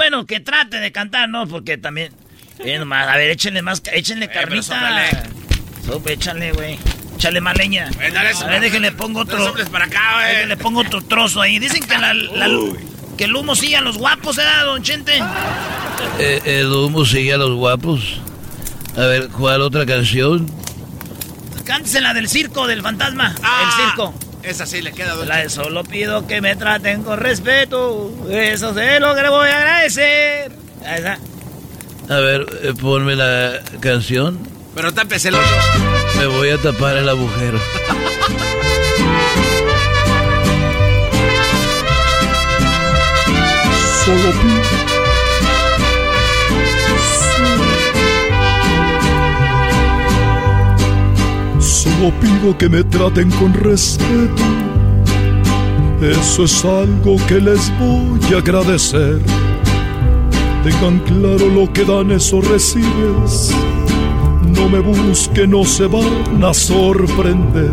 [0.00, 1.46] Bueno, que trate de cantar, ¿no?
[1.46, 2.10] Porque también...
[2.58, 4.62] eh, nomás, a ver, échenle más, échenle carnita.
[4.62, 5.08] sóplale.
[5.84, 6.78] Sope, échale, güey.
[7.16, 7.90] Échale más leña.
[8.14, 9.52] dale, a ver, déjenle pongo otro...
[9.70, 10.28] Para acá, güey.
[10.36, 11.58] Déjenle pongo otro trozo ahí.
[11.58, 12.14] Dicen que la...
[12.14, 12.48] la-
[13.18, 15.12] que el humo sigue a los guapos, ¿eh, don Chente?
[16.18, 18.22] Eh, el humo sigue a los guapos.
[18.96, 20.50] A ver, ¿cuál otra canción?
[21.66, 23.34] Cántese la del circo, del fantasma.
[23.42, 23.64] Ah.
[23.78, 24.14] el circo.
[24.42, 28.10] Esa sí le queda, don La de solo pido que me traten con respeto.
[28.30, 30.52] Eso es lo que le voy a agradecer.
[30.82, 31.18] Esa.
[32.08, 34.38] A ver, eh, ponme la canción.
[34.74, 35.46] Pero tápese el hoyo.
[36.18, 37.58] Me voy a tapar el agujero.
[44.04, 44.79] Solo pido.
[52.00, 54.42] Solo pido que me traten con respeto.
[56.00, 59.20] Eso es algo que les voy a agradecer.
[60.64, 63.54] Tengan claro lo que dan, eso recibes.
[64.56, 67.72] No me busquen, no se van a sorprender.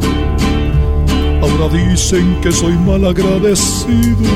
[1.41, 4.27] Ahora dicen que soy mal agradecido.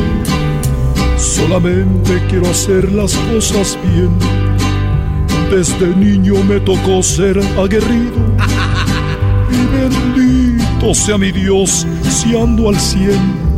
[1.17, 4.11] Solamente quiero hacer las cosas bien.
[5.49, 8.60] Desde niño me tocó ser aguerrido.
[9.71, 13.51] Bendito sea mi Dios si ando al cien.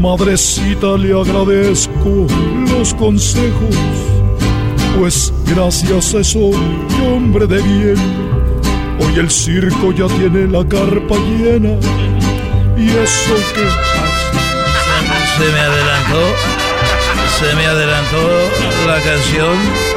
[0.00, 2.26] Madrecita, le agradezco
[2.70, 3.76] los consejos,
[4.98, 6.50] pues gracias a eso
[7.02, 7.96] hombre de bien.
[9.00, 11.76] Hoy el circo ya tiene la carpa llena.
[12.76, 13.66] Y eso que
[15.36, 16.22] Se me adelantó.
[17.38, 18.28] Se me adelantó
[18.86, 19.89] la canción.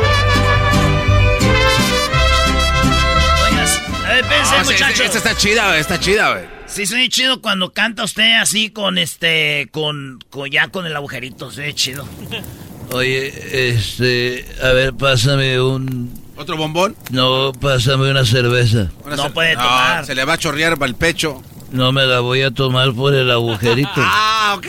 [4.65, 4.97] Muchachos.
[4.97, 5.79] sí, Esta está chida, güey.
[5.79, 6.45] Está chida, güey.
[6.67, 11.51] Sí, suena chido cuando canta usted así con este, con, con ya con el agujerito,
[11.51, 12.05] suena chido.
[12.91, 16.21] Oye, este, a ver, pásame un...
[16.35, 16.95] ¿Otro bombón?
[17.11, 18.89] No, pásame una cerveza.
[19.05, 20.05] Una No cer- puede tomar.
[20.05, 21.41] Se le va a chorrear para el pecho.
[21.71, 23.89] No me la voy a tomar por el agujerito.
[24.45, 24.67] Ah, ok.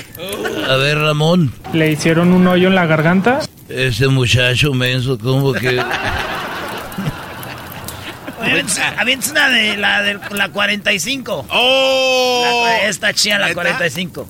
[0.70, 3.40] A ver, Ramón, Le hicieron un hoyo en la garganta.
[3.68, 5.82] ese muchacho menso, como que...
[8.98, 11.46] Avientes una de la, de la 45.
[11.50, 12.62] ¡Oh!
[12.64, 14.28] La, esta chía, la 45.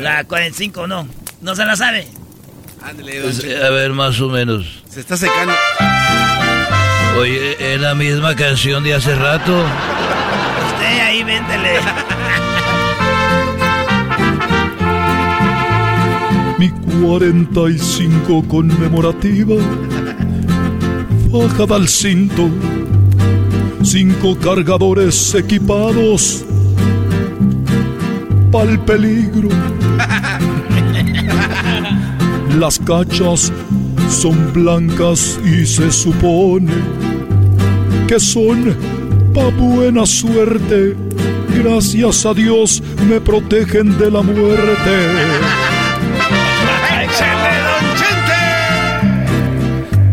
[0.00, 1.06] La 45, no.
[1.40, 2.06] No se la sabe.
[2.82, 4.82] Ándale, Pues, a ver, más o menos.
[4.88, 5.54] Se está secando.
[7.18, 9.64] Oye, es la misma canción de hace rato.
[10.72, 11.80] Usted ahí, véntele.
[16.58, 16.70] Mi
[17.02, 19.56] 45 conmemorativa,
[21.30, 22.50] bajada al cinto,
[23.82, 26.44] cinco cargadores equipados,
[28.50, 29.48] pa'l peligro.
[32.58, 33.52] Las cachas
[34.08, 36.72] son blancas y se supone
[38.06, 38.74] que son
[39.32, 40.96] pa' buena suerte.
[41.62, 44.90] Gracias a Dios me protegen de la muerte.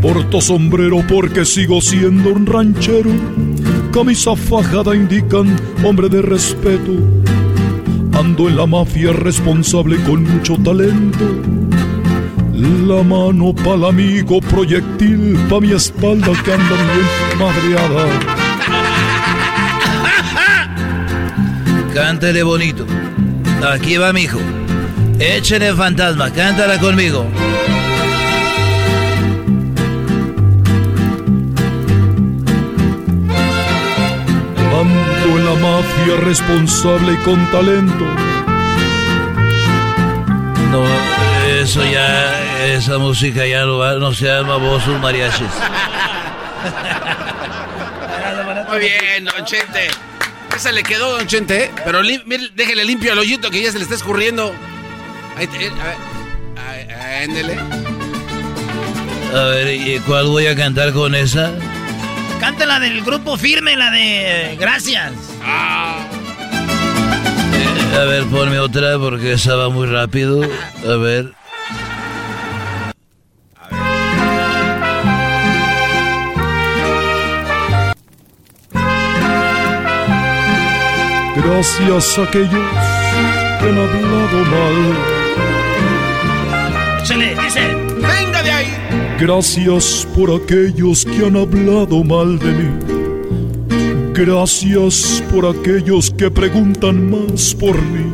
[0.01, 3.09] Porto sombrero porque sigo siendo un ranchero.
[3.97, 5.47] Camisa fajada indican
[5.83, 6.91] hombre de respeto.
[8.13, 11.25] Ando en la mafia responsable con mucho talento.
[12.85, 18.05] La mano pa'l amigo, proyectil pa' mi espalda que anda bien madreada.
[21.95, 22.85] Cántele bonito.
[23.67, 24.39] Aquí va mi hijo.
[25.17, 27.25] Échele fantasma, cántala conmigo.
[35.37, 38.05] En la mafia responsable y con talento.
[40.71, 40.83] No,
[41.61, 45.47] eso ya, esa música ya no, va, no se llama voz sus mariachis.
[48.69, 49.87] Muy bien, Don Chente.
[50.55, 51.71] Esa le quedó, Don Chente, ¿eh?
[51.85, 54.53] Pero lim- mire, déjele limpio al hoyito que ya se le está escurriendo.
[55.37, 56.97] Ahí, te- eh, a ver.
[57.23, 57.57] Ándele.
[59.35, 61.51] A ver, ¿y cuál voy a cantar con esa?
[62.39, 65.11] Canta la del grupo firme, la de eh, Gracias.
[67.97, 70.43] A ver, ponme otra porque esa va muy rápido.
[70.87, 71.33] A ver.
[81.35, 85.16] Gracias a aquellos que han hablado mal.
[89.19, 92.69] Gracias por aquellos que han hablado mal de mí.
[94.13, 98.05] Gracias por aquellos que preguntan más por mí.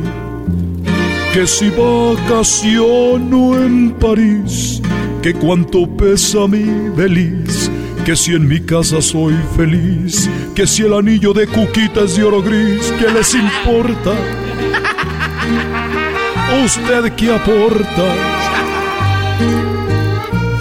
[1.34, 4.80] Que si vacaciono en París,
[5.20, 6.64] que cuánto pesa mi
[6.96, 7.70] beliz.
[8.06, 12.24] Que si en mi casa soy feliz, que si el anillo de cuquita es de
[12.24, 14.12] oro gris, ¿qué les importa?
[16.64, 18.63] ¿Usted qué aporta?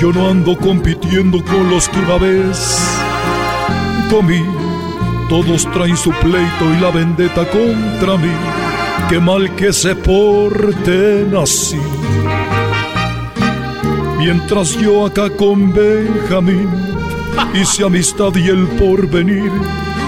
[0.03, 2.77] Yo no ando compitiendo con los que una vez
[4.09, 4.43] comí.
[5.29, 8.33] Todos traen su pleito y la vendetta contra mí.
[9.07, 11.79] Qué mal que se porten así.
[14.17, 16.67] Mientras yo acá con Benjamín
[17.53, 19.53] hice amistad y el porvenir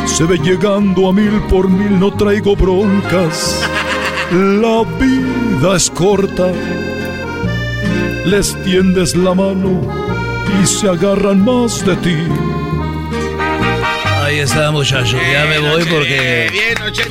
[0.07, 3.63] se ve llegando a mil por mil, no traigo broncas.
[4.29, 6.51] La vida es corta
[8.25, 9.81] les tiendes la mano
[10.61, 12.15] y se agarran más de ti.
[14.23, 15.17] Ahí está, muchacho.
[15.31, 16.49] Ya me voy porque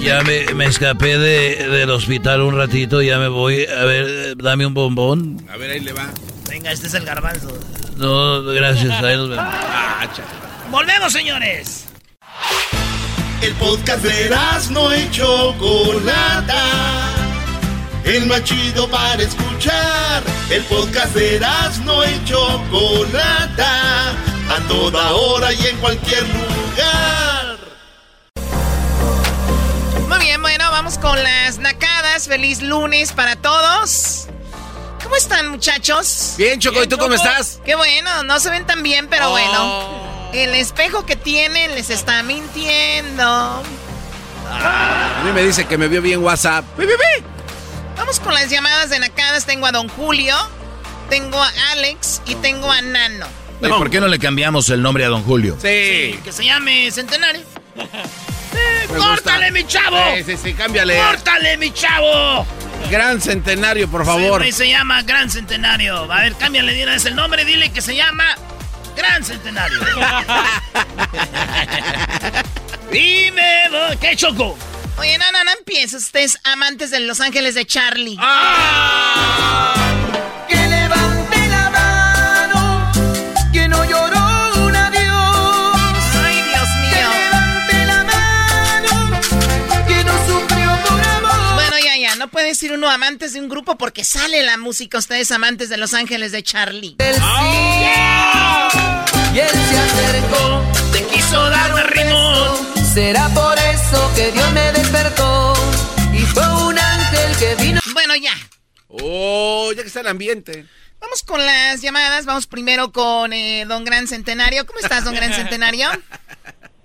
[0.00, 3.02] ya me, me escapé de, del hospital un ratito.
[3.02, 3.66] Ya me voy.
[3.66, 5.46] A ver, dame un bombón.
[5.52, 6.08] A ver, ahí le va.
[6.48, 7.56] Venga, este es el garbanzo.
[7.96, 9.02] No, gracias.
[9.02, 9.44] Ahí nos vemos.
[9.56, 10.06] Ah.
[10.70, 11.84] Volvemos, señores.
[13.40, 14.30] El podcast de
[14.70, 17.23] no y Chocolata.
[18.04, 20.22] El más chido para escuchar.
[20.50, 21.40] El podcast de
[21.84, 24.10] no y Chocolata.
[24.10, 27.56] A toda hora y en cualquier lugar.
[30.06, 32.28] Muy bien, bueno, vamos con las nacadas.
[32.28, 34.26] Feliz lunes para todos.
[35.02, 36.34] ¿Cómo están, muchachos?
[36.36, 37.60] Bien, Choco, ¿y tú cómo estás?
[37.64, 39.30] Qué bueno, no se ven tan bien, pero Oh.
[39.30, 40.30] bueno.
[40.34, 43.24] El espejo que tienen les está mintiendo.
[44.46, 46.64] A mí me dice que me vio bien WhatsApp.
[46.76, 47.24] ¡Pi, pi, pi!
[47.96, 49.46] Vamos con las llamadas de nacadas.
[49.46, 50.36] Tengo a Don Julio,
[51.10, 53.26] tengo a Alex y tengo a Nano.
[53.62, 55.54] Oye, ¿Por qué no le cambiamos el nombre a don Julio?
[55.60, 56.18] Sí.
[56.24, 57.42] Que se llame Centenario.
[58.56, 59.50] Eh, ¡Córtale, gusta.
[59.50, 59.98] mi chavo!
[60.16, 60.96] Sí, sí, sí, cámbiale.
[60.96, 62.46] ¡Córtale, mi chavo!
[62.88, 64.38] Gran centenario, por Sí, favor.
[64.42, 66.04] güey, se llama Gran Centenario.
[66.12, 67.44] A ver, cámbiale de una vez el nombre.
[67.44, 68.24] Dile que se llama
[68.96, 69.80] Gran Centenario.
[72.92, 73.42] Dime,
[74.00, 74.56] ¿qué choco?
[74.98, 76.04] Oye, no, no, no empieces.
[76.04, 78.16] Ustedes amantes de Los Ángeles de Charlie.
[78.20, 79.74] ¡Ah!
[80.48, 82.92] Que levante la mano,
[83.52, 85.76] que no lloró un adiós.
[86.24, 87.08] Ay, Dios mío.
[87.10, 89.20] Que levante la mano,
[89.88, 91.54] que no sufrió por amor.
[91.54, 92.14] Bueno, ya, ya.
[92.16, 94.98] No puede decir uno amantes de un grupo porque sale la música.
[94.98, 96.96] Ustedes amantes de Los Ángeles de Charlie.
[96.98, 97.20] El oh.
[97.22, 99.04] Ah.
[99.34, 100.62] Y él se acercó,
[100.92, 102.84] te quiso dar un ritmo.
[102.94, 103.58] Será por
[104.14, 105.52] que Dios me despertó
[106.12, 107.80] y fue un ángel que vino.
[107.92, 108.32] Bueno, ya.
[108.88, 110.66] Oh, ya que está el ambiente.
[111.00, 112.24] Vamos con las llamadas.
[112.26, 114.64] Vamos primero con eh, Don Gran Centenario.
[114.66, 115.88] ¿Cómo estás, Don Gran Centenario?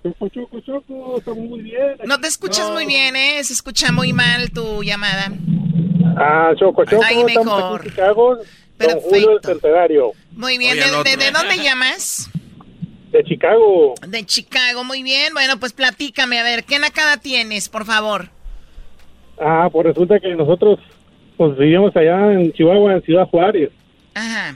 [0.04, 1.98] Choco, choco, estamos muy bien.
[2.06, 3.44] No te escuchas muy bien, ¿eh?
[3.44, 5.32] Se escucha muy mal tu llamada.
[6.18, 7.80] Ah, Choco, Choco, Ahí estamos mejor.
[7.82, 8.46] aquí en Chicago, Don
[8.78, 9.10] Perfecto.
[9.10, 10.72] Julio del Centenario, Muy bien.
[10.74, 11.12] Oye, ¿De, el otro.
[11.12, 12.30] de- de dónde llamas?
[13.12, 13.96] De Chicago.
[14.08, 14.84] De Chicago.
[14.84, 15.34] Muy bien.
[15.34, 16.40] Bueno, pues platícame.
[16.40, 18.30] A ver, ¿qué nacada tienes, por favor?
[19.40, 20.80] Ah, pues resulta que nosotros
[21.38, 23.72] pues, vivíamos allá en Chihuahua, en Ciudad Juárez.
[24.14, 24.56] Ajá.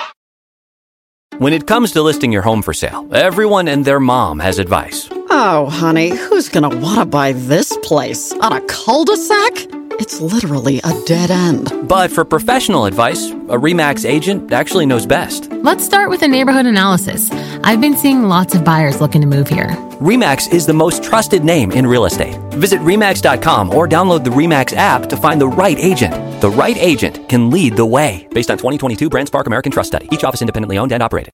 [1.37, 5.07] When it comes to listing your home for sale, everyone and their mom has advice.
[5.29, 8.31] Oh, honey, who's gonna want to buy this place?
[8.33, 9.53] On a cul de sac?
[9.99, 11.71] It's literally a dead end.
[11.87, 15.49] But for professional advice, a REMAX agent actually knows best.
[15.51, 17.29] Let's start with a neighborhood analysis.
[17.63, 19.69] I've been seeing lots of buyers looking to move here.
[20.01, 22.35] REMAX is the most trusted name in real estate.
[22.53, 26.13] Visit REMAX.com or download the REMAX app to find the right agent.
[26.41, 28.27] The right agent can lead the way.
[28.33, 30.07] Based on 2022 BrandSpark American Trust Study.
[30.11, 31.31] Each office independently owned and operated.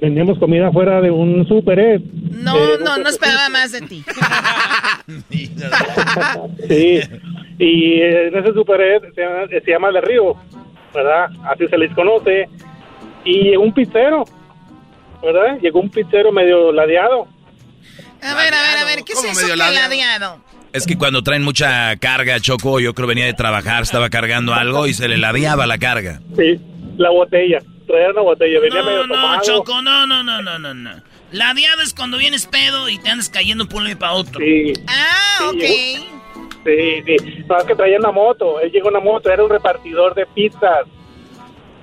[0.00, 1.98] Vendíamos comida fuera de un super eh.
[2.30, 4.04] No, no, no esperaba más de ti.
[6.68, 7.00] Sí,
[7.58, 10.34] y en ese super eh, se llama, se llama de Río,
[10.94, 11.26] ¿verdad?
[11.44, 12.48] Así se les conoce.
[13.24, 14.24] Y llegó un pizzero,
[15.22, 15.58] ¿verdad?
[15.60, 17.26] Llegó un pizzero medio ladeado.
[18.22, 19.88] A ver, a ver, a ver, ¿qué es ¿Cómo eso medio que ladeado?
[19.90, 20.53] ladeado?
[20.74, 24.88] Es que cuando traen mucha carga, Choco, yo creo venía de trabajar, estaba cargando algo
[24.88, 26.20] y se le ladeaba la carga.
[26.36, 26.60] Sí,
[26.96, 27.62] la botella.
[27.86, 29.36] Traía una botella, venía medio No, tomado.
[29.36, 30.90] no, Choco, no, no, no, no, no, no.
[31.30, 34.40] La diada es cuando vienes pedo y te andas cayendo por un para otro.
[34.40, 34.72] Sí.
[34.88, 35.60] Ah, ok.
[35.60, 37.44] Sí, sí.
[37.48, 38.58] No, es que traía una moto.
[38.58, 40.86] Él llegó una moto, era un repartidor de pizzas.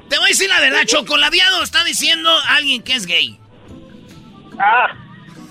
[0.10, 1.16] Te voy a decir la verdad, Choco.
[1.16, 3.40] Ladeado está diciendo alguien que es gay.
[4.60, 5.01] Ah.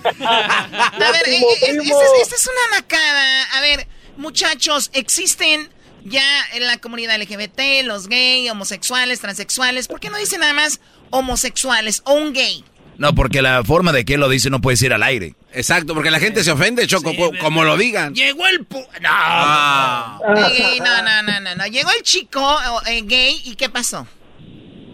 [0.05, 1.83] A ver, eh, Primo, eh, primo.
[1.83, 3.43] esta es- esta es una nacada.
[3.57, 3.87] A ver,
[4.17, 5.69] muchachos, existen
[6.05, 6.23] ya
[6.55, 9.89] en la comunidad LGBT, los gay, homosexuales, transexuales.
[9.89, 12.65] ¿Por qué no dicen nada más homosexuales o un gay?
[12.97, 15.35] No, porque la forma de que él lo dice no puede ir al aire.
[15.55, 18.15] Exacto, porque la gente se ofende, Choco, co- como lo digan.
[18.15, 18.69] Llegó el...
[18.69, 19.09] pu- No.
[19.11, 20.19] Ah.
[20.53, 21.67] Eh, no, no, no, no, no.
[21.67, 24.07] Llegó el chico eh, gay y ¿qué pasó?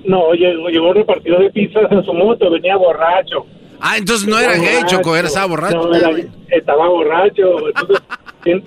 [0.04, 3.44] No, llegó, llegó un repartidor de pizzas en su moto, venía borracho.
[3.80, 5.76] Ah, entonces no era gay, Choco, era, estaba borracho.
[5.76, 6.10] No, era-
[6.50, 7.68] estaba borracho.
[7.68, 8.02] Entonces,
[8.44, 8.64] en-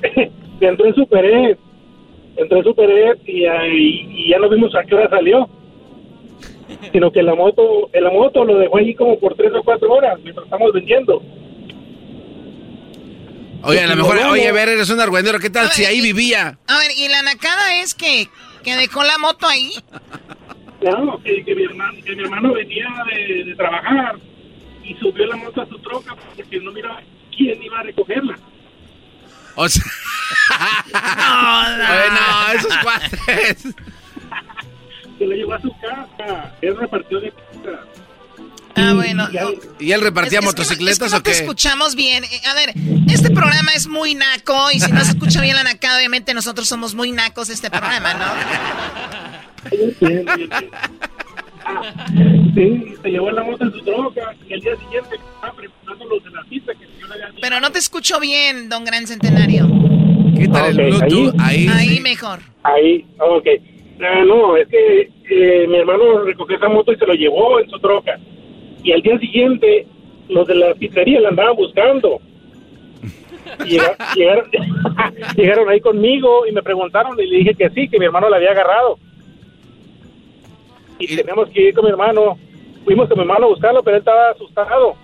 [0.62, 1.58] entró en Super E.
[2.38, 5.50] Entró en Super E y, ahí- y ya no vimos a qué hora salió.
[6.92, 9.92] Sino que la moto, en la moto lo dejó allí como por tres o cuatro
[9.92, 11.22] horas mientras estamos vendiendo.
[13.64, 16.58] Oye, a lo mejor, oye, ver, eres un argüendero, ¿qué tal si ahí vivía?
[16.68, 18.28] A ver, y la nacada es que,
[18.64, 19.72] que dejó la moto ahí.
[20.82, 24.16] No, que, que mi, hermano, que mi hermano venía de, de trabajar
[24.90, 27.02] y subió la moto a su troca porque no miraba
[27.36, 28.38] quién iba a recogerla.
[29.56, 29.84] O sea...
[30.94, 33.64] Oye, no, esos cuates.
[35.18, 36.56] Se la llevó a su casa.
[36.62, 37.80] Él repartió de pizza.
[38.76, 39.28] Ah, bueno.
[39.80, 41.32] ¿Y él repartía Es- es que no- motocicletas es que no o qué?
[41.32, 42.24] te escuchamos bien.
[42.24, 42.74] Eh, A ver,
[43.10, 46.68] este programa es muy naco y si no se escucha bien la nacada, obviamente nosotros
[46.70, 48.26] somos muy nacos este programa, ¿no?
[51.70, 52.06] Ah,
[52.56, 56.24] sí, se llevó la moto en su troca y el día siguiente estaba preparando los
[56.24, 57.40] de la pizza que yo le había dicho.
[57.42, 59.68] Pero no te escucho bien, don Gran Centenario.
[60.36, 61.68] Quítale el Ok, Bluetooth, ahí.
[61.72, 62.40] Ahí mejor.
[62.64, 63.48] Ahí, ok.
[64.02, 67.70] Ah, no, es que eh, mi hermano recogió esa moto y se lo llevó en
[67.70, 68.18] su troca.
[68.84, 69.86] Y al día siguiente,
[70.30, 72.20] los de la pizzería la andaban buscando.
[73.66, 74.50] Llega- llegaron,
[75.36, 78.38] llegaron ahí conmigo y me preguntaron y le dije que sí, que mi hermano la
[78.38, 78.98] había agarrado.
[81.00, 82.38] Y teníamos que ir con mi hermano.
[82.84, 84.96] Fuimos con mi hermano a buscarlo, pero él estaba asustado.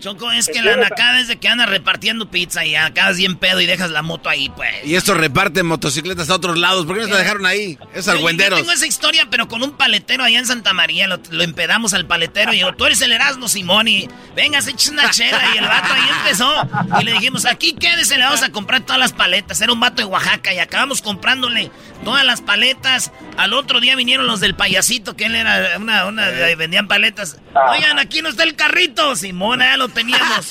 [0.00, 3.60] Choco, es que la nacada es de que andas repartiendo pizza y acabas bien pedo
[3.60, 4.70] y dejas la moto ahí, pues.
[4.84, 6.86] Y esto reparten motocicletas a otros lados.
[6.86, 7.78] ¿Por qué no se la dejaron ahí?
[7.94, 8.58] Es argüenderos.
[8.58, 11.08] Yo tengo esa historia, pero con un paletero allá en Santa María.
[11.08, 14.92] Lo, empedamos al paletero y yo, tú eres el Erasmo Simón y venga, se echa
[14.92, 15.40] una chela.
[15.54, 16.68] Y el vato ahí empezó.
[17.00, 19.60] Y le dijimos, aquí quédese, le vamos a comprar todas las paletas.
[19.60, 21.70] Era un vato de Oaxaca y acabamos comprándole
[22.04, 23.10] todas las paletas.
[23.36, 27.38] Al otro día vinieron los del payasito, que él era una, una, vendían paletas.
[27.54, 29.16] Oigan, aquí no está el carrito.
[29.16, 30.50] Simón, ya lo teníamos.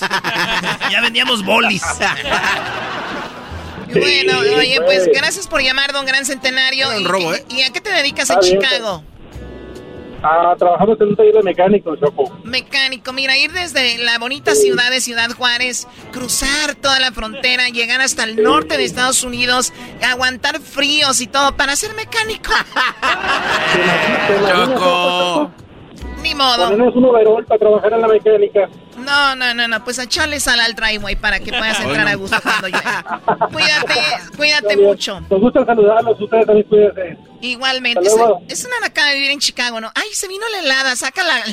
[0.91, 1.84] ya vendíamos bolis.
[3.93, 6.89] bueno, oye, pues gracias por llamar, don Gran Centenario.
[6.97, 7.45] Un robo, ¿eh?
[7.49, 9.03] ¿Y a qué te dedicas en Chicago?
[10.23, 12.39] Ah, trabajamos en un taller de mecánico, Choco.
[12.43, 18.01] Mecánico, mira, ir desde la bonita ciudad de Ciudad Juárez, cruzar toda la frontera, llegar
[18.01, 22.51] hasta el norte de Estados Unidos, aguantar fríos y todo para ser mecánico.
[24.49, 25.51] Choco.
[26.22, 26.69] Ni modo.
[26.69, 28.69] Tenemos un overall para trabajar en la mecánica.
[28.98, 32.38] No, no, no, no, pues echarle sal al driveway para que puedas entrar a gusto
[32.41, 32.80] cuando llegue.
[33.52, 33.94] Cuídate,
[34.35, 35.19] cuídate mucho.
[35.30, 37.18] Nos gusta saludarlos, ustedes también cuídense.
[37.41, 38.02] Igualmente.
[38.48, 39.91] Es, una nacada vivir en Chicago, ¿no?
[39.94, 41.44] Ay, se vino la helada, saca la,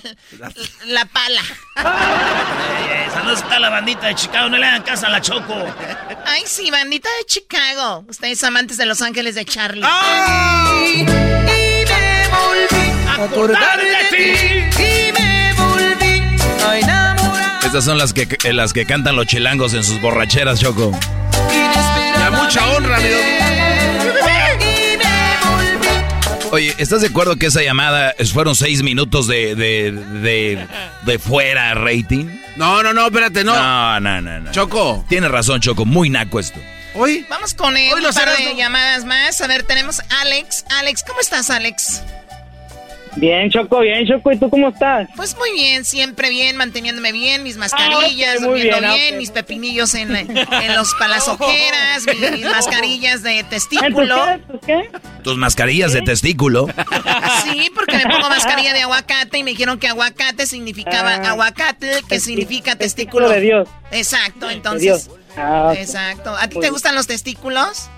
[0.86, 1.42] la pala.
[3.12, 5.54] saludos a la bandita de Chicago, no le hagan casa a la Choco.
[6.24, 8.04] Ay, sí, bandita de Chicago.
[8.08, 9.84] Ustedes amantes de Los Ángeles de Charlie.
[9.84, 11.63] ¡Ay!
[13.14, 14.82] Acordar de ti.
[14.82, 16.22] Y me volví
[16.66, 17.64] a enamorar.
[17.64, 20.92] Estas son las que, las que cantan los chilangos en sus borracheras, Choco.
[22.18, 23.16] La mucha honra, amigo.
[26.54, 30.68] Oye, ¿estás de acuerdo que esa llamada fueron seis minutos de, de,
[31.02, 32.26] de, fuera rating?
[32.54, 33.56] No, no, no, espérate, no.
[33.56, 34.52] No, no, no, no.
[34.52, 35.04] Choco.
[35.08, 36.60] Tienes razón, Choco, muy naco esto.
[36.94, 37.26] Hoy.
[37.28, 39.40] Vamos con él, un par de llamadas más.
[39.40, 40.64] A ver, tenemos Alex.
[40.78, 42.02] Alex, ¿cómo estás, Alex?
[43.16, 44.32] Bien, Choco, bien, Choco.
[44.32, 45.08] ¿Y tú cómo estás?
[45.16, 50.14] Pues muy bien, siempre bien, manteniéndome bien, mis mascarillas, ah, durmiendo bien, mis pepinillos en,
[50.16, 54.16] en los palazojeras, mis, mascarillas de testículo.
[54.66, 54.90] qué?
[55.22, 56.66] ¿Tus mascarillas de testículo?
[57.44, 61.30] Sí, porque me pongo mascarilla de aguacate y me dijeron que aguacate significaba ah.
[61.30, 63.28] aguacate, que significa testículo.
[63.28, 63.68] de Dios.
[63.90, 65.10] Exacto, entonces.
[65.36, 66.34] Ah, exacto.
[66.36, 67.90] ¿A ti te gustan los testículos?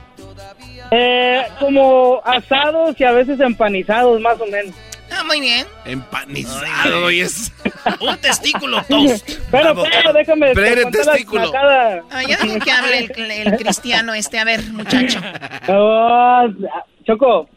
[0.90, 4.74] Eh, como asados y a veces empanizados, más o menos.
[5.10, 5.66] Ah, muy bien.
[5.84, 7.52] Empanizado y es
[8.00, 9.28] un testículo toast.
[9.50, 10.52] Pero, pero, déjame.
[10.54, 11.52] Pero testículo.
[11.54, 13.10] Ah, ya dejo que hable
[13.42, 14.38] el, cristiano este.
[14.38, 15.20] A ver, muchacho.
[17.06, 17.48] Choco,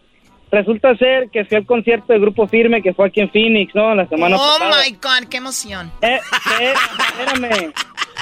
[0.52, 3.96] resulta ser que fui al concierto de Grupo Firme que fue aquí en Phoenix, ¿no?
[3.96, 4.72] La semana oh pasada.
[4.72, 5.92] Oh my God, qué emoción.
[6.02, 6.20] Eh,
[6.62, 6.74] eh,
[7.18, 7.74] espérame.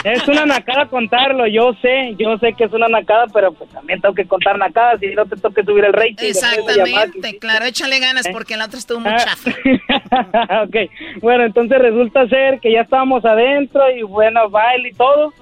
[0.03, 3.99] Es una nacada contarlo, yo sé, yo sé que es una nacada, pero pues también
[4.01, 6.15] tengo que contar nacadas y no te toque subir el rating.
[6.19, 8.29] Exactamente, claro, échale ganas ¿Eh?
[8.31, 9.17] porque la otra estuvo muy ah.
[9.17, 9.51] chafa.
[10.63, 10.75] ok,
[11.21, 15.33] bueno, entonces resulta ser que ya estábamos adentro y bueno, baile y todo,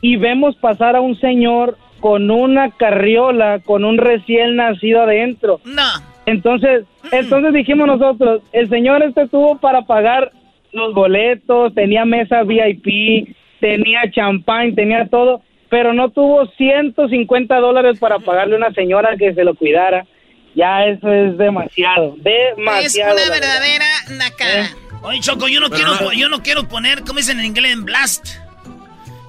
[0.00, 5.60] y vemos pasar a un señor con una carriola, con un recién nacido adentro.
[5.64, 5.82] No.
[6.26, 7.08] Entonces, mm.
[7.12, 10.32] entonces dijimos nosotros, el señor este tuvo para pagar
[10.72, 18.18] los boletos, tenía mesa VIP, tenía champán, tenía todo, pero no tuvo 150 dólares para
[18.18, 20.06] pagarle a una señora que se lo cuidara.
[20.54, 23.16] Ya eso es demasiado, demasiado.
[23.16, 23.86] Es una verdadera
[24.16, 24.64] nacada.
[24.64, 24.68] ¿Eh?
[25.02, 27.72] Oye, Choco, yo no, quiero, yo no quiero poner, ¿cómo dicen en inglés?
[27.72, 28.28] En blast.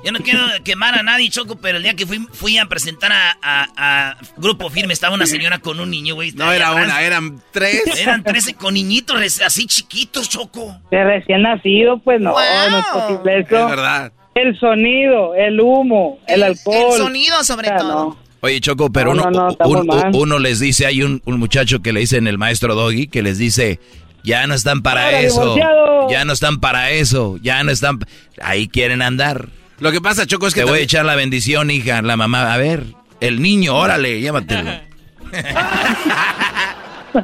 [0.03, 3.11] Yo no quiero quemar a nadie, Choco, pero el día que fui, fui a presentar
[3.14, 6.31] a, Grupo Firme estaba una señora con un niño, güey.
[6.31, 7.84] No era una, eran tres.
[7.99, 10.77] Eran tres con niñitos así chiquitos, Choco.
[10.89, 13.57] De recién nacido, pues no, no es posible eso.
[13.57, 14.11] Es verdad.
[14.41, 16.94] El sonido, el humo, el, alcohol.
[16.94, 18.18] El sonido sobre todo.
[18.41, 19.30] Oye, Choco, pero uno,
[20.14, 23.38] uno, les dice, hay un, muchacho que le dice en el maestro Doggy, que les
[23.38, 23.82] dice,
[24.24, 25.57] ya no están para eso,
[26.10, 27.99] ya no están para eso, ya no están,
[28.41, 29.49] ahí quieren andar.
[29.80, 30.61] Lo que pasa, Choco, es que...
[30.61, 32.86] Te voy a echar la bendición, hija, la mamá, a ver,
[33.20, 34.72] el niño, órale, llévatelo.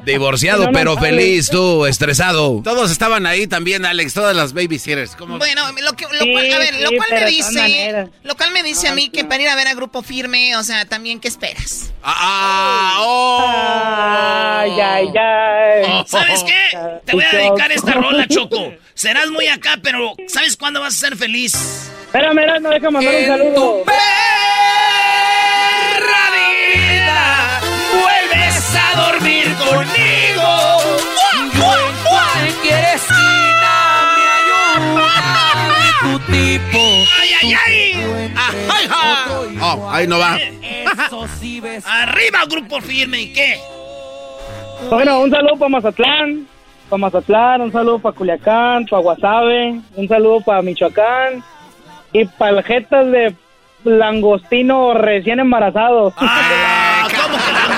[0.04, 2.62] Divorciado, pero feliz, tú, estresado.
[2.64, 5.16] Todos estaban ahí también, Alex, todas las babysitters.
[5.18, 8.96] Bueno, lo que, lo a ver, lo cual me dice, lo cual me dice a
[8.96, 11.92] mí que para ir a ver a Grupo Firme, o sea, también, ¿qué esperas?
[12.04, 13.46] Ah, oh.
[13.48, 15.84] Ay, ay, ay.
[15.92, 16.78] Oh, ¿Sabes qué?
[17.06, 18.74] Te voy a dedicar esta rola, Choco.
[18.94, 21.54] Serás muy acá, pero ¿sabes cuándo vas a ser feliz?
[22.06, 23.84] Espérame, no deja mandar un saludo.
[28.96, 30.50] Dormir conmigo.
[31.34, 31.50] en
[32.04, 33.76] cualquier esquina
[34.96, 36.80] me tu tipo.
[37.22, 38.34] ¡Ay, ay, ay!
[38.36, 38.88] ¡Ay,
[39.62, 40.38] Oh, ahí no va.
[41.86, 43.58] Arriba, grupo firme, ¿y qué?
[44.90, 46.48] Bueno, un saludo para Mazatlán,
[46.90, 51.44] para Mazatlán, un saludo para Culiacán, para Guasave, un saludo para Michoacán,
[52.14, 53.36] y paljetas de
[53.84, 56.14] langostino recién embarazado.
[56.18, 57.44] Ah, ¿Cómo que?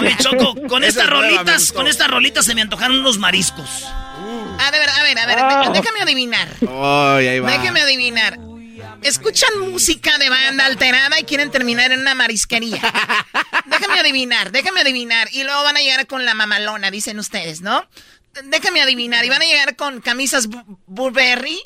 [0.00, 3.84] Oye, Choco, con estas rolitas, con estas rolitas se me antojaron unos mariscos.
[4.58, 5.70] A ver, a ver, a ver, Ah.
[5.72, 6.48] déjame adivinar.
[6.62, 7.50] Ay, ahí va.
[7.50, 8.38] Déjame adivinar.
[9.02, 12.80] Escuchan música de banda alterada y quieren terminar en una marisquería.
[13.66, 15.28] Déjame adivinar, déjame adivinar.
[15.32, 17.86] Y luego van a llegar con la mamalona, dicen ustedes, ¿no?
[18.44, 19.24] Déjame adivinar.
[19.24, 21.58] Y van a llegar con camisas Bu- Burberry.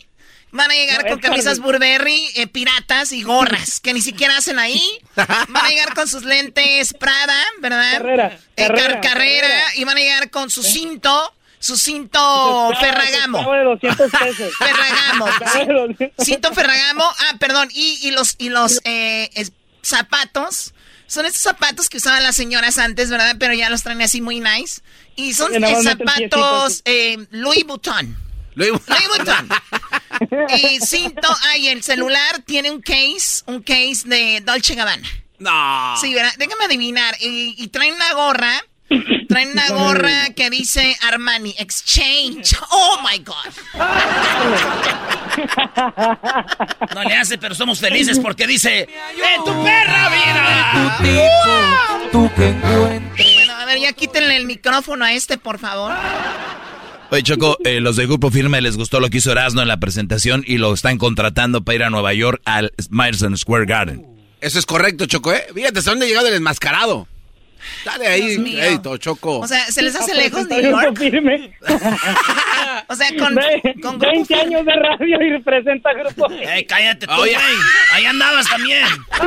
[0.51, 4.59] Van a llegar No, con camisas Burberry, eh, piratas y gorras, que ni siquiera hacen
[4.59, 4.83] ahí.
[5.15, 7.93] Van a llegar con sus lentes Prada, ¿verdad?
[7.99, 9.65] Carrera, Eh, car- carrera, carrera.
[9.77, 13.53] Y van a llegar con su cinto, su cinto Ferragamo.
[13.53, 14.53] de 200 pesos.
[14.59, 15.27] Ferragamo.
[15.39, 17.05] Su esclavo de 200 Cinto Ferragamo.
[17.05, 17.69] Ah, perdón.
[17.73, 19.53] Y, y los, y los eh, es-
[19.83, 20.73] zapatos.
[21.07, 23.37] Son estos zapatos que usaban las señoras antes, ¿verdad?
[23.39, 24.83] Pero ya los traen así muy nice.
[25.17, 28.17] Y son eh, zapatos eh, Louis Vuitton.
[28.59, 29.49] Louis Louis Vuitton.
[30.59, 35.09] y cinto, ay, el celular tiene un case, un case de Dolce Gabbana.
[35.39, 35.97] No.
[36.01, 36.33] Sí, ¿verdad?
[36.37, 37.15] Déjame adivinar.
[37.21, 38.65] Y, y traen una gorra.
[39.29, 42.57] Traen una gorra que dice Armani Exchange.
[42.71, 43.53] Oh my God.
[46.95, 48.89] No le hace, pero somos felices porque dice:
[49.35, 50.99] ¡En tu perra vida!
[52.33, 55.93] Bueno, a ver, ya quítenle el micrófono a este, por favor.
[57.11, 59.81] Oye, Choco, eh, los de Grupo Firme les gustó lo que hizo Erasmo en la
[59.81, 64.07] presentación y lo están contratando para ir a Nueva York al Madison Square Garden.
[64.43, 65.47] Eso es correcto, Choco, ¿eh?
[65.55, 67.09] Fíjate, ¿hasta dónde ha llegado el enmascarado?
[67.85, 69.39] Dale ahí, crédito, Choco.
[69.41, 70.99] O sea, ¿se les hace Ah, lejos pues, New está York?
[70.99, 71.53] firme.
[72.91, 76.31] O sea, con, Ve- con 20 años de radio y representa grupo.
[76.33, 77.37] ¡Ey, cállate tú, Oye.
[77.93, 78.87] Ahí andabas también.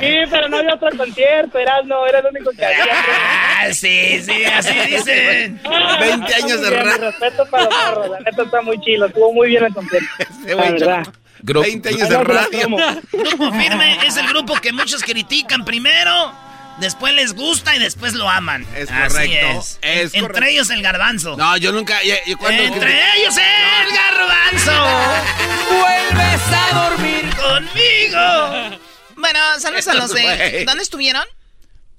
[0.00, 2.86] Sí, pero no había otro concierto, eras no, era el único que había.
[2.92, 5.60] Ah, sí, sí, así dicen.
[6.00, 7.10] 20 años de radio.
[7.10, 10.08] respeto para los morros, la neta está muy chilo, estuvo muy bien el concierto.
[10.46, 11.04] La verdad.
[11.04, 11.18] Choco.
[11.42, 12.68] Gru- 20 años de radio.
[13.12, 16.32] Grupo Firme es el grupo que muchos critican primero,
[16.80, 18.66] después les gusta y después lo aman.
[18.76, 19.78] Es Así correcto, es.
[19.82, 20.44] es Entre correcto.
[20.46, 21.36] ellos el garbanzo.
[21.36, 22.02] No, yo nunca.
[22.04, 24.88] yo- yo cuando- Entre ellos el garbanzo.
[25.78, 28.78] Vuelves a dormir conmigo.
[29.16, 30.64] Bueno, saludos a los de...
[30.66, 31.24] ¿Dónde estuvieron?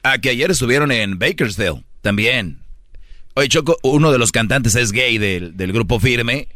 [0.03, 2.59] Ah, que ayer estuvieron en Bakersfield también.
[3.35, 6.47] Oye, Choco, uno de los cantantes es gay del, del grupo Firme.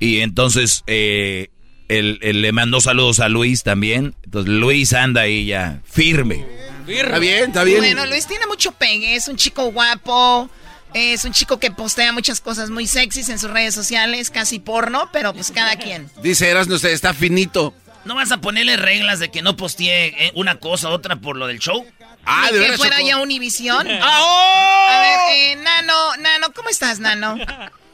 [0.00, 1.48] Y entonces eh,
[1.88, 4.14] él, él le mandó saludos a Luis también.
[4.24, 6.46] Entonces Luis anda ahí ya firme.
[6.86, 7.80] Está bien, está bien.
[7.80, 10.48] Bueno, Luis tiene mucho pegue, es un chico guapo,
[10.94, 15.10] es un chico que postea muchas cosas muy sexys en sus redes sociales, casi porno,
[15.12, 16.10] pero pues cada quien.
[16.22, 17.74] Dice Eras, no sé, está finito.
[18.04, 21.36] ¿No vas a ponerle reglas de que no postee eh, una cosa u otra por
[21.36, 21.84] lo del show?
[22.24, 23.86] Ah, de que fuera ya Univisión.
[24.00, 24.88] ¡Ah, oh!
[24.88, 27.36] A ver, eh, Nano, Nano, ¿cómo estás, Nano?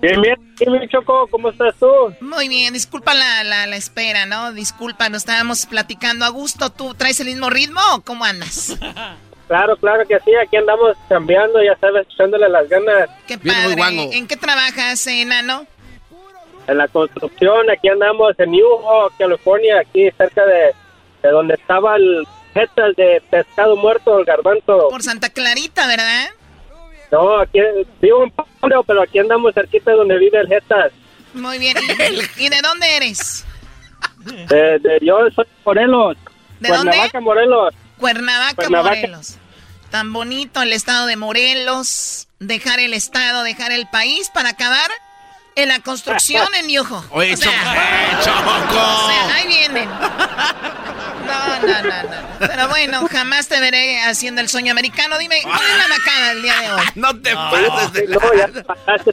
[0.00, 0.38] Bien, bien,
[0.90, 1.86] Choco, ¿cómo estás tú?
[2.20, 4.52] Muy bien, disculpa la, la, la espera, ¿no?
[4.52, 6.70] Disculpa, nos estábamos platicando a gusto.
[6.70, 8.76] ¿Tú traes el mismo ritmo o cómo andas?
[9.46, 14.16] Claro, claro que sí, aquí andamos cambiando, ya sabes, echándole las ganas Qué padre.
[14.16, 15.66] ¿En qué trabajas, eh, Nano?
[16.66, 20.74] en la construcción, aquí andamos en New York, California, aquí cerca de,
[21.22, 24.88] de donde estaba el jetas de pescado muerto, el garbanzo.
[24.88, 26.30] Por Santa Clarita, ¿verdad?
[27.14, 27.60] No, aquí
[28.00, 30.90] vivo en Pablo, pero aquí andamos cerquita de donde vive el jetas.
[31.32, 31.76] Muy bien.
[32.38, 33.44] ¿Y, de dónde eres?
[34.48, 36.16] De, de- yo soy Morelos.
[36.58, 36.90] ¿De dónde?
[36.90, 37.74] Cuernavaca, Morelos.
[37.98, 38.96] Cuernavaca, Cuernavaca.
[38.96, 39.38] Morelos.
[39.90, 42.26] Tan bonito el estado de Morelos.
[42.40, 44.90] Dejar el estado, dejar el país para acabar
[45.56, 47.04] en la construcción en Yujo.
[47.10, 47.70] Oye, O sea, Choco.
[47.74, 48.80] ¡Eh, Choco!
[48.80, 49.88] O sea, ahí vienen.
[49.88, 52.16] No, no, no, no.
[52.38, 55.16] Pero bueno, jamás te veré haciendo el sueño americano.
[55.18, 56.80] Dime, ¿cuál es la macana el día de hoy?
[56.96, 59.12] No te pases de No, ya te pasaste.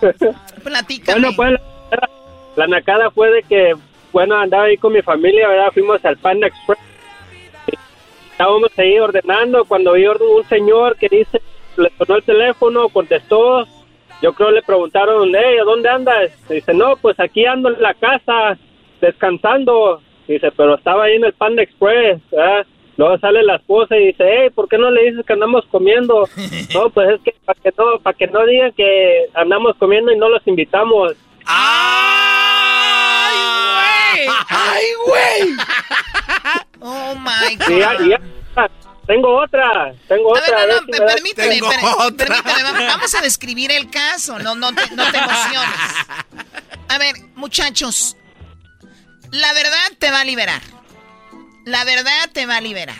[0.64, 1.20] Platícame.
[1.20, 1.52] Bueno, pues
[1.90, 2.08] la,
[2.56, 3.74] la nacada fue de que,
[4.12, 5.70] bueno, andaba ahí con mi familia, ¿verdad?
[5.72, 6.78] Fuimos al Panda Express.
[8.32, 11.40] Estábamos ahí ordenando cuando vi un señor que dice,
[11.76, 13.66] le sonó el teléfono, contestó.
[14.22, 16.30] Yo creo le preguntaron, hey, ¿a dónde andas?
[16.48, 18.56] Dice, no, pues aquí ando en la casa,
[19.00, 20.00] descansando.
[20.28, 22.64] Dice, pero estaba ahí en el Panda Express, ¿verdad?
[22.96, 26.28] Luego sale la esposa y dice, hey, ¿por qué no le dices que andamos comiendo?
[26.74, 30.16] No, pues es que para que no, para que no digan que andamos comiendo y
[30.16, 31.14] no los invitamos.
[31.46, 33.36] ¡Ay,
[34.14, 34.36] güey!
[34.48, 35.56] ¡Ay, güey!
[36.84, 38.08] Oh my Y ya- y God.
[38.08, 38.20] ya-
[39.06, 40.48] tengo otra, tengo otra.
[40.48, 42.26] no, a ver no, si das- permíteme, Tengo per- otra.
[42.26, 45.78] permíteme, va- vamos a describir el caso, no, no, te, no te emociones.
[46.88, 48.16] A ver, muchachos,
[49.30, 50.62] la verdad te va a liberar.
[51.64, 52.96] La verdad te va a liberar.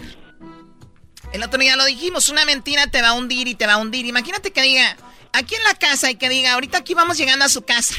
[1.32, 3.76] El otro día lo dijimos, una mentira te va a hundir y te va a
[3.78, 4.04] hundir.
[4.06, 4.96] Imagínate que diga,
[5.32, 7.94] aquí en la casa y que diga, ahorita aquí vamos llegando a su casa.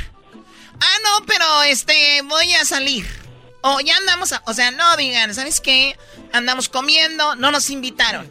[0.79, 3.05] Ah, no, pero este, voy a salir.
[3.65, 5.95] O ya andamos, o sea, no digan, ¿sabes qué?
[6.33, 8.29] Andamos comiendo, no nos invitaron.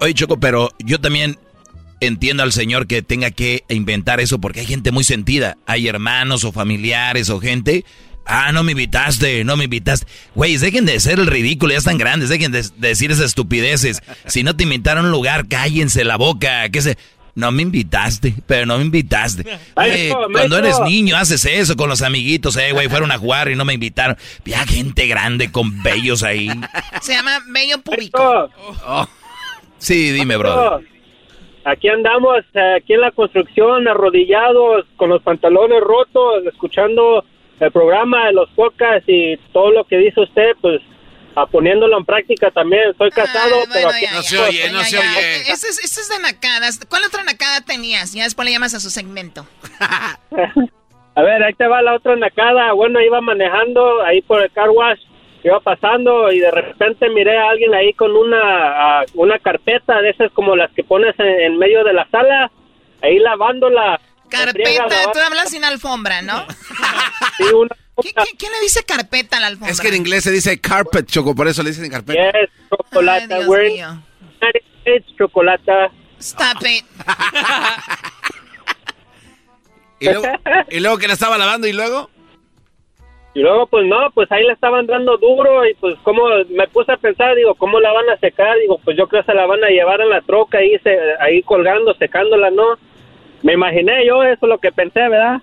[0.00, 1.36] oye, Choco, pero yo también
[1.98, 5.58] entiendo al señor que tenga que inventar eso porque hay gente muy sentida.
[5.66, 7.84] Hay hermanos o familiares o gente.
[8.24, 10.06] Ah, no me invitaste, no me invitaste.
[10.36, 14.00] Güey, dejen de ser el ridículo, ya están grandes, dejen de, decir esas estupideces.
[14.26, 16.68] Si no te invitaron a un lugar, cállense la boca.
[16.68, 16.98] ¿Qué se?
[17.34, 19.44] No me invitaste, pero no me invitaste.
[20.32, 23.64] cuando eres niño haces eso con los amiguitos, eh, güey, fueron a jugar y no
[23.64, 24.16] me invitaron.
[24.42, 26.48] Había gente grande con bellos ahí.
[27.00, 28.50] Se llama bello público.
[28.86, 29.08] Oh.
[29.78, 30.86] Sí, dime, brother.
[31.64, 37.24] Aquí andamos, eh, aquí en la construcción, arrodillados, con los pantalones rotos, escuchando
[37.60, 40.82] el programa de los podcasts y todo lo que dice usted, pues
[41.34, 42.94] a poniéndolo en práctica también.
[42.96, 44.06] Soy casado, pero aquí...
[44.12, 45.36] no se oye, no se oye.
[45.50, 46.80] Este es, este es de nacadas.
[46.88, 48.12] ¿Cuál otra nacada tenías?
[48.12, 49.46] Ya después le llamas a su segmento.
[51.14, 52.72] a ver, ahí te va la otra nacada.
[52.72, 55.00] Bueno, iba manejando ahí por el car wash
[55.44, 60.30] iba pasando y de repente miré a alguien ahí con una, una carpeta de esas
[60.32, 62.50] como las que pones en, medio de la sala,
[63.02, 64.00] ahí lavándola.
[64.28, 66.46] Carpeta, tú hablas sin alfombra, ¿no?
[67.36, 67.76] sí, una
[68.38, 69.70] ¿Quién le dice carpeta a la alfombra?
[69.70, 72.20] Es que en inglés se dice carpet, Choco, por eso le dicen carpeta.
[72.20, 73.34] Yes, chocolate,
[74.84, 75.72] Ay, chocolate.
[76.18, 76.84] Stop it.
[80.00, 80.24] ¿Y, luego,
[80.68, 82.10] ¿Y luego que la estaba lavando y luego?
[83.34, 86.92] Y luego, pues no, pues ahí la estaban dando duro y pues como me puse
[86.92, 88.58] a pensar, digo, ¿cómo la van a secar?
[88.58, 90.98] Digo, pues yo creo que se la van a llevar en la troca ahí, se,
[91.18, 92.76] ahí colgando, secándola, ¿no?
[93.42, 95.40] Me imaginé yo, eso es lo que pensé, ¿verdad?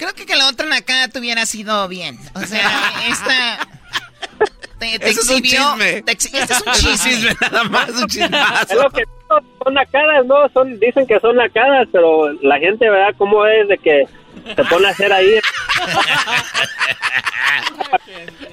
[0.00, 2.18] Creo que que la otra acá tuviera sido bien.
[2.34, 3.68] O sea, esta...
[4.78, 6.72] Te, te exhibió, es Te este es un
[7.02, 7.36] chisme.
[7.38, 8.72] nada más, un chismazo.
[8.72, 10.48] Es lo que son nacadas, ¿no?
[10.54, 13.14] Son, dicen que son nacadas, pero la gente, ¿verdad?
[13.18, 14.04] ¿Cómo es de que
[14.56, 15.38] se pone a hacer ahí.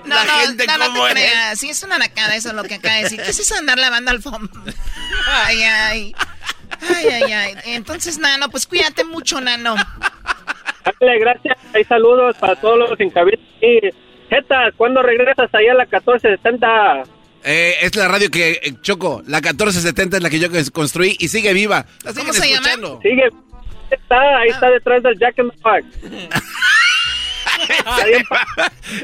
[0.03, 1.60] No, la no, gente no, no te creas.
[1.60, 3.22] Sí, es una nacada eso es lo que acaba de decir.
[3.22, 4.52] ¿Qué es eso de andar lavando al fondo?
[5.45, 6.15] Ay, ay.
[6.94, 7.56] Ay, ay, ay.
[7.68, 9.78] Entonces, Nano, pues cuídate mucho, Nano.
[11.00, 11.58] Dale, gracias.
[11.74, 13.12] Hay saludos para todos los en
[13.62, 13.80] Y,
[14.30, 17.04] Jeta, ¿cuándo regresas allá a la 1470?
[17.44, 21.28] Eh, es la radio que, eh, Choco, la 1470 es la que yo construí y
[21.30, 21.86] sigue viva.
[22.04, 22.88] La ¿Cómo se escuchando.
[22.88, 23.02] llama?
[23.02, 23.30] Sigue
[23.90, 25.86] está, ahí está detrás del Jack in the Park.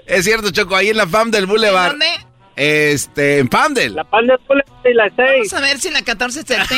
[0.05, 1.91] es cierto, Choco, ahí en la FAM del Boulevard.
[1.91, 2.07] ¿Dónde?
[2.55, 3.95] Este, en Pandel.
[3.95, 5.17] La FAM del Boulevard y la 6.
[5.17, 6.69] Vamos a ver si la 1470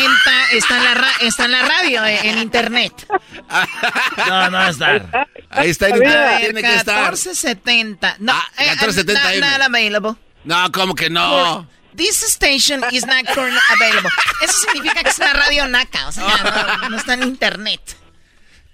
[0.53, 2.93] está en la, está en la radio, eh, en internet.
[4.27, 5.27] no, no está.
[5.49, 6.95] Ahí está en internet, tiene que estar.
[6.95, 8.15] 1470.
[8.19, 10.15] No, ah, 1470 eh, not available.
[10.45, 11.67] No, ¿cómo que no?
[11.95, 14.11] This station is not currently available.
[14.41, 17.81] Eso significa que es una radio naca, o sea, no, está en internet.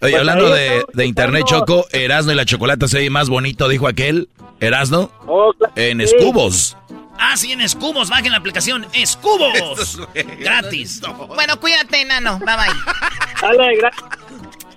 [0.02, 3.88] Oye, hablando de, de, internet, Choco, Erasno y la chocolate se ve más bonito, dijo
[3.88, 4.30] aquel.
[4.60, 5.12] Erasno.
[5.28, 6.78] Oh, en Escubos.
[7.18, 8.10] Ah, sí, en Escubos.
[8.10, 10.00] Bajen la aplicación Escubos.
[10.40, 11.02] Gratis.
[11.36, 12.40] Bueno, cuídate, nano.
[12.40, 12.68] Bye bye.
[13.42, 14.22] Dale, gracias.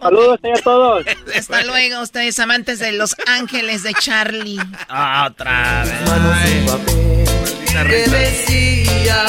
[0.05, 1.07] Saludos a todos.
[1.35, 4.59] Hasta luego, ustedes amantes de Los Ángeles de Charlie.
[4.89, 6.05] Ah, otra vez
[7.73, 9.25] que decía,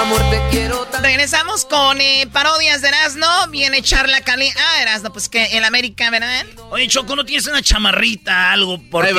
[0.00, 3.26] amor te quiero Regresamos con eh, parodias de Erasmo.
[3.48, 4.48] Viene Charla Cali.
[4.48, 6.44] Ah, Erasmo, pues que en América, ¿verdad?
[6.70, 8.78] Oye, Choco, ¿no tienes una chamarrita, algo?
[8.90, 9.14] Porque,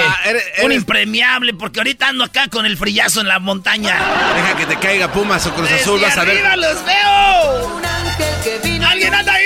[0.64, 3.98] Un impremiable, porque ahorita ando acá con el frillazo en la montaña.
[4.36, 6.58] Deja que te caiga Pumas o Cruz Azul, vas a ver.
[6.58, 7.82] los veo!
[8.88, 9.45] ¡Alguien anda ahí!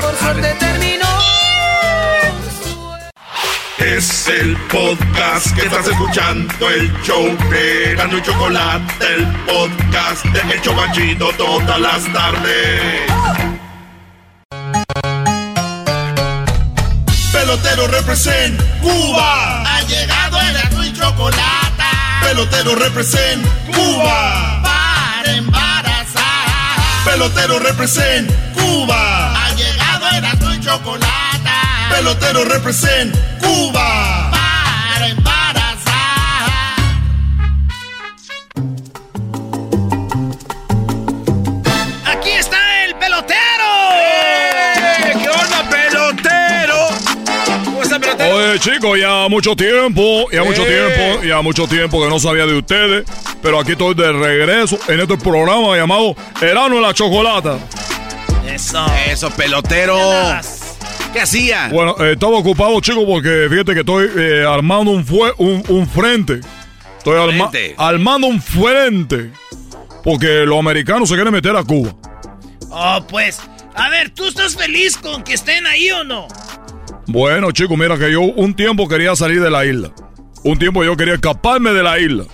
[0.00, 0.67] por suerte
[3.78, 10.60] Es el podcast que estás escuchando, el show de y Chocolate, el podcast de El
[10.62, 13.02] Chocachito todas las tardes.
[17.32, 19.62] Pelotero represent Cuba.
[19.62, 21.84] Ha llegado el y Chocolate.
[22.22, 24.60] Pelotero represent Cuba.
[24.60, 26.24] Para embarazar.
[27.04, 29.46] Pelotero represent Cuba.
[29.46, 31.27] Ha llegado el y Chocolate
[31.98, 36.76] pelotero represent Cuba para embarazar.
[42.04, 43.34] Aquí está el pelotero.
[43.94, 45.12] ¡Eh!
[45.20, 46.88] ¿Qué onda, pelotero?
[47.64, 48.36] ¿Cómo está, pelotero?
[48.36, 50.94] Oye, chicos, ya mucho tiempo, ya mucho ¡Eh!
[50.94, 53.06] tiempo, ya mucho tiempo que no sabía de ustedes.
[53.42, 57.58] Pero aquí estoy de regreso en este programa llamado Erano la Chocolata.
[58.46, 58.86] Eso.
[59.08, 59.98] Eso, pelotero.
[61.12, 61.68] ¿Qué hacía?
[61.72, 65.06] Bueno, eh, estaba ocupado, chicos, porque fíjate que estoy eh, armando un,
[65.38, 66.40] un, un, frente.
[66.98, 67.16] Estoy
[67.78, 69.30] armando un frente.
[70.04, 71.94] porque los americanos se quieren meter a Cuba.
[72.70, 73.40] Oh, pues.
[73.74, 76.28] A ver, ¿tú estás feliz con que estén ahí o no?
[77.06, 79.90] Bueno, chicos, mira que yo un tiempo quería salir de la isla.
[80.42, 82.24] Un tiempo yo quería escaparme de la isla.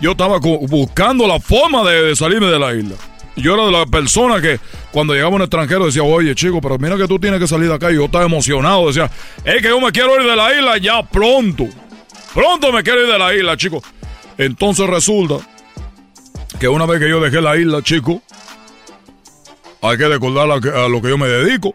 [0.00, 2.94] Yo estaba buscando la forma de, de salirme de la isla.
[3.40, 4.58] Yo era de la persona que
[4.92, 7.74] cuando llegaba un extranjero decía, oye chico, pero mira que tú tienes que salir de
[7.74, 7.90] acá.
[7.90, 9.10] Y yo estaba emocionado, decía,
[9.44, 11.66] es que yo me quiero ir de la isla ya pronto.
[12.34, 13.82] Pronto me quiero ir de la isla, chico.
[14.38, 15.36] Entonces resulta
[16.58, 18.22] que una vez que yo dejé la isla, chico,
[19.82, 21.74] hay que recordar a, lo que yo me dedico.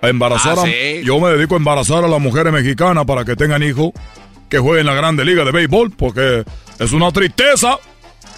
[0.00, 1.02] A embarazar Ah, a- sí.
[1.04, 3.90] Yo me dedico a embarazar a las mujeres mexicanas para que tengan hijos
[4.48, 6.44] que jueguen en la grande liga de béisbol, porque
[6.78, 7.78] es una tristeza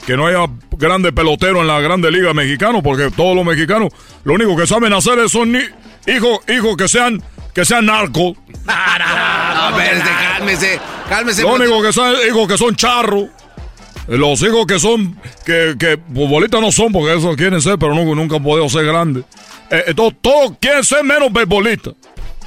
[0.07, 3.93] que no haya grandes peloteros en la grande liga mexicana, porque todos los mexicanos
[4.25, 7.23] lo único que saben hacer es son hijos, hijos que sean,
[7.53, 8.37] que sean narcos.
[9.77, 11.43] Ver, este, cálmese, cálmese.
[11.43, 13.27] Lo único que son hijos que son charros.
[14.09, 18.15] Los hijos que son, que, que futbolistas no son, porque eso quieren ser, pero nunca,
[18.15, 19.25] nunca han podido ser grandes.
[19.69, 21.95] Eh, entonces, todos quieren ser menos beisbolistas.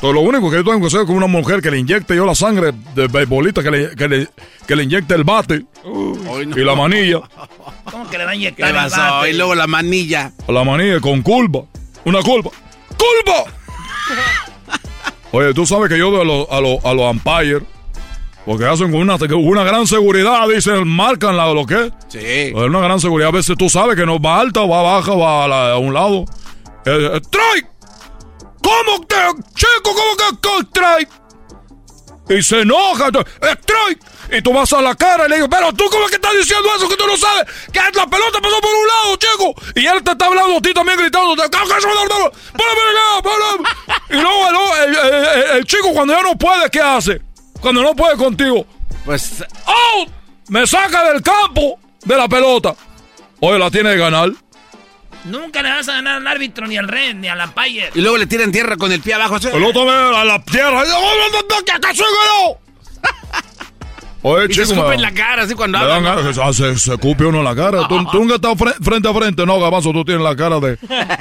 [0.02, 2.16] Entonces, lo único que yo tengo que hacer es con una mujer que le inyecte
[2.16, 4.28] yo la sangre de beisbolista, que le, que le,
[4.66, 5.66] que le inyecte el bate
[6.56, 7.20] y la manilla.
[7.92, 9.30] ¿Cómo que le va a ¿Qué inyectar el bate?
[9.32, 10.32] Y luego la manilla.
[10.48, 11.60] La manilla con culpa.
[12.06, 12.50] Una culpa.
[12.98, 13.52] ¡Culpa!
[15.32, 17.62] Oye, tú sabes que yo doy a los a los a los umpires,
[18.46, 21.92] porque hacen con una, una gran seguridad, dicen, marcan la, lo que es.
[22.08, 22.54] Sí.
[22.56, 23.30] Una gran seguridad.
[23.30, 25.94] A veces tú sabes que no va alta, va baja, va a, la- a un
[25.94, 26.24] lado.
[26.86, 27.68] Eh, eh, ¡Strike!
[28.70, 29.16] ¿Cómo que,
[29.56, 31.10] chico, cómo que, que strike?
[32.30, 33.08] Y se enoja.
[33.08, 34.00] ¡Strike!
[34.32, 36.34] Y tú vas a la cara y le digo, pero tú cómo es que estás
[36.38, 39.54] diciendo eso que tú no sabes que la pelota pasó por un lado, chico.
[39.76, 41.36] Y él te está hablando a ti también gritando.
[44.10, 47.22] Y luego el, el- el- el chico cuando ya no puede, ¿qué hace?
[47.62, 48.66] Cuando no puede contigo.
[49.06, 50.10] Pues, ¡Out!
[50.50, 52.76] Me saca del campo de la pelota.
[53.40, 54.30] Oye, la tiene que ganar.
[55.26, 57.90] Nunca le vas a ganar al árbitro, ni al red, ni al umpire.
[57.94, 59.36] y luego le tiran tierra con el pie abajo.
[59.36, 59.48] así.
[59.52, 60.84] El otro vez a la tierra.
[64.22, 64.74] Oye, Y se chico.
[64.74, 66.04] escupe me- en la cara así cuando hablan.
[66.04, 67.88] ganas que se, se, se escupe uno en la cara.
[67.88, 69.46] ¿Tú, tú nunca fre- frente a frente.
[69.46, 70.78] No, Gabazo, tú tienes la cara de...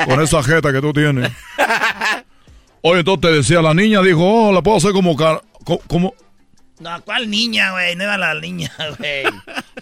[0.06, 1.30] Con esa jeta que tú tienes.
[2.82, 5.14] Oye, entonces te decía, la niña dijo, oh, la puedo hacer como...
[5.16, 6.12] car- co- como...
[6.80, 7.94] No, ¿cuál niña, güey?
[7.96, 9.22] No era la niña, güey.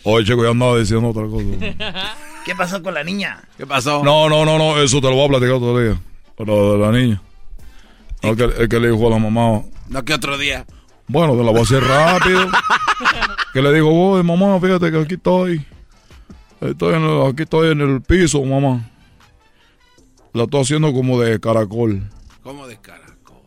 [0.03, 2.15] Oye, chico, ya andaba diciendo otra cosa.
[2.47, 3.43] ¿Qué pasó con la niña?
[3.59, 4.03] ¿Qué pasó?
[4.05, 6.01] No, no, no, no, eso te lo voy a platicar otro día.
[6.39, 7.23] Pero de la niña.
[8.23, 10.65] No, el, que, el que le dijo a la mamá, No, que otro día.
[11.09, 12.49] bueno, te la voy a hacer rápido.
[13.53, 15.67] que le digo, voy, mamá, fíjate que aquí estoy.
[16.61, 18.89] Estoy en el- aquí estoy en el piso, mamá.
[20.33, 22.03] La estoy haciendo como de caracol.
[22.43, 23.03] ¿Cómo de cara?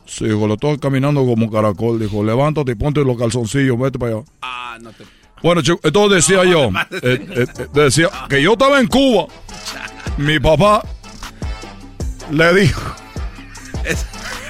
[0.06, 1.98] Sí, dijo, la estoy caminando como caracol.
[1.98, 4.24] Dijo, levántate y ponte los calzoncillos, vete para allá.
[4.42, 5.04] Ah, no te...
[5.42, 6.70] Bueno, chico, entonces decía yo,
[7.02, 9.26] eh, eh, decía que yo estaba en Cuba.
[10.18, 10.82] Mi papá
[12.30, 12.82] le dijo,
[13.84, 14.06] Es-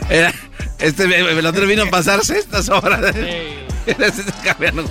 [0.08, 0.34] era-
[0.78, 3.14] este, el otro vino a pasarse estas horas.
[3.86, 4.84] Este cambiando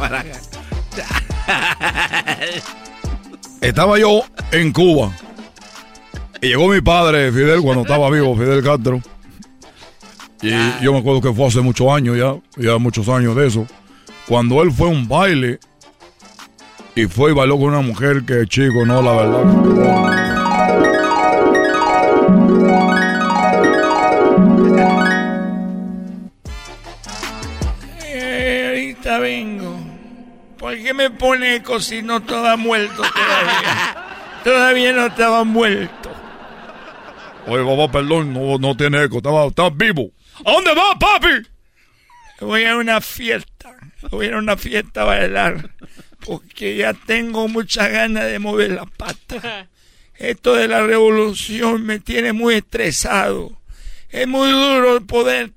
[3.61, 5.11] estaba yo en Cuba.
[6.41, 9.01] Y llegó mi padre, Fidel, cuando estaba vivo, Fidel Castro.
[10.41, 10.49] Y
[10.81, 13.67] yo me acuerdo que fue hace muchos años ya, ya muchos años de eso.
[14.27, 15.59] Cuando él fue a un baile
[16.95, 20.49] y fue y bailó con una mujer que, chico, no, la verdad.
[28.03, 29.79] Eh, ahorita vengo.
[30.57, 33.95] ¿Por qué me pone eco si no estaba muerto todavía?
[34.43, 36.11] todavía no estaba muerto.
[37.47, 40.11] Oye, papá, perdón, no, no tiene eco, estaba, estaba vivo.
[40.45, 41.47] ¿A dónde va, papi?
[42.41, 43.75] Voy a una fiesta.
[44.11, 45.69] Voy a una fiesta a bailar.
[46.29, 49.67] Porque ya tengo muchas ganas de mover la pata.
[50.15, 53.59] Esto de la revolución me tiene muy estresado.
[54.09, 55.53] Es muy duro poder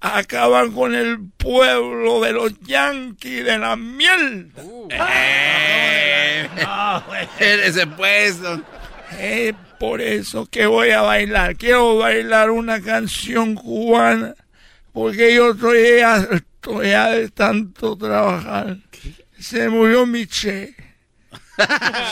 [0.00, 4.64] acabar con el pueblo de los yanquis de la mierda.
[7.38, 8.62] Ese puesto.
[9.20, 11.54] Es por eso que voy a bailar.
[11.54, 14.34] Quiero bailar una canción cubana.
[14.92, 18.78] Porque yo estoy harto ya de tanto trabajar.
[19.38, 20.74] Se murió mi Che.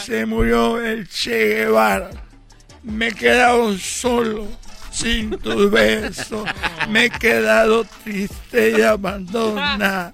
[0.05, 2.10] Se murió el Che Guevara.
[2.82, 4.46] Me he quedado solo,
[4.90, 6.46] sin tus besos.
[6.88, 10.12] Me he quedado triste y abandonado.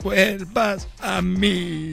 [0.00, 1.92] Vuelvas a mí.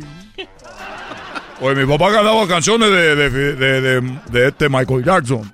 [1.59, 5.53] Oye, mi papá cantaba canciones de, de, de, de- de este Michael Jackson.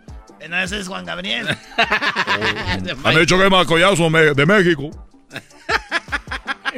[0.50, 1.46] No, ese es Juan Gabriel.
[3.04, 4.90] Han dicho que es Michael Jackson de México.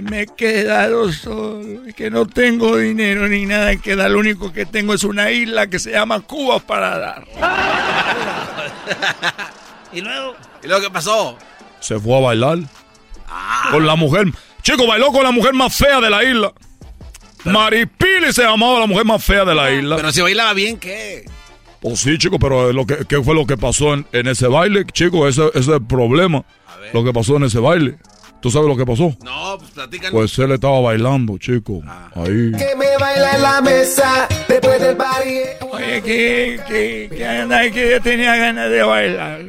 [0.01, 4.65] me he quedado solo, que no tengo dinero ni nada que dar, lo único que
[4.65, 7.25] tengo es una isla que se llama Cuba para dar.
[9.93, 10.35] ¿Y luego?
[10.63, 11.37] ¿Y luego qué pasó?
[11.79, 12.59] Se fue a bailar.
[13.71, 14.27] Con la mujer.
[14.61, 16.53] Chico, bailó con la mujer más fea de la isla.
[17.45, 19.95] Maripili se llamaba la mujer más fea de la isla.
[19.95, 21.25] Pero si bailaba bien, ¿qué?
[21.79, 24.85] Pues sí, chico, pero lo que, ¿qué fue lo que pasó en, en ese baile,
[24.85, 25.27] chico?
[25.27, 26.43] Ese, ese es el problema.
[26.93, 27.97] Lo que pasó en ese baile.
[28.41, 29.13] ¿Tú sabes lo que pasó?
[29.23, 30.11] No, pues platícanos.
[30.11, 31.81] Pues él estaba bailando, chico.
[32.15, 32.51] Ahí.
[32.57, 35.39] Que me baila en la mesa después del party.
[35.71, 39.41] Oye, que, que, que anda, que yo tenía ganas de bailar.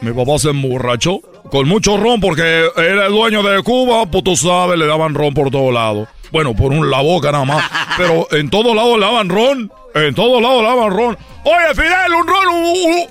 [0.00, 4.36] Mi papá se emborrachó con mucho ron porque era el dueño de Cuba, pues tú
[4.36, 6.08] sabes, le daban ron por todos lados.
[6.30, 7.64] Bueno, por un, la boca nada más.
[7.96, 9.72] Pero en todos lados le daban ron.
[9.94, 11.18] En todos lados le daban ron.
[11.44, 13.06] Oye, Fidel, un ron, un, un,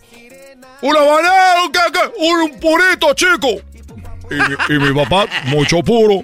[0.84, 3.61] una banana, un, qué, qué, un, un purito, chico.
[4.29, 6.23] Y, mi- papá, mucho puro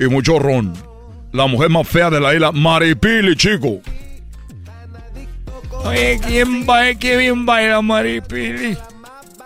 [0.00, 0.72] y mucho ron.
[1.32, 3.80] La mujer más fea de la isla, Maripili, chico.
[5.84, 6.98] Oye, ¿quién baila?
[6.98, 8.76] ¿Qué bien baila Maripili?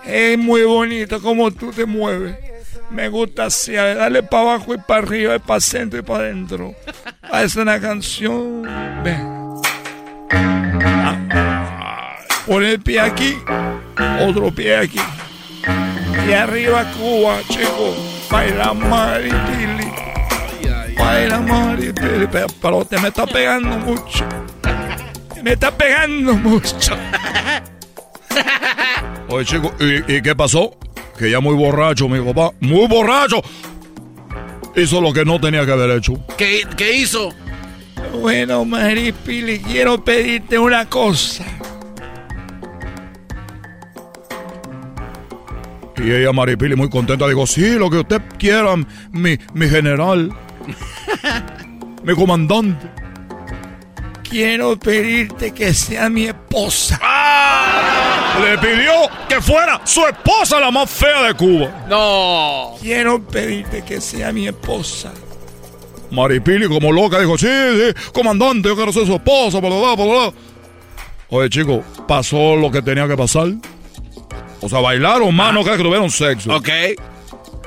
[0.04, 2.36] Es muy bonito como tú te mueves.
[2.90, 6.02] Me gusta así, a ver, dale para abajo y para arriba, y para centro y
[6.02, 6.74] para adentro.
[7.34, 8.62] Es una canción.
[9.04, 9.38] Ven.
[10.30, 12.16] Ah,
[12.46, 13.36] Pon el pie aquí,
[14.26, 14.98] otro pie aquí.
[16.26, 17.94] Y arriba Cuba, chico.
[18.30, 19.90] Baila Maripili.
[20.98, 22.26] Baila Maripili.
[22.30, 24.24] Pero, pero te me está pegando mucho.
[25.42, 26.96] Me está pegando mucho.
[29.30, 30.76] Oye, chico, ¿y, y qué pasó?
[31.18, 32.54] Que ya muy borracho, mi papá.
[32.60, 33.42] Muy borracho.
[34.76, 36.14] Hizo lo que no tenía que haber hecho.
[36.36, 37.32] ¿Qué, qué hizo?
[38.20, 41.44] Bueno, Maripili, quiero pedirte una cosa.
[45.98, 48.76] Y ella, Maripili, muy contenta, dijo, sí, lo que usted quiera,
[49.10, 50.32] mi, mi general.
[52.04, 52.88] mi comandante.
[54.22, 57.00] Quiero pedirte que sea mi esposa.
[58.40, 58.92] Le pidió
[59.28, 61.86] que fuera su esposa la más fea de Cuba.
[61.88, 62.74] No.
[62.80, 65.12] Quiero pedirte que sea mi esposa.
[66.10, 70.04] Maripili, como loca, dijo, sí, sí, comandante, yo quiero ser su esposa, bla, bla, bla,
[70.04, 70.32] bla.
[71.30, 73.48] Oye, chico, pasó lo que tenía que pasar.
[74.60, 76.54] O sea, bailaron más, no crees que tuvieron sexo.
[76.54, 76.68] Ok.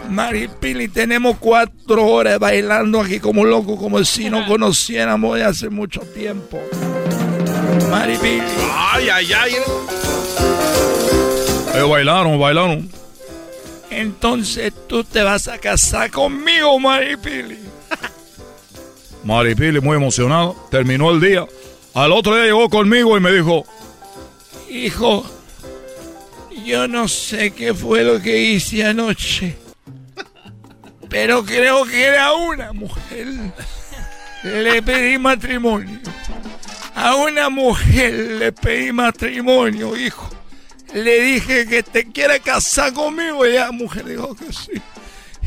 [0.09, 6.01] Maripili, tenemos cuatro horas bailando aquí como locos, como si no conociéramos de hace mucho
[6.01, 6.59] tiempo.
[7.89, 8.41] Maripili.
[8.75, 9.51] Ay, ay, ay.
[11.73, 12.89] Ellos bailaron, bailaron.
[13.89, 17.59] Entonces tú te vas a casar conmigo, Maripili.
[19.23, 21.45] Maripili, muy emocionada, terminó el día.
[21.93, 23.65] Al otro día llegó conmigo y me dijo,
[24.69, 25.25] Hijo,
[26.65, 29.55] yo no sé qué fue lo que hice anoche,
[31.09, 33.27] pero creo que era una mujer.
[34.43, 35.99] Le pedí matrimonio.
[36.95, 40.29] A una mujer le pedí matrimonio, hijo.
[40.93, 44.81] Le dije que te quiere casar conmigo y la mujer dijo que sí.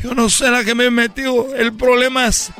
[0.01, 1.55] Yo no sé la que me he metido.
[1.55, 2.51] El problema es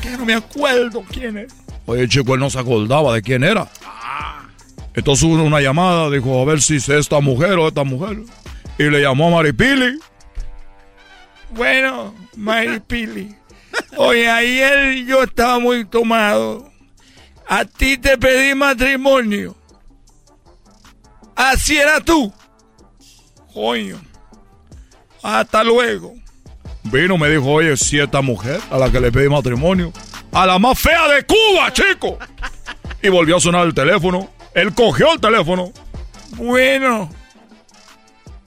[0.00, 1.52] que no me acuerdo quién es.
[1.86, 3.68] oye, chico, él no se acordaba de quién era.
[4.94, 8.18] Entonces hubo una llamada, dijo, a ver si es esta mujer o esta mujer.
[8.78, 9.98] Y le llamó a Maripili.
[11.50, 13.34] Bueno, Maripili.
[13.96, 16.70] Oye, ayer yo estaba muy tomado.
[17.48, 19.56] A ti te pedí matrimonio.
[21.34, 22.32] Así era tú.
[23.52, 24.00] Coño.
[25.22, 26.14] Hasta luego.
[26.84, 29.92] Vino, me dijo, oye, si esta mujer a la que le pedí matrimonio,
[30.32, 32.18] a la más fea de Cuba, chico.
[33.02, 34.30] Y volvió a sonar el teléfono.
[34.54, 35.72] Él cogió el teléfono.
[36.36, 37.10] Bueno,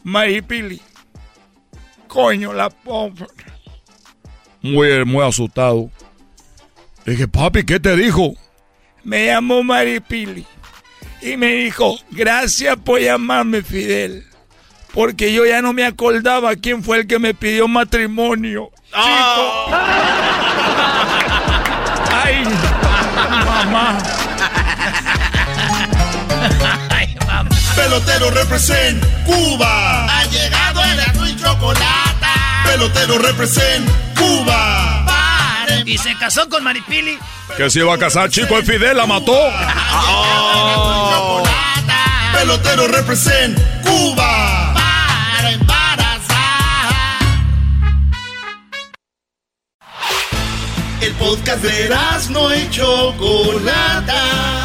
[0.03, 0.82] Maripili.
[2.07, 3.26] Coño, la pobre.
[4.61, 5.90] Muy, muy asustado.
[7.06, 8.34] Le dije, papi, ¿qué te dijo?
[9.03, 10.45] Me llamó Maripili
[11.22, 14.26] y me dijo, gracias por llamarme Fidel,
[14.94, 18.72] porque yo ya no me acordaba quién fue el que me pidió matrimonio.
[18.86, 19.68] Chico.
[22.11, 22.44] Ay,
[23.45, 24.15] mamá.
[27.86, 30.06] Pelotero represent Cuba.
[30.06, 32.26] Ha llegado el azul y chocolate.
[32.66, 33.88] Pelotero represent
[34.18, 35.06] Cuba.
[35.86, 37.20] Y se casó con Maripili.
[37.56, 39.38] Que se iba a casar, chico, el Fidel la mató.
[42.34, 44.74] Pelotero represent Cuba.
[44.74, 46.90] Para embarazar.
[51.02, 51.95] El podcast de
[52.32, 54.65] no y Chocolata.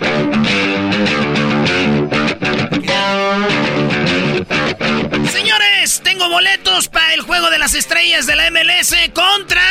[5.81, 9.63] Señores, tengo boletos para el juego de las estrellas de la MLS contra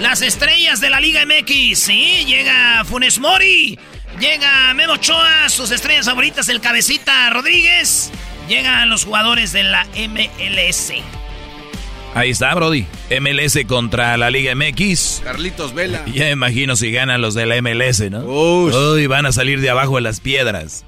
[0.00, 1.78] las estrellas de la Liga MX.
[1.78, 3.78] Sí, llega Funes Mori,
[4.18, 8.10] llega Memo Ochoa, sus estrellas favoritas, el Cabecita Rodríguez.
[8.48, 10.94] Llegan los jugadores de la MLS.
[12.14, 12.84] Ahí está, Brody.
[13.20, 15.20] MLS contra la Liga MX.
[15.22, 16.04] Carlitos Vela.
[16.06, 18.24] Ya me imagino si ganan los de la MLS, ¿no?
[18.24, 20.84] Uy, van a salir de abajo de las piedras.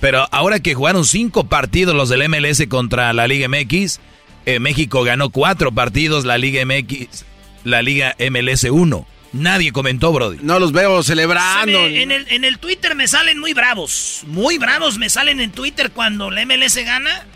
[0.00, 3.98] Pero ahora que jugaron cinco partidos los del MLS contra la Liga MX,
[4.44, 7.24] eh, México ganó cuatro partidos, la Liga MX,
[7.64, 9.06] la Liga MLS 1.
[9.32, 10.38] Nadie comentó, Brody.
[10.42, 11.78] No los veo celebrando.
[11.84, 14.22] Se me- en, el, en el Twitter me salen muy bravos.
[14.26, 17.26] Muy bravos me salen en Twitter cuando la MLS gana.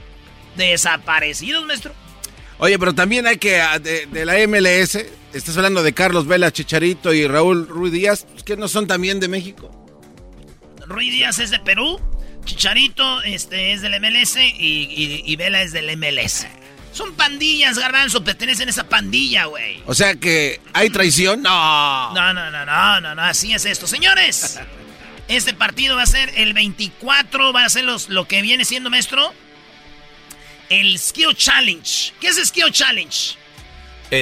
[0.57, 1.93] Desaparecidos, maestro.
[2.59, 4.97] Oye, pero también hay que, ah, de, de la MLS,
[5.33, 9.19] estás hablando de Carlos Vela, Chicharito y Raúl Ruiz Díaz, pues, que no son también
[9.19, 9.71] de México.
[10.87, 11.99] Ruiz Díaz es de Perú.
[12.51, 16.47] Chicharito este, es del MLS y, y- y Vela es del MLS.
[16.93, 19.81] Son pandillas, garbanzo, pertenecen a esa pandilla, güey.
[19.87, 21.43] O sea que, ¿hay traición?
[21.43, 22.13] No.
[22.15, 23.87] No, no, no, no, no, no, así es esto.
[23.87, 24.59] Señores,
[25.29, 28.91] este partido va a ser el 24, va a ser los, lo que viene siendo,
[28.91, 29.33] maestro,
[30.69, 32.13] el Skill Challenge.
[32.21, 33.37] ¿Qué es Skill Challenge?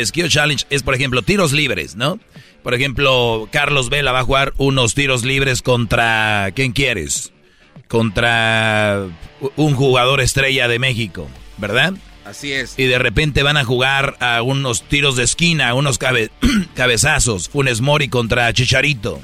[0.05, 2.21] Skill Challenge es, por ejemplo, tiros libres, ¿no?
[2.63, 6.51] Por ejemplo, Carlos Vela va a jugar unos tiros libres contra...
[6.55, 7.33] ¿Quién quieres?
[7.89, 9.07] Contra
[9.57, 11.95] un jugador estrella de México, ¿verdad?
[12.25, 12.75] Así es.
[12.79, 16.31] Y de repente van a jugar a unos tiros de esquina, unos cabe-
[16.75, 17.49] cabezazos.
[17.49, 19.21] Funes Mori contra Chicharito.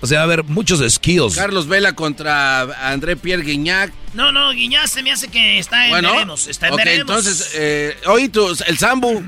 [0.00, 1.34] O sea, va a haber muchos skills.
[1.36, 3.92] Carlos Vela contra André Pierre Guignac.
[4.14, 7.00] No, no, Guiñaz se me hace que está en Bueno, veremos, está en ok, veremos.
[7.02, 9.22] entonces, eh, hoy tu- el Zambu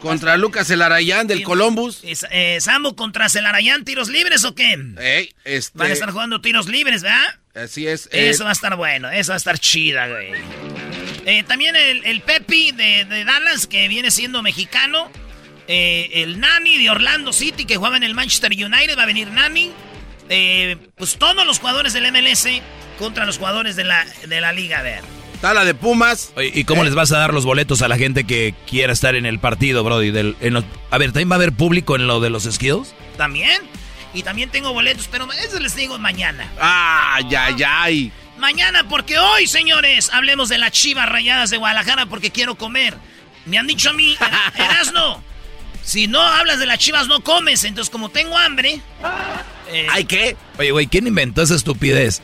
[0.00, 2.00] contra Lucas Elarayán del Columbus.
[2.04, 4.78] Es- eh, Sambo contra Celarayán, tiros libres o qué?
[4.98, 7.38] Ey, este, Van a estar jugando tiros libres, ¿verdad?
[7.54, 8.06] Así es.
[8.12, 10.32] eh, Eso va a estar bueno, eso va a estar chida, güey.
[11.24, 15.10] Eh, también el, el Pepi de, de Dallas, que viene siendo mexicano.
[15.68, 19.72] El Nani de Orlando City, que jugaba en el Manchester United, va a venir Nani.
[20.96, 22.62] Pues todos los jugadores del MLS
[22.98, 25.00] contra los jugadores de la, de la liga, a ver.
[25.40, 26.32] Tala de Pumas.
[26.36, 29.14] Oye, ¿Y cómo les vas a dar los boletos a la gente que quiera estar
[29.14, 30.10] en el partido, Brody?
[30.10, 32.94] Del- en los- a ver, ¿también va a haber público en lo de los skills?
[33.16, 33.62] También.
[34.14, 36.50] Y también tengo boletos, pero eso les digo mañana.
[36.60, 37.84] Ah, ya, ya.
[38.38, 42.96] Mañana, porque hoy, señores, hablemos de las chivas rayadas de Guadalajara porque quiero comer.
[43.44, 44.16] Me han dicho a mí,
[44.56, 45.22] Erasno,
[45.82, 47.64] si no hablas de las chivas no comes.
[47.64, 48.80] Entonces, como tengo hambre...
[49.70, 50.36] eh, ¿Hay qué?
[50.58, 52.22] Oye, güey, ¿quién inventó esa estupidez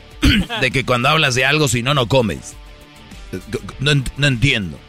[0.61, 2.55] de que cuando hablas de algo, si no, no comes?
[3.79, 4.79] No, no entiendo.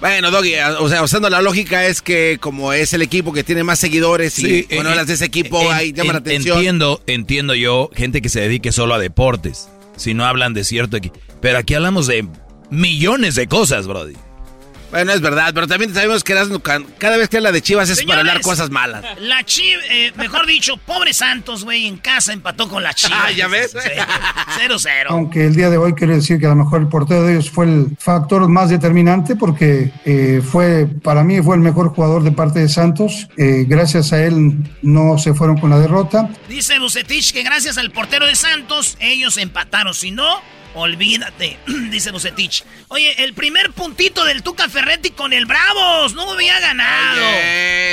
[0.00, 3.64] Bueno, Doggy, o sea, usando la lógica es que como es el equipo que tiene
[3.64, 6.56] más seguidores y cuando eh, hablas de ese equipo en- ahí llama la en- atención.
[6.58, 9.68] Entiendo, entiendo yo, gente que se dedique solo a deportes.
[9.96, 11.18] Si no hablan de cierto equipo.
[11.40, 12.26] Pero aquí hablamos de
[12.70, 14.14] millones de cosas, Brody.
[14.90, 16.34] Bueno, es verdad, pero también sabemos que
[16.98, 19.04] cada vez que habla de Chivas es para hablar cosas malas.
[19.20, 19.82] La Chiva,
[20.16, 23.24] mejor dicho, pobre Santos, güey, en casa empató con la Chiva.
[23.26, 23.74] Ah, ¿ya ves?
[23.74, 25.06] 0-0.
[25.08, 27.50] Aunque el día de hoy quiero decir que a lo mejor el portero de ellos
[27.50, 32.32] fue el factor más determinante porque eh, fue, para mí fue el mejor jugador de
[32.32, 33.28] parte de Santos.
[33.36, 36.30] Eh, gracias a él no se fueron con la derrota.
[36.48, 39.94] Dice Bucetich que gracias al portero de Santos, ellos empataron.
[39.94, 40.40] Si no,
[40.76, 41.58] olvídate,
[41.90, 42.64] dice Bucetich.
[42.88, 46.14] Oye, el primer puntito del Tuca Ferretti con el Bravos.
[46.14, 47.26] No había ganado.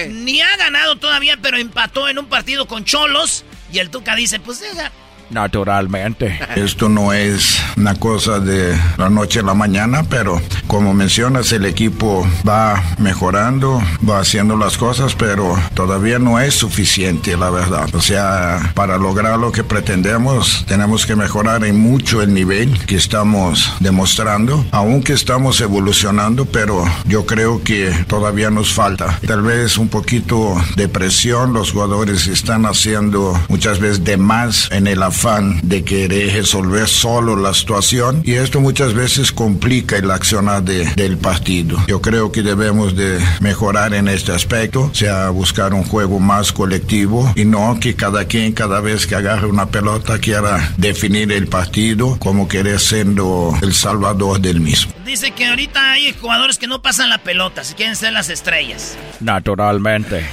[0.09, 3.45] Ni ha ganado todavía, pero empató en un partido con Cholos.
[3.71, 4.91] Y el Tuca dice, pues deja.
[5.29, 6.39] Naturalmente.
[6.55, 11.65] Esto no es una cosa de la noche a la mañana, pero como mencionas, el
[11.65, 17.93] equipo va mejorando, va haciendo las cosas, pero todavía no es suficiente, la verdad.
[17.93, 22.95] O sea, para lograr lo que pretendemos, tenemos que mejorar en mucho el nivel que
[22.95, 29.19] estamos demostrando, aunque estamos evolucionando, pero yo creo que todavía nos falta.
[29.25, 34.87] Tal vez un poquito de presión, los jugadores están haciendo muchas veces de más en
[34.87, 40.63] el afán de querer resolver solo la situación y esto muchas veces complica el accionar
[40.63, 41.77] de- del partido.
[41.87, 46.51] Yo creo que debemos de mejorar en este aspecto, o sea, buscar un juego más
[46.51, 51.47] colectivo y no que cada quien cada vez que agarre una pelota quiera definir el
[51.47, 54.93] partido como querer siendo el salvador del mismo.
[55.05, 58.97] Dice que ahorita hay jugadores que no pasan la pelota, si quieren ser las estrellas.
[59.19, 60.25] Naturalmente.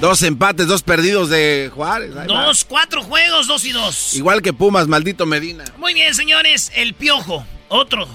[0.00, 2.12] Dos empates, dos perdidos de Juárez.
[2.26, 4.14] Dos, cuatro juegos, dos y dos.
[4.14, 5.64] Igual que Pumas, maldito Medina.
[5.76, 6.70] Muy bien, señores.
[6.76, 7.44] El piojo.
[7.68, 8.06] Otro.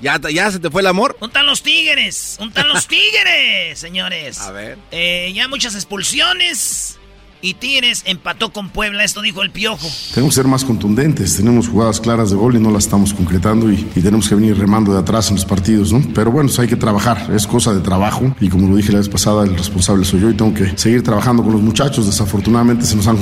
[0.00, 1.16] ¿Ya, ya se te fue el amor?
[1.20, 2.36] Un tal los tigres.
[2.40, 4.38] Un tal los tigres, señores.
[4.40, 4.78] A ver.
[4.92, 6.98] Eh, ya muchas expulsiones.
[7.44, 9.88] Y Tigres empató con Puebla, esto dijo el Piojo.
[10.14, 13.70] Tenemos que ser más contundentes, tenemos jugadas claras de gol y no las estamos concretando
[13.70, 16.02] y, tenemos que venir remando de atrás en los partidos, ¿no?
[16.14, 19.08] Pero bueno, hay que trabajar, es cosa de trabajo y como lo dije la vez
[19.08, 22.06] pasada, el responsable soy yo y tengo que seguir trabajando con los muchachos.
[22.06, 23.16] Desafortunadamente se nos han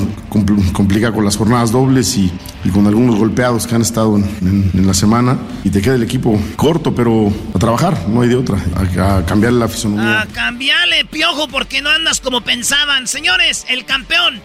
[0.72, 2.30] complicado con las jornadas dobles y,
[2.74, 6.94] con algunos golpeados que han estado en, la semana y te queda el equipo corto,
[6.94, 10.22] pero a trabajar, no hay de otra, a, cambiarle la fisonomía.
[10.22, 13.06] A cambiarle, Piojo, porque no andas como pensaban.
[13.06, 14.42] Señores, el campeón campeón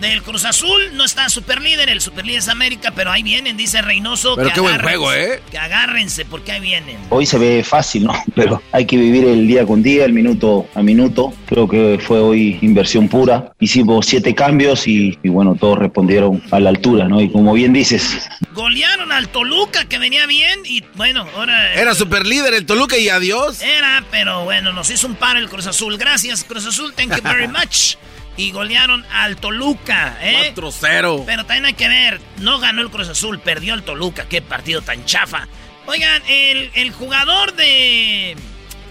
[0.00, 0.80] del Cruz Azul.
[0.92, 4.36] No está super líder, el super líder es América, pero ahí vienen, dice Reynoso.
[4.36, 5.40] Pero qué buen juego, ¿eh?
[5.50, 6.98] Que agárrense, porque ahí vienen.
[7.08, 8.12] Hoy se ve fácil, ¿no?
[8.34, 11.32] Pero hay que vivir el día con día, el minuto a minuto.
[11.46, 13.52] Creo que fue hoy inversión pura.
[13.58, 17.20] Hicimos siete cambios y, bueno, todos respondieron a la altura, ¿no?
[17.20, 18.28] Y como bien dices.
[18.52, 21.74] Golearon al Toluca, que venía bien, y bueno, ahora.
[21.74, 23.62] Era super líder el Toluca y adiós.
[23.62, 25.96] Era, pero bueno, nos hizo un par el Cruz Azul.
[25.98, 27.96] Gracias, Cruz Azul, thank you very much
[28.38, 30.54] y golearon al Toluca, ¿eh?
[30.54, 31.24] 4-0.
[31.26, 34.26] Pero también hay que ver, no ganó el Cruz Azul, perdió el Toluca.
[34.28, 35.48] Qué partido tan chafa.
[35.86, 38.36] Oigan, el, jugador de.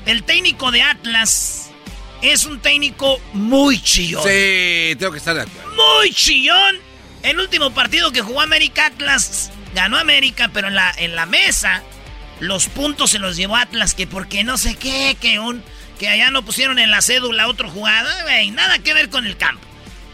[0.06, 1.72] El técnico de Atlas
[2.22, 4.24] es un técnico muy chillón.
[4.24, 5.76] Sí, tengo que estar de acuerdo.
[5.76, 6.78] Muy chillón.
[7.24, 11.84] El último partido que jugó América Atlas ganó América, pero en la, en la mesa
[12.42, 15.64] los puntos se los llevó Atlas, que porque no sé qué, que un
[15.98, 18.12] que allá no pusieron en la cédula otra jugada,
[18.52, 19.66] nada que ver con el campo.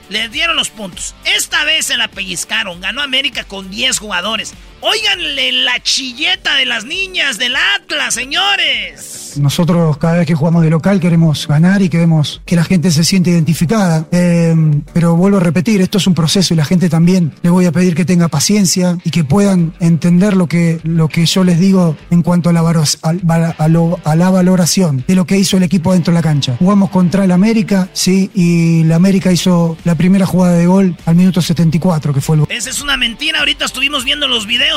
[0.10, 1.16] Les dieron los puntos.
[1.24, 2.82] Esta vez se la pellizcaron.
[2.82, 4.54] Ganó América con 10 jugadores.
[4.86, 9.36] Óiganle la chilleta de las niñas del Atlas, señores.
[9.40, 13.06] Nosotros cada vez que jugamos de local queremos ganar y queremos que la gente se
[13.06, 14.06] siente identificada.
[14.12, 14.54] Eh,
[14.94, 17.72] pero vuelvo a repetir, esto es un proceso y la gente también le voy a
[17.72, 21.96] pedir que tenga paciencia y que puedan entender lo que, lo que yo les digo
[22.12, 26.20] en cuanto a la, a, la valoración de lo que hizo el equipo dentro de
[26.20, 26.58] la cancha.
[26.60, 31.16] Jugamos contra el América, sí, y la América hizo la primera jugada de gol al
[31.16, 32.52] minuto 74, que fue el gol.
[32.52, 34.73] Esa es una mentira, ahorita estuvimos viendo los videos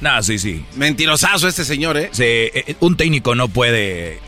[0.00, 0.64] no, sí, sí.
[0.76, 2.08] Mentirosazo este señor, ¿eh?
[2.12, 4.18] Sí, eh, eh, un técnico no puede...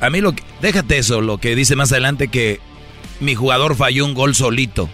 [0.00, 0.42] A mí lo que...
[0.60, 2.60] Déjate eso, lo que dice más adelante que
[3.20, 4.88] mi jugador falló un gol solito.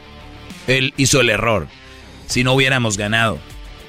[0.66, 1.68] Él hizo el error.
[2.26, 3.38] Si no hubiéramos ganado.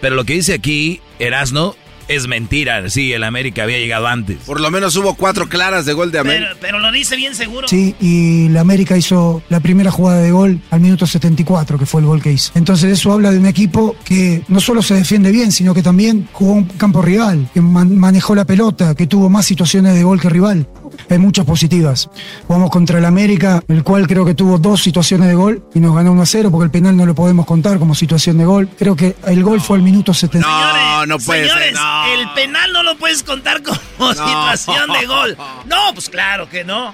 [0.02, 1.76] Pero lo que dice aquí, Erasno,
[2.08, 2.90] es mentira.
[2.90, 4.38] Sí, el América había llegado antes.
[4.46, 6.56] Por lo menos hubo cuatro claras de gol de América.
[6.60, 7.68] Pero, lo dice bien seguro.
[7.68, 12.02] Sí, y la América hizo la primera jugada de gol al minuto 74, que fue
[12.02, 12.52] el gol que hizo.
[12.56, 16.28] Entonces eso habla de un equipo que no solo se defiende bien, sino que también
[16.32, 20.30] jugó un campo rival, que manejó la pelota, que tuvo más situaciones de gol que
[20.30, 20.68] rival.
[21.10, 22.10] Hay muchas positivas.
[22.48, 25.96] Jugamos contra el América, el cual creo que tuvo dos situaciones de gol y nos
[25.96, 28.70] ganó 1 a 0 porque el penal no lo podemos contar como situación de gol.
[28.78, 30.48] Creo que el gol fue al minuto 70.
[30.48, 31.76] No, no puede ser.
[32.20, 33.80] El penal no lo puedes contar como
[34.14, 35.38] situación de gol.
[35.66, 36.94] No, pues claro que no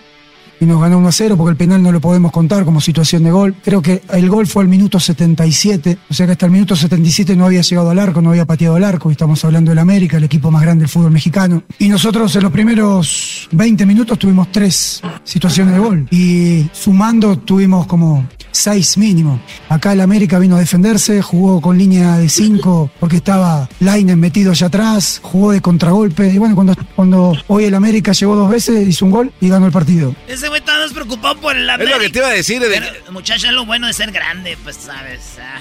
[0.62, 3.24] y nos ganó 1 a 0 porque el penal no lo podemos contar como situación
[3.24, 3.56] de gol.
[3.64, 7.36] Creo que el gol fue al minuto 77, o sea que hasta el minuto 77
[7.36, 10.18] no había llegado al arco, no había pateado al arco, y estamos hablando del América,
[10.18, 11.64] el equipo más grande del fútbol mexicano.
[11.80, 17.88] Y nosotros en los primeros 20 minutos tuvimos tres situaciones de gol y sumando tuvimos
[17.88, 19.42] como seis mínimo.
[19.70, 24.52] Acá el América vino a defenderse, jugó con línea de 5 porque estaba Lainen metido
[24.52, 26.28] allá atrás, jugó de contragolpe.
[26.28, 29.66] Y bueno, cuando, cuando hoy el América llegó dos veces, hizo un gol y ganó
[29.66, 30.16] el partido.
[30.28, 31.96] Ese güey estaba despreocupado por el América.
[31.96, 32.62] Es lo que te iba a decir.
[32.62, 33.12] De...
[33.12, 35.38] muchacho, es lo bueno de ser grande, pues sabes.
[35.42, 35.60] Ah,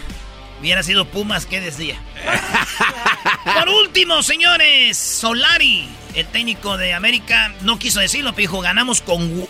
[0.61, 1.97] hubiera sido Pumas, ¿qué decía?
[3.45, 9.49] por último, señores, Solari, el técnico de América, no quiso decirlo, pero dijo, ganamos con...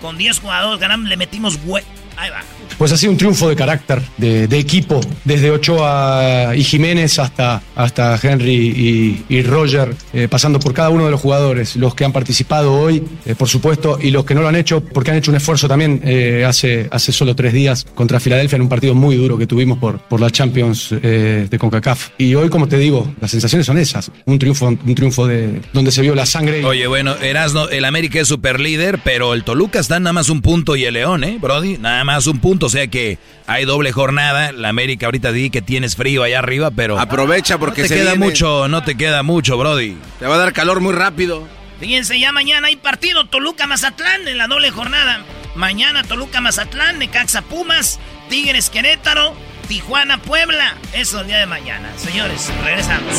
[0.00, 1.60] Con 10 jugadores, ganamos, le metimos...
[1.64, 1.84] Hue
[2.16, 2.42] 愛は
[2.78, 8.18] pues ha sido un triunfo de carácter, de, equipo, desde Ochoa y Jiménez hasta, hasta
[8.22, 12.74] Henry y, Roger, eh, pasando por cada uno de los jugadores, los que han participado
[12.74, 15.36] hoy, eh, por supuesto, y los que no lo han hecho, porque han hecho un
[15.36, 19.36] esfuerzo también eh, hace, hace solo tres días contra Filadelfia en un partido muy duro
[19.36, 22.10] que tuvimos por, por la Champions de CONCACAF.
[22.18, 25.90] Y hoy, como te digo, las sensaciones son esas, un triunfo, un triunfo de donde
[25.90, 26.64] se vio la sangre.
[26.64, 30.42] Oye, bueno, Erasno, el América es super líder, pero el Toluca está nada más un
[30.42, 31.78] punto y el León, ¿eh, Brody?
[31.78, 34.52] Nada más un punto, o sea que hay doble jornada.
[34.52, 38.14] La América ahorita di que tienes frío allá arriba, pero aprovecha porque no te queda
[38.14, 39.96] mucho, no te queda mucho, Brody.
[40.18, 41.46] Te va a dar calor muy rápido.
[41.80, 45.24] Fíjense, ya mañana hay partido Toluca Mazatlán en la doble jornada.
[45.56, 47.98] Mañana Toluca Mazatlán, Necaxa Pumas,
[48.28, 49.34] Tigres Querétaro,
[49.66, 50.76] Tijuana Puebla.
[50.92, 51.90] Eso el día de mañana.
[51.96, 53.16] Señores, regresamos.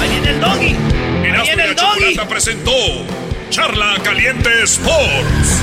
[0.00, 0.76] Ahí viene el doggy.
[1.22, 2.18] Ahí viene el doggy.
[2.28, 2.72] presentó
[3.50, 5.62] Charla Caliente Sports.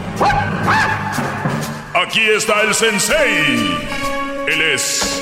[1.93, 3.77] Aquí está el sensei.
[4.47, 5.21] Él es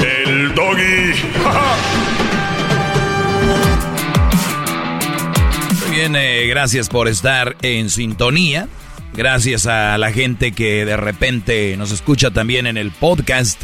[0.00, 1.12] el doggy.
[5.80, 8.68] Muy bien, eh, gracias por estar en sintonía.
[9.14, 13.60] Gracias a la gente que de repente nos escucha también en el podcast.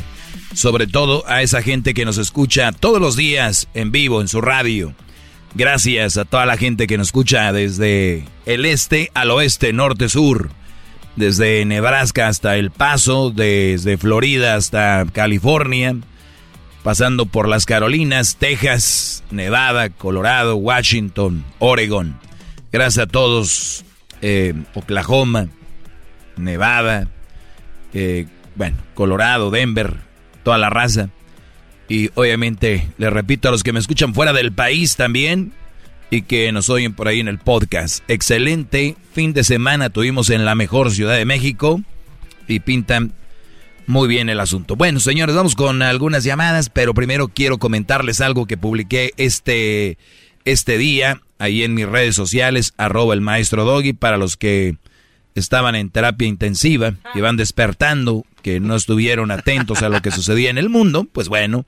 [0.54, 4.40] Sobre todo a esa gente que nos escucha todos los días en vivo en su
[4.40, 4.94] radio.
[5.54, 10.50] Gracias a toda la gente que nos escucha desde el este al oeste, norte, sur.
[11.14, 15.94] Desde Nebraska hasta El Paso, desde Florida hasta California,
[16.82, 22.18] pasando por las Carolinas, Texas, Nevada, Colorado, Washington, Oregon.
[22.72, 23.84] Gracias a todos,
[24.22, 25.48] eh, Oklahoma,
[26.38, 27.08] Nevada,
[27.92, 29.96] eh, bueno, Colorado, Denver,
[30.44, 31.10] toda la raza.
[31.92, 35.52] Y obviamente, les repito a los que me escuchan fuera del país también
[36.10, 38.02] y que nos oyen por ahí en el podcast.
[38.08, 41.82] Excelente fin de semana tuvimos en la mejor ciudad de México
[42.48, 43.12] y pintan
[43.86, 44.74] muy bien el asunto.
[44.74, 49.98] Bueno, señores, vamos con algunas llamadas, pero primero quiero comentarles algo que publiqué este,
[50.46, 54.76] este día ahí en mis redes sociales, arroba el maestro Doggy, para los que
[55.34, 60.50] estaban en terapia intensiva y van despertando, que no estuvieron atentos a lo que sucedía
[60.50, 61.64] en el mundo, pues bueno,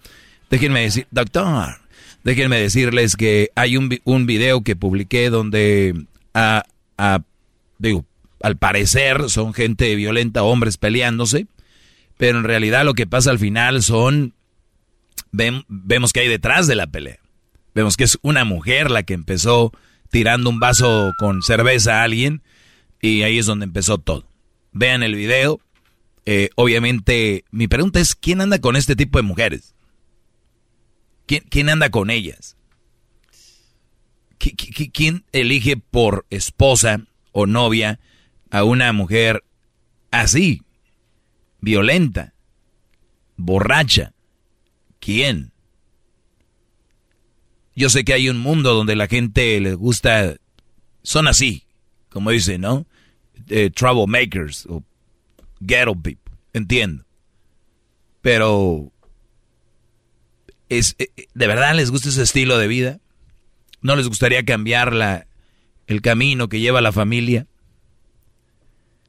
[0.51, 1.79] déjenme decir, doctor,
[2.25, 5.95] déjenme decirles que hay un, un video que publiqué donde
[6.35, 6.65] a,
[6.99, 7.21] a,
[7.79, 8.05] digo,
[8.43, 11.47] al parecer son gente violenta, hombres peleándose,
[12.17, 14.35] pero en realidad lo que pasa al final son,
[15.33, 17.19] vemos que hay detrás de la pelea.
[17.75, 19.73] Vemos que es una mujer la que empezó
[20.11, 22.43] tirando un vaso con cerveza a alguien
[23.05, 24.27] y ahí es donde empezó todo.
[24.73, 25.61] Vean el video.
[26.25, 29.75] Eh, obviamente, mi pregunta es, ¿quién anda con este tipo de mujeres?
[31.27, 32.57] ¿Quién, quién anda con ellas?
[34.39, 37.03] ¿Quién elige por esposa
[37.33, 38.01] o novia
[38.51, 39.45] a una mujer
[40.11, 40.63] así?
[41.61, 42.33] Violenta,
[43.37, 44.15] borracha.
[44.99, 45.53] ¿Quién?
[47.77, 50.37] Yo sé que hay un mundo donde la gente les gusta,
[51.03, 51.65] son así,
[52.09, 52.87] como dicen, ¿no?
[53.49, 54.83] Eh, troublemakers o
[55.61, 57.05] ghetto people, entiendo.
[58.23, 58.91] Pero,
[60.69, 63.01] es, eh, ¿de verdad les gusta ese estilo de vida?
[63.83, 65.27] ¿No les gustaría cambiar la,
[65.87, 67.47] el camino que lleva la familia?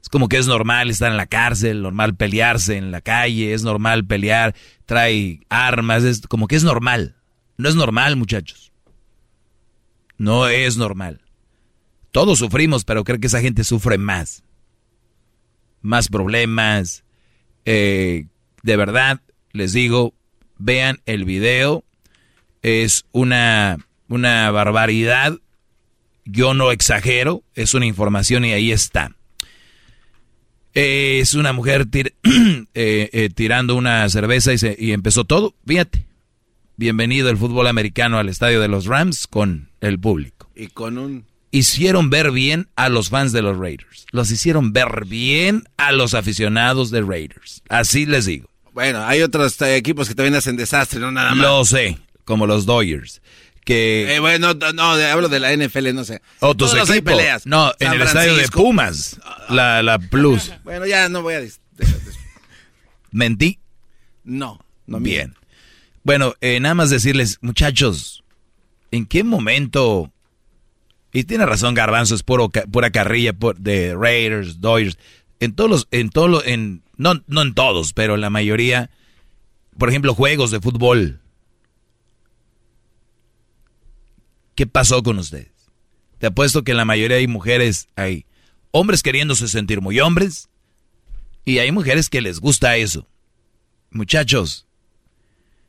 [0.01, 3.63] Es como que es normal estar en la cárcel, normal pelearse en la calle, es
[3.63, 4.53] normal pelear,
[4.85, 7.15] trae armas, es como que es normal.
[7.57, 8.71] No es normal, muchachos.
[10.17, 11.21] No es normal.
[12.15, 14.41] Todos sufrimos, pero creo que esa gente sufre más.
[15.81, 17.03] Más problemas.
[17.65, 18.27] Eh,
[18.63, 19.19] de verdad,
[19.51, 20.13] les digo,
[20.57, 21.83] vean el video.
[22.61, 25.39] Es una, una barbaridad.
[26.23, 29.13] Yo no exagero, es una información y ahí está.
[30.73, 32.09] es una mujer eh,
[32.73, 35.53] eh, tirando una cerveza y, se, y empezó todo.
[35.67, 36.05] Fíjate,
[36.77, 40.49] bienvenido el fútbol americano al estadio de los Rams con el público.
[40.55, 41.34] Y con un...
[41.51, 44.05] Hicieron ver bien a los fans de los Raiders.
[44.11, 47.63] Los hicieron ver bien a los aficionados de Raiders.
[47.69, 48.49] Así les digo.
[48.73, 51.45] Bueno, hay otros eh, equipos que también hacen desastre, no nada más.
[51.45, 53.21] Lo sé, como los Dodgers.
[53.63, 54.15] Que...
[54.15, 56.21] Eh, bueno, no, no, hablo de la NFL, no sé.
[56.41, 56.91] Otros Todos equipos.
[56.91, 57.45] hay peleas.
[57.45, 58.47] No, en el estadio de.
[58.49, 59.19] Pumas.
[59.49, 60.51] La, la Plus.
[60.65, 61.41] Bueno, ya no voy a...
[63.11, 63.59] ¿Mentí?
[64.25, 65.35] No, no Bien.
[66.03, 68.23] Bueno, eh, nada más decirles, muchachos,
[68.91, 70.11] ¿en qué momento?
[71.15, 74.97] Y tiene razón Garbanzo, es puro, pura carrilla por- de Raiders, Dodgers.
[75.39, 78.89] En todos los, en todos los, en, no, no en todos, pero en la mayoría,
[79.77, 81.21] por ejemplo, juegos de fútbol.
[84.55, 85.53] ¿Qué pasó con ustedes?
[86.17, 88.25] Te apuesto que en la mayoría hay mujeres, hay
[88.71, 90.49] hombres queriéndose sentir muy hombres,
[91.45, 93.07] y hay mujeres que les gusta eso.
[93.89, 94.67] Muchachos,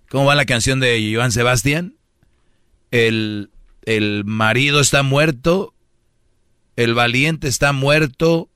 [0.08, 1.94] ¿cómo va la canción de Joan Sebastián?
[2.90, 3.52] El,
[3.86, 5.72] el marido está muerto,
[6.74, 8.50] el valiente está muerto,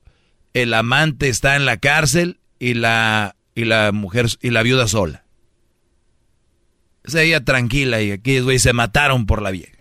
[0.53, 5.25] el amante está en la cárcel y la, y la mujer y la viuda sola.
[7.05, 9.71] Sea, ella tranquila y aquí se mataron por la vieja.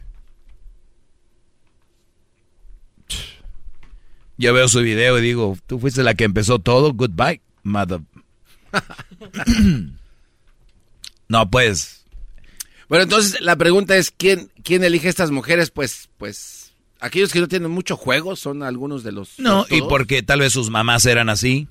[4.39, 8.01] Yo veo su video y digo, tú fuiste la que empezó todo, goodbye, mother.
[11.29, 12.00] no, pues.
[12.91, 15.71] Bueno, entonces la pregunta es, ¿quién, quién elige estas mujeres?
[15.71, 19.39] Pues, pues, aquellos que no tienen mucho juego son algunos de los...
[19.39, 21.69] No, y porque tal vez sus mamás eran así.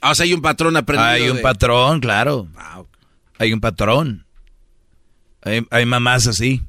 [0.00, 2.48] Ah, o sea, hay un patrón aprendido Hay un de- patrón, claro.
[3.38, 4.26] Hay un patrón.
[5.42, 6.60] Hay, hay mamás así.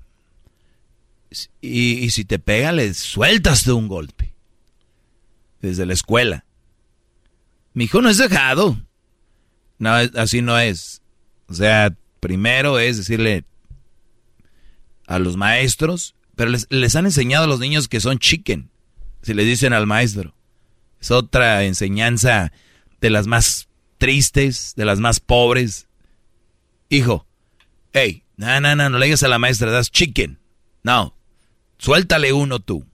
[1.60, 4.34] Y, y si te pega, le sueltas de un golpe.
[5.62, 6.46] Desde la escuela.
[7.74, 8.80] Mi hijo no es dejado.
[9.80, 11.02] No, así no es.
[11.48, 13.46] O sea, primero es decirle
[15.10, 18.70] a los maestros, pero les, les han enseñado a los niños que son chicken.
[19.24, 20.36] Si les dicen al maestro.
[21.02, 22.54] Es otra enseñanza
[23.02, 23.68] de las más
[23.98, 25.88] tristes, de las más pobres.
[26.90, 27.26] Hijo,
[27.92, 30.40] hey, no, no, no, no le digas a la maestra, das chicken.
[30.84, 31.16] No,
[31.80, 32.86] suéltale uno tú.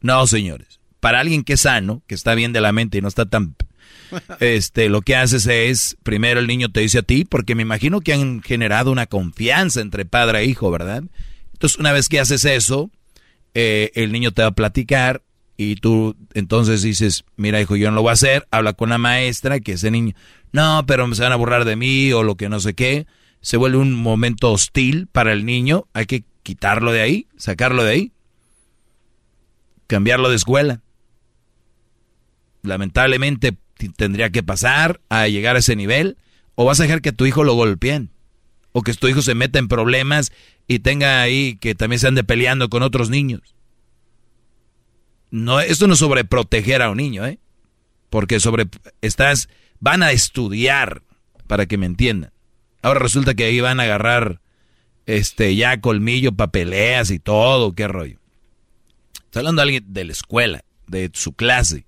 [0.00, 0.80] No, señores.
[0.98, 3.54] Para alguien que es sano, que está bien de la mente y no está tan...
[4.40, 8.00] Este, lo que haces es, primero el niño te dice a ti, porque me imagino
[8.00, 11.04] que han generado una confianza entre padre e hijo, ¿verdad?
[11.52, 12.90] Entonces, una vez que haces eso,
[13.54, 15.22] eh, el niño te va a platicar
[15.56, 18.98] y tú entonces dices, mira hijo, yo no lo voy a hacer, habla con la
[18.98, 20.14] maestra, que ese niño,
[20.52, 23.06] no, pero se van a burlar de mí o lo que no sé qué,
[23.40, 27.92] se vuelve un momento hostil para el niño, hay que quitarlo de ahí, sacarlo de
[27.92, 28.12] ahí,
[29.86, 30.80] cambiarlo de escuela.
[32.62, 33.56] Lamentablemente
[33.96, 36.16] tendría que pasar a llegar a ese nivel
[36.54, 38.10] o vas a dejar que tu hijo lo golpeen
[38.72, 40.32] o que tu hijo se meta en problemas
[40.66, 43.54] y tenga ahí que también se ande peleando con otros niños.
[45.30, 47.38] No, esto no es sobre proteger a un niño, ¿eh?
[48.10, 48.66] Porque sobre
[49.00, 49.48] estás
[49.80, 51.02] van a estudiar
[51.46, 52.32] para que me entiendan.
[52.82, 54.40] Ahora resulta que ahí van a agarrar
[55.06, 58.18] este ya colmillo para peleas y todo, qué rollo.
[59.24, 61.86] Está hablando de alguien de la escuela, de su clase.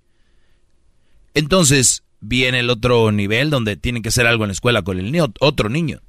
[1.37, 5.23] Entonces viene el otro nivel donde tienen que hacer algo en la escuela con el
[5.39, 6.01] otro niño.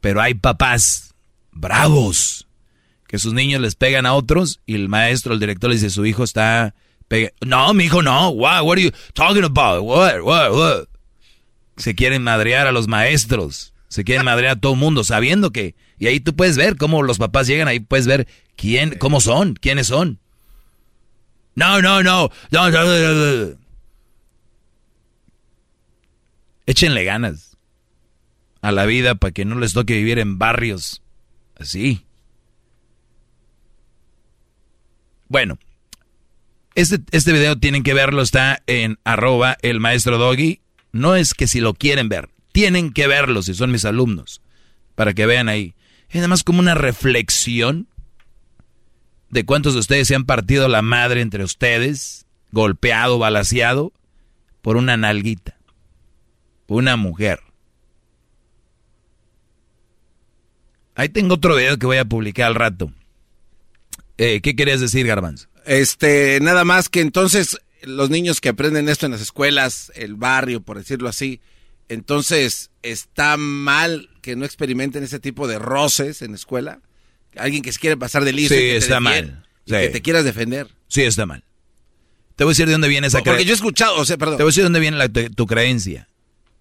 [0.00, 1.12] Pero hay papás
[1.50, 2.46] bravos
[3.08, 6.06] que sus niños les pegan a otros y el maestro, el director le dice, su
[6.06, 6.76] hijo está...
[7.08, 7.32] pega-".
[7.44, 8.28] No, mi hijo no.
[8.28, 9.82] What, what are you talking about?
[9.82, 10.84] What, what, what?
[11.76, 13.74] Se quieren madrear a los maestros.
[13.88, 15.74] Se quieren madrear a todo el mundo sabiendo que...
[15.98, 19.54] Y ahí tú puedes ver cómo los papás llegan, ahí puedes ver quién, cómo son,
[19.54, 20.20] quiénes son.
[21.56, 22.30] No, no, no.
[22.52, 23.60] no, no, no, no, no.
[26.70, 27.56] Échenle ganas
[28.62, 31.02] a la vida para que no les toque vivir en barrios
[31.58, 32.06] así.
[35.26, 35.58] Bueno,
[36.76, 40.60] este, este video tienen que verlo, está en arroba el maestro Doggy.
[40.92, 44.40] No es que si lo quieren ver, tienen que verlo si son mis alumnos,
[44.94, 45.74] para que vean ahí.
[46.08, 47.88] Es nada más como una reflexión
[49.28, 53.92] de cuántos de ustedes se han partido la madre entre ustedes, golpeado, balaseado,
[54.62, 55.56] por una nalguita,
[56.78, 57.40] una mujer.
[60.94, 62.92] Ahí tengo otro video que voy a publicar al rato.
[64.18, 65.48] Eh, ¿Qué querías decir, Garbanzo?
[65.64, 70.60] Este, nada más que entonces los niños que aprenden esto en las escuelas, el barrio,
[70.60, 71.40] por decirlo así,
[71.88, 76.80] entonces está mal que no experimenten ese tipo de roces en la escuela.
[77.36, 78.54] Alguien que se quiere pasar de listo.
[78.54, 79.46] Sí, que está mal.
[79.66, 79.72] Sí.
[79.74, 80.68] que te quieras defender.
[80.88, 81.44] Sí, está mal.
[82.36, 83.46] Te voy a decir de dónde viene esa Porque creencia.
[83.48, 84.36] yo he escuchado, o sea, perdón.
[84.36, 86.08] Te voy a decir de dónde viene la- tu, tu creencia.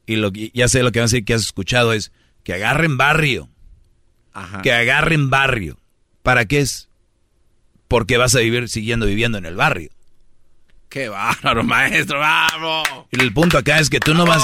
[0.09, 2.11] Y lo, que- ya sé lo que vas a decir que has escuchado es
[2.43, 3.47] que agarren barrio.
[4.33, 4.61] Ajá.
[4.63, 5.77] Que agarren barrio.
[6.23, 6.89] ¿Para qué es?
[7.87, 9.91] Porque vas a vivir siguiendo viviendo en el barrio.
[10.89, 12.87] Qué bárbaro, maestro, vamos.
[13.11, 14.43] Y el punto acá es que tú no vas...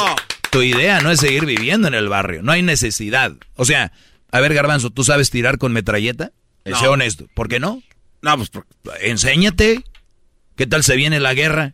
[0.51, 2.43] Tu idea no es seguir viviendo en el barrio.
[2.43, 3.33] No hay necesidad.
[3.55, 3.91] O sea,
[4.31, 6.31] a ver, Garbanzo, ¿tú sabes tirar con metralleta?
[6.63, 6.79] Eh, No.
[6.79, 7.25] Sé honesto.
[7.33, 7.81] ¿Por qué no?
[8.21, 8.49] No, pues...
[8.49, 8.67] por-
[9.01, 9.83] Enséñate.
[10.55, 11.73] ¿Qué tal se viene la guerra?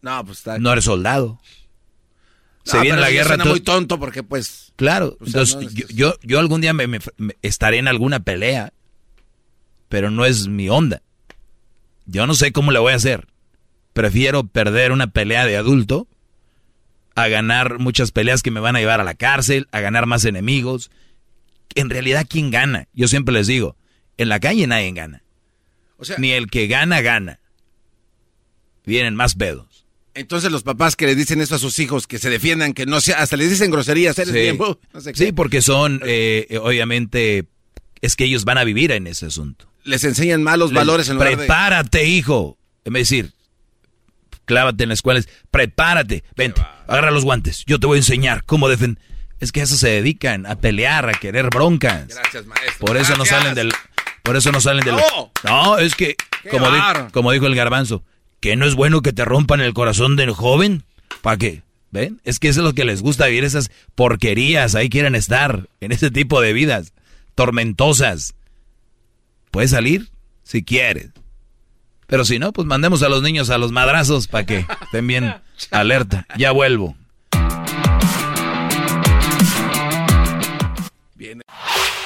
[0.00, 0.58] No, pues está...
[0.58, 1.40] No eres soldado.
[2.66, 3.28] Se No, viene la guerra.
[3.28, 4.72] suena muy tonto porque pues...
[4.76, 7.86] Claro, O sea, entonces no yo, yo, yo algún día me, me- me- estaré en
[7.88, 8.72] alguna pelea,
[9.88, 11.00] pero no es mi onda.
[12.06, 13.28] Yo no sé cómo le voy a hacer.
[13.92, 16.08] Prefiero perder una pelea de adulto
[17.14, 20.24] a ganar muchas peleas que me van a llevar a la cárcel, a ganar más
[20.24, 20.90] enemigos.
[21.76, 22.88] En realidad, ¿quién gana?
[22.92, 23.76] Yo siempre les digo,
[24.18, 25.22] en la calle nadie gana.
[25.98, 27.38] O sea, Ni el que gana, gana.
[28.84, 29.75] Vienen más pedos.
[30.16, 33.00] Entonces los papás que le dicen eso a sus hijos, que se defiendan, que no
[33.00, 33.18] sea...
[33.22, 34.58] Hasta les dicen groserías, eres Sí.
[34.92, 35.26] no sé qué.
[35.26, 37.46] Sí, porque son, eh, obviamente,
[38.00, 39.70] es que ellos van a vivir en ese asunto.
[39.84, 41.36] Les enseñan malos Les- valores en lugar de...
[41.36, 42.58] Prepárate, hijo.
[42.84, 43.32] Es decir,
[44.44, 45.20] clávate en la escuela.
[45.20, 46.24] es, Prepárate.
[46.36, 47.64] Vente, agarra los guantes.
[47.66, 49.02] Yo te voy a enseñar cómo defender.
[49.38, 52.08] Es que eso se dedican, a pelear, a querer broncas.
[52.08, 52.86] Gracias, maestro.
[52.86, 53.72] Por eso no salen del...
[54.22, 54.92] Por eso no salen de
[55.44, 55.78] No.
[55.78, 56.16] Es que,
[56.50, 57.08] como, di- bárbaro.
[57.12, 58.02] como dijo el garbanzo,
[58.40, 60.84] que no es bueno que te rompan el corazón del joven.
[61.22, 61.62] ¿Para qué?
[61.90, 62.20] ¿Ven?
[62.24, 64.74] Es que eso es lo que les gusta vivir, esas porquerías.
[64.74, 66.92] Ahí quieren estar, en ese tipo de vidas
[67.34, 68.34] tormentosas.
[69.50, 70.10] Puedes salir
[70.42, 71.10] si quieres.
[72.06, 75.34] Pero si no, pues mandemos a los niños a los madrazos para que estén bien
[75.70, 76.26] alerta.
[76.36, 76.96] Ya vuelvo.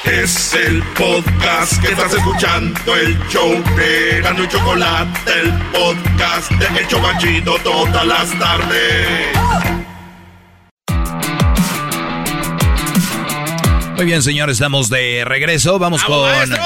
[0.05, 6.81] Es el podcast que estás escuchando, el show de Gano y Chocolate, el podcast de
[6.81, 9.29] El Chocachito todas las tardes.
[13.97, 15.79] Muy bien, señores, estamos de regreso.
[15.79, 16.19] Vamos con,
[16.51, 16.59] con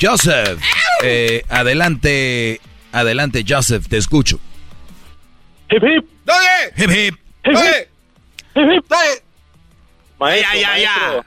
[0.00, 0.60] Joseph.
[1.02, 2.60] Eh, adelante,
[2.92, 4.38] adelante, Joseph, te escucho.
[5.70, 6.04] Hip hip.
[6.24, 6.72] ¡Dale!
[6.76, 7.14] Hip hip.
[7.44, 7.88] Hip hip.
[8.54, 8.92] Hip hip.
[10.18, 10.90] Maestro, Ya, ya, ya.
[10.98, 11.24] maestro,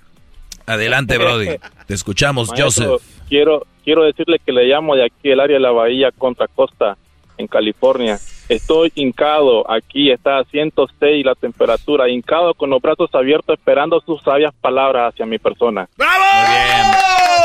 [0.65, 1.47] Adelante, Brody.
[1.87, 3.07] Te escuchamos, maestro, Joseph.
[3.29, 6.97] Quiero, quiero decirle que le llamo de aquí, el área de la Bahía Contra Costa,
[7.37, 8.19] en California.
[8.49, 14.21] Estoy hincado aquí, está a 106 la temperatura, hincado con los brazos abiertos esperando sus
[14.21, 15.87] sabias palabras hacia mi persona.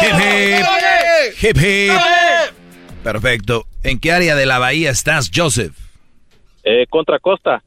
[0.03, 1.43] Hip hip.
[1.43, 1.93] Hip hip.
[3.03, 3.65] Perfecto.
[3.85, 5.75] ¿En qué área de la bahía estás, Joseph?
[6.65, 7.63] Eh, Contra Costa,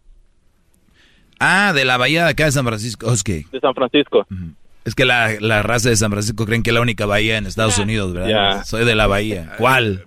[1.39, 3.07] Ah, de la bahía de acá de San Francisco.
[3.23, 4.27] Que, de San Francisco.
[4.89, 7.45] Es que la, la raza de San Francisco creen que es la única bahía en
[7.45, 8.63] Estados Unidos, ¿verdad?
[8.65, 9.53] Soy de la bahía.
[9.57, 10.05] ¿Cuál?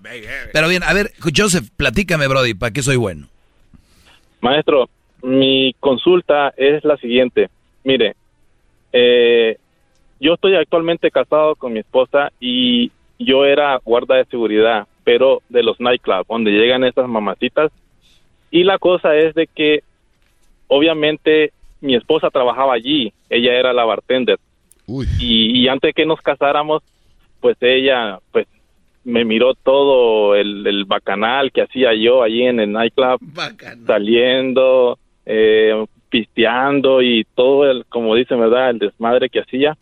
[0.53, 3.29] Pero bien, a ver, Joseph, platícame, Brody, ¿para qué soy bueno?
[4.41, 4.91] Maestro,
[5.23, 7.49] mi consulta es la siguiente.
[7.85, 8.17] Mire,
[8.93, 9.57] eh,
[10.19, 12.91] yo estoy actualmente casado con mi esposa y
[13.21, 17.71] yo era guarda de seguridad, pero de los nightclubs, donde llegan esas mamacitas.
[18.51, 19.85] Y la cosa es de que,
[20.67, 24.41] obviamente, mi esposa trabajaba allí, ella era la bartender.
[25.19, 26.83] Y, y antes que nos casáramos,
[27.41, 28.47] pues ella, pues,
[29.05, 33.21] me miró todo el, el bacanal que hacía yo allí en el nightclub
[33.87, 38.71] saliendo, eh, pisteando y todo el, como dicen, ¿verdad?
[38.71, 39.77] El desmadre que hacía.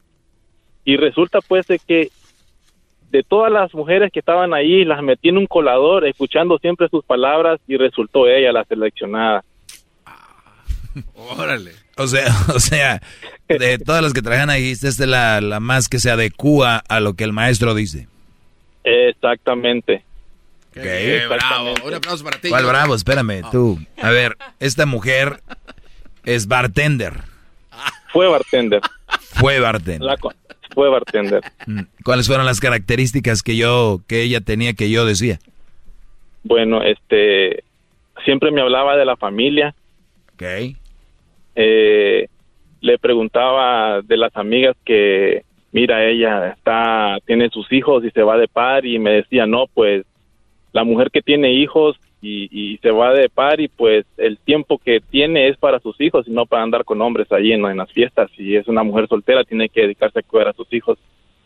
[0.84, 2.08] Y resulta pues de que
[3.10, 7.04] de todas las mujeres que estaban ahí, las metí en un colador, escuchando siempre sus
[7.04, 9.44] palabras y resultó ella la seleccionada.
[11.14, 11.72] Órale.
[11.96, 13.00] O sea, o sea,
[13.48, 17.00] de todas las que trabajan ahí, esta es la, la más que se adecúa a
[17.00, 18.08] lo que el maestro dice.
[18.84, 20.04] Exactamente.
[20.72, 21.74] Qué bravo.
[21.84, 22.48] Un aplauso para ti.
[22.48, 22.94] ¿Cuál bravo?
[22.94, 23.78] Espérame, tú.
[24.00, 25.40] A ver, esta mujer
[26.24, 27.22] es bartender.
[28.12, 28.80] Fue bartender.
[29.34, 30.02] Fue bartender.
[30.02, 30.16] La
[30.74, 31.42] fue bartender.
[31.66, 35.40] Mm, ¿Cuáles fueron las características que yo, que ella tenía que yo decía?
[36.44, 37.64] Bueno, este,
[38.24, 39.74] siempre me hablaba de la familia.
[40.34, 40.76] Ok.
[41.62, 42.26] Eh,
[42.80, 45.42] le preguntaba de las amigas que,
[45.72, 49.66] mira, ella está, tiene sus hijos y se va de par y me decía, no,
[49.74, 50.06] pues
[50.72, 54.78] la mujer que tiene hijos y, y se va de par y pues el tiempo
[54.78, 57.76] que tiene es para sus hijos y no para andar con hombres ahí en, en
[57.76, 58.30] las fiestas.
[58.36, 60.96] Si es una mujer soltera, tiene que dedicarse a cuidar a sus hijos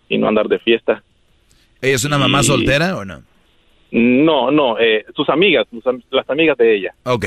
[0.08, 1.02] y no andar de fiesta.
[1.82, 3.22] ¿Ella es una mamá Y- soltera o no?
[3.90, 6.94] No, no, eh, sus amigas, sus las amigas de ella.
[7.04, 7.26] Ok.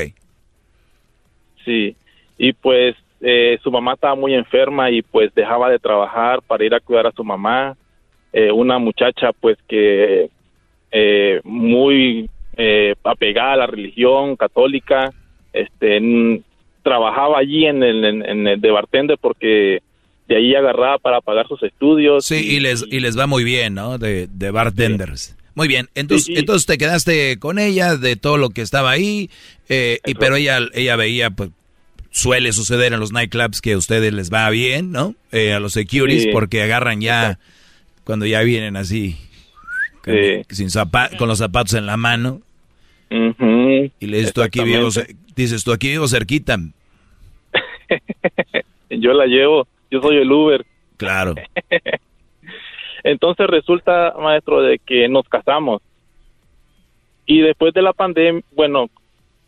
[1.66, 1.96] Sí,
[2.38, 6.74] y pues eh, su mamá estaba muy enferma y pues dejaba de trabajar para ir
[6.74, 7.76] a cuidar a su mamá.
[8.34, 10.30] Eh, una muchacha pues que
[10.92, 15.12] eh, muy eh, apegada a la religión católica,
[15.54, 16.44] este,
[16.84, 19.80] trabajaba allí en el, en, en el de bartender porque
[20.28, 22.26] de ahí agarraba para pagar sus estudios.
[22.26, 23.98] Sí, y les, y les va muy bien, ¿no?
[23.98, 25.36] De, de bartenders.
[25.56, 29.32] Muy bien, entonces, entonces te quedaste con ella de todo lo que estaba ahí,
[29.70, 31.50] eh, y, pero ella, ella veía, pues,
[32.12, 35.16] suele suceder en los nightclubs que a ustedes les va bien, ¿no?
[35.32, 36.30] Eh, a los securities, Sí.
[36.32, 37.40] porque agarran ya,
[38.04, 39.18] cuando ya vienen así,
[40.04, 40.16] con,
[40.50, 42.42] sin zapa- con los zapatos en la mano,
[43.10, 44.90] y le dices, tú aquí vivo,
[45.36, 46.58] dices, tú aquí vivo cerquita.
[48.90, 50.66] Yo la llevo, yo soy el Uber.
[50.98, 51.36] Claro.
[53.04, 55.82] Entonces resulta, maestro, de que nos casamos.
[57.26, 58.90] Y después de la pandemia, bueno,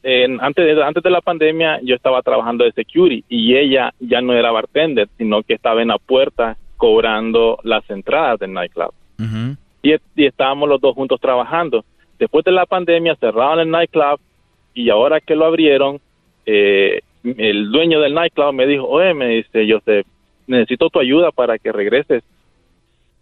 [0.03, 4.21] en- antes, de, antes de la pandemia yo estaba trabajando de security y ella ya
[4.21, 8.93] no era bartender, sino que estaba en la puerta cobrando las entradas del nightclub.
[9.81, 11.83] Y, y estábamos los dos juntos trabajando.
[12.17, 14.19] Después de la pandemia cerraron el nightclub
[14.73, 15.99] y ahora que lo abrieron,
[16.45, 20.07] eh, el dueño del nightclub me dijo, oye, me dice, Joseph,
[20.47, 22.23] necesito tu ayuda para que regreses.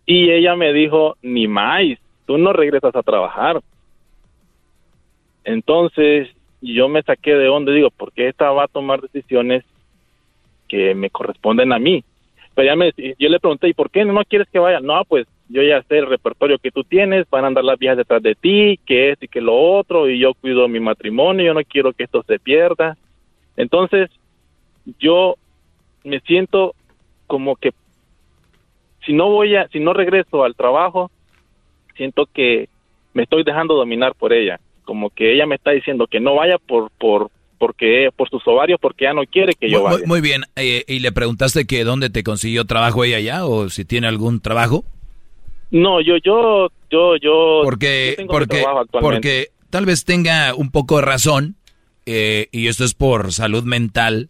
[0.05, 1.83] Y ella me dijo, ni más,
[2.27, 3.59] tú no regresas a trabajar.
[5.43, 6.29] Entonces
[6.61, 9.63] yo me saqué de onda, digo, ¿por qué esta va a tomar decisiones
[10.67, 12.03] que me corresponden a mí?
[12.55, 14.79] Pero ya me, yo le pregunté, ¿y por qué no quieres que vaya?
[14.79, 17.97] No, pues yo ya sé el repertorio que tú tienes, van a andar las viejas
[17.97, 21.53] detrás de ti, que es y que lo otro, y yo cuido mi matrimonio, yo
[21.53, 22.97] no quiero que esto se pierda.
[23.55, 24.09] Entonces,
[24.99, 25.35] yo
[26.03, 26.73] me siento
[27.27, 27.71] como que
[29.05, 31.11] si no voy a, si no regreso al trabajo,
[31.95, 32.67] siento que
[33.13, 36.57] me estoy dejando dominar por ella, como que ella me está diciendo que no vaya
[36.57, 39.97] por, por, porque por sus ovarios porque ya no quiere que yo vaya.
[39.97, 40.43] Muy, muy bien.
[40.55, 44.39] Eh, ¿Y le preguntaste que dónde te consiguió trabajo ella ya o si tiene algún
[44.39, 44.85] trabajo?
[45.69, 47.61] No, yo, yo, yo, yo.
[47.65, 48.63] Porque, yo porque,
[49.01, 51.57] porque tal vez tenga un poco de razón,
[52.05, 54.29] eh, y esto es por salud mental,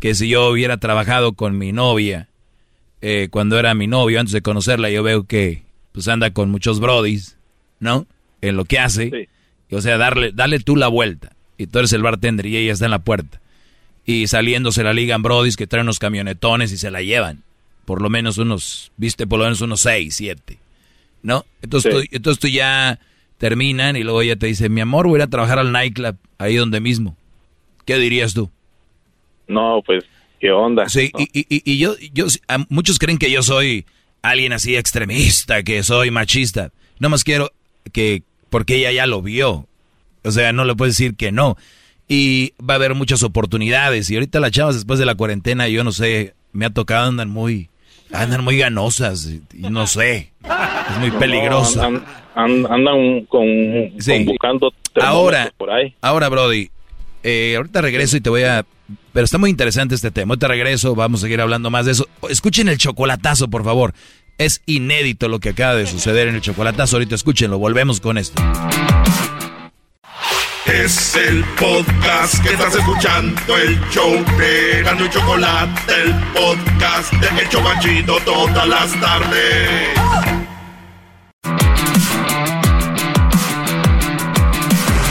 [0.00, 2.30] que si yo hubiera trabajado con mi novia,
[3.02, 6.80] eh, cuando era mi novio, antes de conocerla, yo veo que pues anda con muchos
[6.80, 7.36] brodis,
[7.78, 8.06] ¿no?
[8.40, 9.28] En lo que hace.
[9.72, 11.32] O sea, darle, dale tú la vuelta.
[11.58, 13.40] Y tú eres el bartender y ella está en la puerta.
[14.04, 17.42] Y saliendo se la ligan brodis que traen unos camionetones y se la llevan.
[17.84, 20.58] Por lo menos unos, viste, por lo menos unos seis, siete.
[21.22, 21.44] ¿No?
[21.62, 22.98] Entonces, tú, entonces tú ya
[23.38, 26.16] terminan y luego ella te dice, mi amor, voy a ir a trabajar al nightclub,
[26.38, 27.16] ahí donde mismo.
[27.84, 28.50] ¿Qué dirías tú?
[29.48, 30.04] No, pues,
[30.40, 30.88] ¿qué onda?
[30.88, 32.26] Sí, y, y- y- y yo, yo,
[32.68, 33.84] muchos creen que yo soy
[34.22, 36.70] alguien así extremista, que soy machista.
[36.98, 37.50] No más quiero
[37.92, 38.22] que,
[38.52, 39.66] porque ella ya lo vio.
[40.22, 41.56] O sea, no le puedes decir que no.
[42.06, 44.10] Y va a haber muchas oportunidades.
[44.10, 47.30] Y ahorita las chavas después de la cuarentena, yo no sé, me ha tocado, andan
[47.30, 47.70] muy,
[48.12, 49.26] andan muy ganosas.
[49.26, 51.78] Y, no sé, es muy peligroso.
[51.80, 52.04] No, andan,
[52.34, 53.46] an- andan con,
[54.26, 55.94] buscando Ahora, por ahí.
[56.02, 56.70] ahora, Brody,
[57.22, 58.66] eh, ahorita regreso y te voy a...
[59.14, 60.32] Pero está muy interesante este tema.
[60.32, 62.06] Ahorita regreso, vamos a seguir hablando más de eso.
[62.28, 63.94] Escuchen el chocolatazo, por favor.
[64.38, 66.96] Es inédito lo que acaba de suceder en el chocolatazo.
[66.96, 68.42] Ahorita escúchenlo, volvemos con esto.
[70.66, 77.42] Es el podcast que estás escuchando, el show de Gano y Chocolate, el podcast de
[77.42, 79.88] El Chocachito todas las tardes.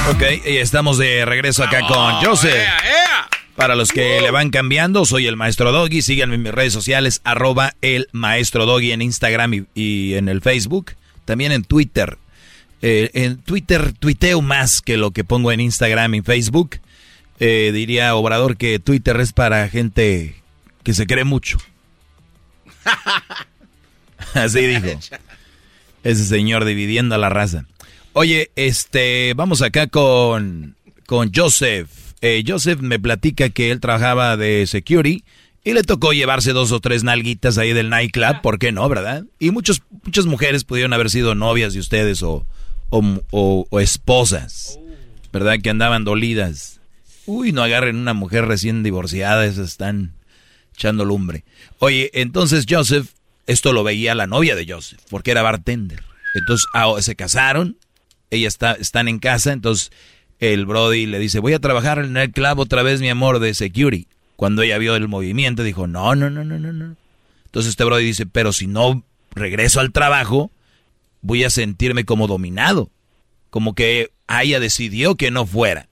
[0.10, 2.68] Ok, y estamos de regreso acá con Joseph.
[3.56, 6.02] Para los que le van cambiando, soy el Maestro Doggy.
[6.02, 10.94] Síganme en mis redes sociales, arroba el Maestro Doggy en Instagram y, en el Facebook.
[11.26, 12.18] También en Twitter.
[12.82, 16.80] Eh, en Twitter tuiteo más que lo que pongo en Instagram y Facebook.
[17.40, 20.36] Eh, diría Obrador que Twitter es para gente
[20.84, 21.58] que se cree mucho.
[24.34, 25.00] Así dijo.
[26.04, 27.66] Ese señor dividiendo a la raza.
[28.14, 30.76] Oye, este, vamos acá con,
[31.06, 31.90] con Joseph.
[32.22, 35.24] Eh, Joseph me platica que él trabajaba de security
[35.64, 39.26] y le tocó llevarse dos o tres nalguitas ahí del nightclub, ¿por qué no, verdad?
[39.40, 42.46] Y muchos, muchas mujeres pudieron haber sido novias de ustedes o,
[42.90, 44.80] o, o- o esposas,
[45.32, 45.58] ¿verdad?
[45.62, 46.80] Que andaban dolidas.
[47.26, 50.14] Uy, no agarren una mujer recién divorciada, esas están
[50.76, 51.44] echando lumbre.
[51.80, 53.10] Oye, entonces Joseph,
[53.48, 56.04] esto lo veía la novia de Joseph, porque era bartender.
[56.36, 57.78] Entonces ah, se casaron,
[58.32, 59.92] ella está, están en casa, entonces
[60.42, 63.54] el Brody le dice, voy a trabajar en el club otra vez, mi amor, de
[63.54, 64.08] security.
[64.36, 66.96] Cuando ella vio el movimiento, dijo, no, no, no, no, no, no.
[67.46, 69.06] Entonces este Brody dice, pero si no
[69.36, 70.52] regreso al trabajo,
[71.22, 72.90] voy a sentirme como dominado.
[73.52, 75.90] Como que ella decidió que no fuera.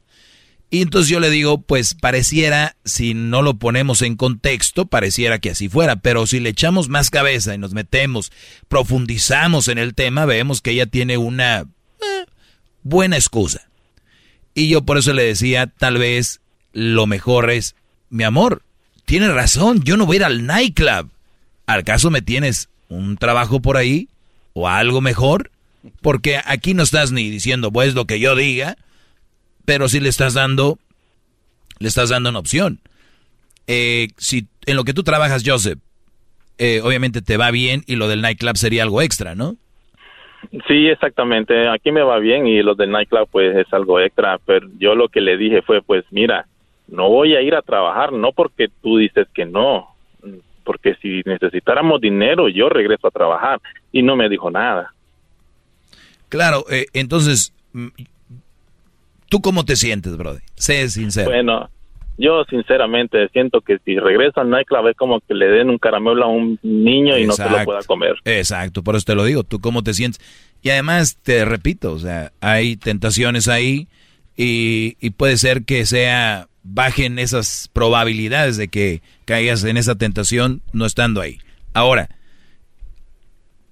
[0.71, 5.51] Y entonces yo le digo, pues pareciera, si no lo ponemos en contexto, pareciera que
[5.51, 8.31] así fuera, pero si le echamos más cabeza y nos metemos,
[8.67, 12.25] profundizamos en el tema, vemos que ella tiene una eh,
[12.83, 13.68] buena excusa.
[14.59, 16.41] Y yo por eso le decía, tal vez
[16.73, 17.75] lo mejor es,
[18.09, 18.61] mi amor,
[19.05, 21.09] tienes razón, yo no voy a ir al nightclub.
[21.65, 24.09] ¿Al caso me tienes un trabajo por ahí
[24.51, 25.49] o algo mejor?
[26.01, 28.75] Porque aquí no estás ni diciendo, pues lo que yo diga,
[29.63, 30.77] pero sí le estás dando,
[31.77, 32.81] le estás dando una opción.
[33.67, 35.79] Eh, si en lo que tú trabajas, Joseph,
[36.57, 39.55] eh, obviamente te va bien y lo del nightclub sería algo extra, ¿no?
[40.67, 41.67] Sí, exactamente.
[41.67, 45.09] Aquí me va bien y los del nightclub pues es algo extra, pero yo lo
[45.09, 46.45] que le dije fue pues mira,
[46.87, 49.89] no voy a ir a trabajar, no porque tú dices que no,
[50.63, 53.59] porque si necesitáramos dinero yo regreso a trabajar
[53.91, 54.93] y no me dijo nada.
[56.29, 57.87] Claro, eh, entonces, mm,
[59.29, 60.41] ¿tú cómo te sientes, brother?
[60.55, 61.29] Sé sincero.
[61.29, 61.69] Bueno,
[62.19, 66.25] yo sinceramente siento que si regreso al nightclub es como que le den un caramelo
[66.25, 68.15] a un niño y no se lo pueda comer.
[68.25, 70.21] Exacto, por eso te lo digo, ¿tú cómo te sientes?
[70.61, 73.87] Y además, te repito, o sea, hay tentaciones ahí
[74.35, 80.61] y, y puede ser que sea, bajen esas probabilidades de que caigas en esa tentación
[80.73, 81.39] no estando ahí.
[81.73, 82.09] Ahora,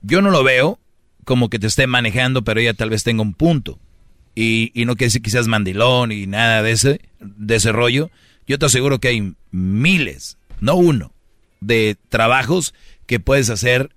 [0.01, 0.79] yo no lo veo
[1.25, 3.77] como que te esté manejando, pero ella tal vez tenga un punto.
[4.35, 8.09] Y, y no quiere decir que seas mandilón y nada de ese, de ese rollo.
[8.47, 11.13] Yo te aseguro que hay miles, no uno,
[11.59, 12.73] de trabajos
[13.05, 13.91] que puedes hacer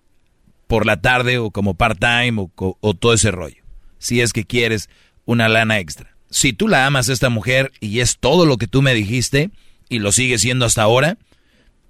[0.67, 3.62] por la tarde o como part-time o, todo ese rollo.
[3.99, 4.89] Si es que quieres
[5.25, 6.17] una lana extra.
[6.31, 9.51] Si tú la amas a esta mujer y es todo lo que tú me dijiste
[9.89, 11.19] y lo sigue siendo hasta ahora,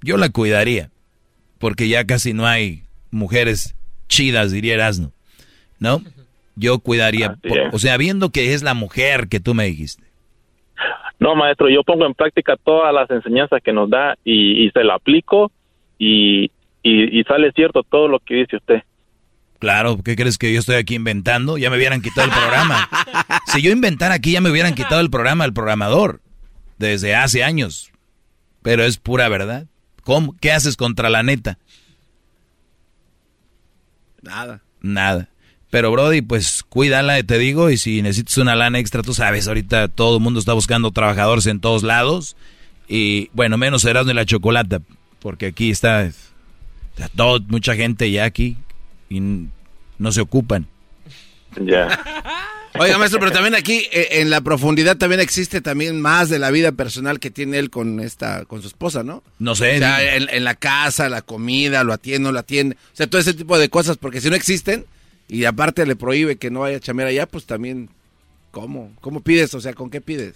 [0.02, 0.90] yo la cuidaría.
[1.58, 3.74] Porque ya casi no hay mujeres
[4.08, 5.12] chidas, diría Erasmo.
[5.78, 6.02] ¿No?
[6.56, 7.34] Yo cuidaría.
[7.34, 10.04] Por- o sea, viendo que es la mujer que tú me dijiste.
[11.18, 14.84] No, maestro, yo pongo en práctica todas las enseñanzas que nos da y, y se
[14.84, 15.52] la aplico
[15.98, 16.50] y,
[16.82, 18.82] y, y sale cierto todo lo que dice usted.
[19.58, 21.58] Claro, ¿qué crees que yo estoy aquí inventando?
[21.58, 22.88] Ya me hubieran quitado el programa.
[23.44, 26.20] Si yo inventara aquí, ya me hubieran quitado el programa al programador.
[26.78, 27.92] Desde hace años.
[28.62, 29.66] Pero es pura verdad.
[30.02, 30.34] ¿Cómo?
[30.40, 31.58] ¿Qué haces contra la neta?
[34.22, 34.62] Nada.
[34.80, 35.28] Nada.
[35.70, 39.86] Pero Brody, pues cuídala, te digo, y si necesitas una lana extra, tú sabes, ahorita
[39.88, 42.36] todo el mundo está buscando trabajadores en todos lados.
[42.88, 44.80] Y bueno, menos Erasmo y la Chocolata,
[45.20, 48.56] porque aquí está, está todo, mucha gente ya aquí
[49.08, 49.48] y n-
[49.98, 50.66] no se ocupan.
[51.60, 52.00] Ya.
[52.78, 56.50] Oiga, maestro, pero también aquí eh, en la profundidad también existe también más de la
[56.50, 59.22] vida personal que tiene él con esta, con su esposa, ¿no?
[59.38, 59.76] No sé.
[59.76, 62.76] O sea, en, en la casa, la comida, lo atiende, no lo atiende.
[62.92, 64.84] O sea, todo ese tipo de cosas, porque si no existen
[65.30, 67.88] y aparte le prohíbe que no vaya a chamear allá, pues también,
[68.50, 68.92] ¿cómo?
[69.00, 69.54] ¿Cómo pides?
[69.54, 70.34] O sea, ¿con qué pides?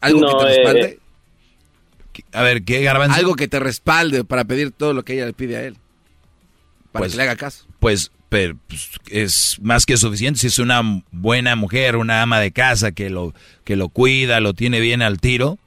[0.00, 0.98] ¿Algo No, que te eh, respalde?
[2.32, 3.16] A ver, ¿qué garbanzo?
[3.16, 5.76] Algo que te respalde para pedir todo lo que ella le pide a él.
[6.92, 7.64] Para Pues- que le haga caso.
[7.78, 10.82] Pues, pero, pues, es más que suficiente si es una
[11.12, 15.20] buena mujer, una ama de casa que lo, que lo cuida, lo tiene bien al
[15.20, 15.58] tiro.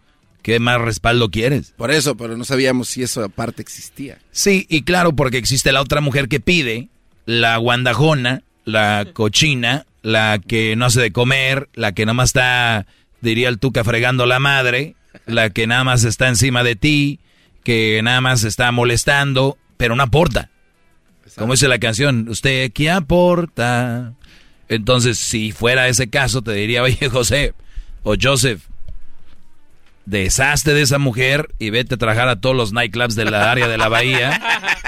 [0.42, 1.74] ¿Qué más respaldo quieres?
[1.78, 4.18] Por eso, pero no sabíamos si eso aparte existía.
[4.32, 6.90] Sí, y claro, porque existe la otra mujer que pide,
[7.26, 12.86] la guandajona, la cochina, la que no hace de comer, la que nada más está,
[13.22, 17.20] diría el tuca, fregando la madre, la que nada más está encima de ti,
[17.64, 20.50] que nada más está molestando, pero no aporta.
[21.38, 24.14] Como dice la canción, ¿usted qué aporta?
[24.68, 27.54] Entonces, si fuera ese caso, te diría, oye, José
[28.04, 28.64] o Joseph,
[30.06, 33.68] deshazte de esa mujer y vete a trabajar a todos los nightclubs de la área
[33.68, 34.42] de la bahía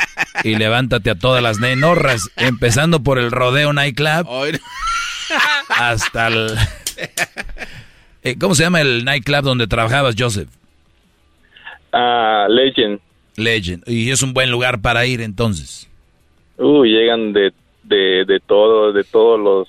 [0.44, 4.28] y levántate a todas las nenorras, empezando por el Rodeo Nightclub
[5.70, 6.56] hasta el...
[8.24, 10.48] Eh, ¿Cómo se llama el nightclub donde trabajabas, Joseph?
[11.92, 13.00] Ah, Legend.
[13.36, 13.84] Legend.
[13.88, 15.90] Y es un buen lugar para ir entonces.
[16.58, 17.52] Uh, llegan de,
[17.84, 19.68] de, de todo, de todos los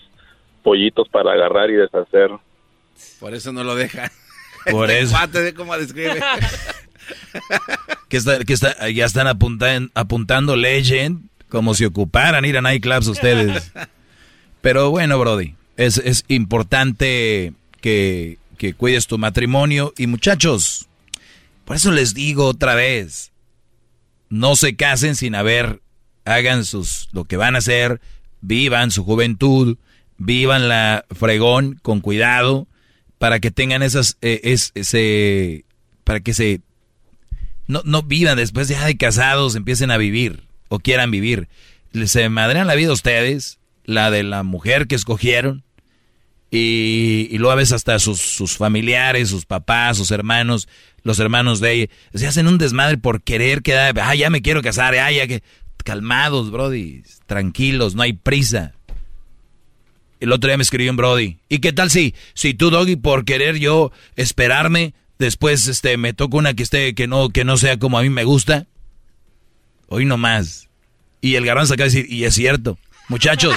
[0.62, 2.30] pollitos para agarrar y deshacer.
[3.18, 4.10] Por eso no lo deja.
[4.70, 5.16] Por eso.
[5.32, 6.20] ve cómo describe.
[8.08, 13.06] Que está, que está, ya están apuntan- apuntando Legend como si ocuparan ir a nightclubs
[13.08, 13.72] ustedes.
[14.60, 19.92] Pero bueno, Brody, es, es importante que, que cuides tu matrimonio.
[19.98, 20.88] Y muchachos,
[21.64, 23.32] por eso les digo otra vez,
[24.30, 25.80] no se casen sin haber,
[26.24, 28.00] hagan sus, lo que van a hacer,
[28.40, 29.76] vivan su juventud,
[30.16, 32.66] vivan la fregón con cuidado,
[33.18, 35.64] para que tengan esas, eh, es, ese,
[36.04, 36.60] para que se
[37.66, 41.48] no, no vivan después ya de casados, empiecen a vivir o quieran vivir.
[42.06, 45.64] Se madrean la vida ustedes, la de la mujer que escogieron,
[46.50, 50.68] y, y luego a veces hasta sus, familiares, sus papás, sus hermanos,
[51.02, 54.62] los hermanos de ella, se hacen un desmadre por querer quedar, ah, ya me quiero
[54.62, 55.42] casar, ah, ya que...
[55.84, 58.72] Calmados, Brody, tranquilos, no hay prisa.
[60.18, 61.36] El otro día me escribió un Brody.
[61.50, 64.94] ¿Y qué tal si, si tú, Doggy, por querer yo esperarme,
[65.24, 68.10] después este me toca una que esté, que no, que no sea como a mí
[68.10, 68.66] me gusta?
[69.88, 70.68] Hoy no más.
[71.20, 72.78] Y el garbanzo acaba de decir, y es cierto.
[73.08, 73.56] Muchachos,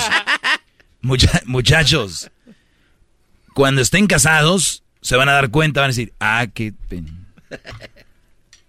[1.01, 2.29] mucha- muchachos,
[3.53, 7.25] cuando estén casados, se van a dar cuenta, van a decir, ah, qué pen-".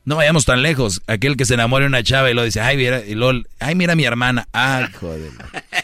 [0.04, 1.02] No vayamos tan lejos.
[1.06, 3.74] Aquel que se enamora de una chava y lo dice, ay, mira, y luego, ay,
[3.74, 4.48] mira mi hermana.
[4.52, 5.30] Ah, joder.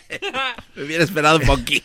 [0.74, 1.84] Me hubiera esperado un poquito.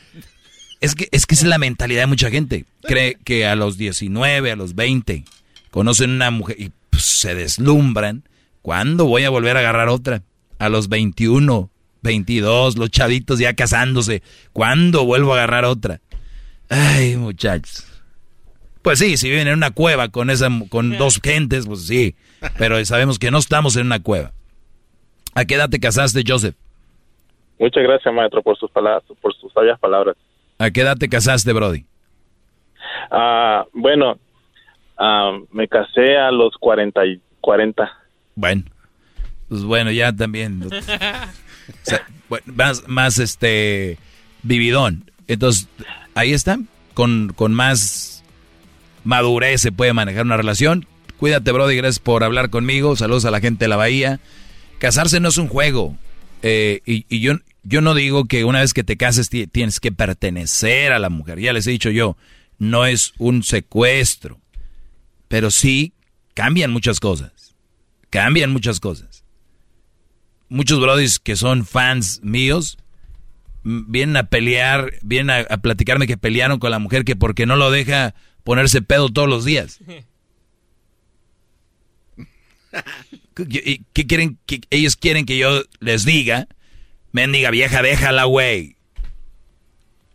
[0.82, 2.66] Es que, es que esa es la mentalidad de mucha gente.
[2.84, 5.26] Cree que a los 19, a los 20,
[5.72, 8.24] conocen una mujer y pues, se deslumbran.
[8.62, 10.24] ¿Cuándo voy a volver a agarrar otra?
[10.58, 11.70] A los 21,
[12.02, 14.24] 22, los chavitos ya casándose.
[14.54, 16.02] ¿Cuándo vuelvo a agarrar otra?
[16.70, 17.86] Ay, muchachos.
[18.82, 22.16] Pues sí, si viven en una cueva con esa con dos gentes, pues sí.
[22.58, 24.32] Pero sabemos que no estamos en una cueva.
[25.36, 26.56] ¿A qué edad te casaste, Joseph?
[27.60, 30.16] Muchas gracias, maestro, por sus palabras, por sus sabias palabras.
[30.60, 31.86] ¿A qué edad te casaste, Brody?
[33.10, 34.20] Ah, bueno,
[34.98, 37.90] ah, me casé a los 40 y 40.
[38.36, 38.64] Bueno,
[39.48, 40.62] pues bueno, ya también.
[40.72, 40.72] o
[41.84, 43.98] sea, bueno, más, más este
[44.44, 45.10] vividón.
[45.28, 45.70] Entonces,
[46.14, 46.60] ahí está.
[46.94, 48.26] Con, con más
[49.06, 50.86] madurez se puede manejar una relación.
[51.18, 52.98] Cuídate, Brody, gracias por hablar conmigo.
[52.98, 54.20] Saludos a la gente de la bahía.
[54.78, 55.96] Casarse no es un juego.
[56.42, 57.34] Eh, y, y yo,
[57.70, 61.10] yo no digo que una vez que te cases ti- tienes que pertenecer a la
[61.10, 61.40] mujer.
[61.40, 62.18] Ya les he dicho yo,
[62.58, 64.40] no es un secuestro.
[65.28, 65.94] Pero sí
[66.34, 67.56] cambian muchas cosas.
[68.10, 69.24] Cambian muchas cosas.
[70.50, 72.78] Muchos brodis que son fans míos
[73.64, 77.56] vienen a pelear, vienen a, a platicarme que pelearon con la mujer que porque no
[77.56, 79.80] lo deja ponerse pedo todos los días.
[83.36, 84.38] ¿Qué, qué quieren?
[84.46, 86.48] que ellos quieren que yo les diga,
[87.12, 88.76] mendiga vieja, déjala, güey.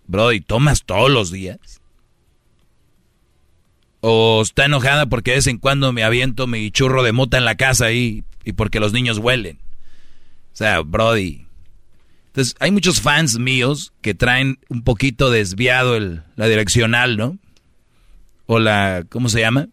[0.07, 1.81] Brody, ¿tomas todos los días?
[4.01, 7.47] ¿O está enojada porque de vez en cuando me aviento mi churro de mota en
[7.47, 9.59] la casa y, y porque los niños huelen?
[10.53, 11.47] O sea, Brody.
[12.27, 17.39] Entonces, hay muchos fans míos que traen un poquito desviado el, la direccional, ¿no?
[18.47, 19.69] O la, ¿cómo se llama?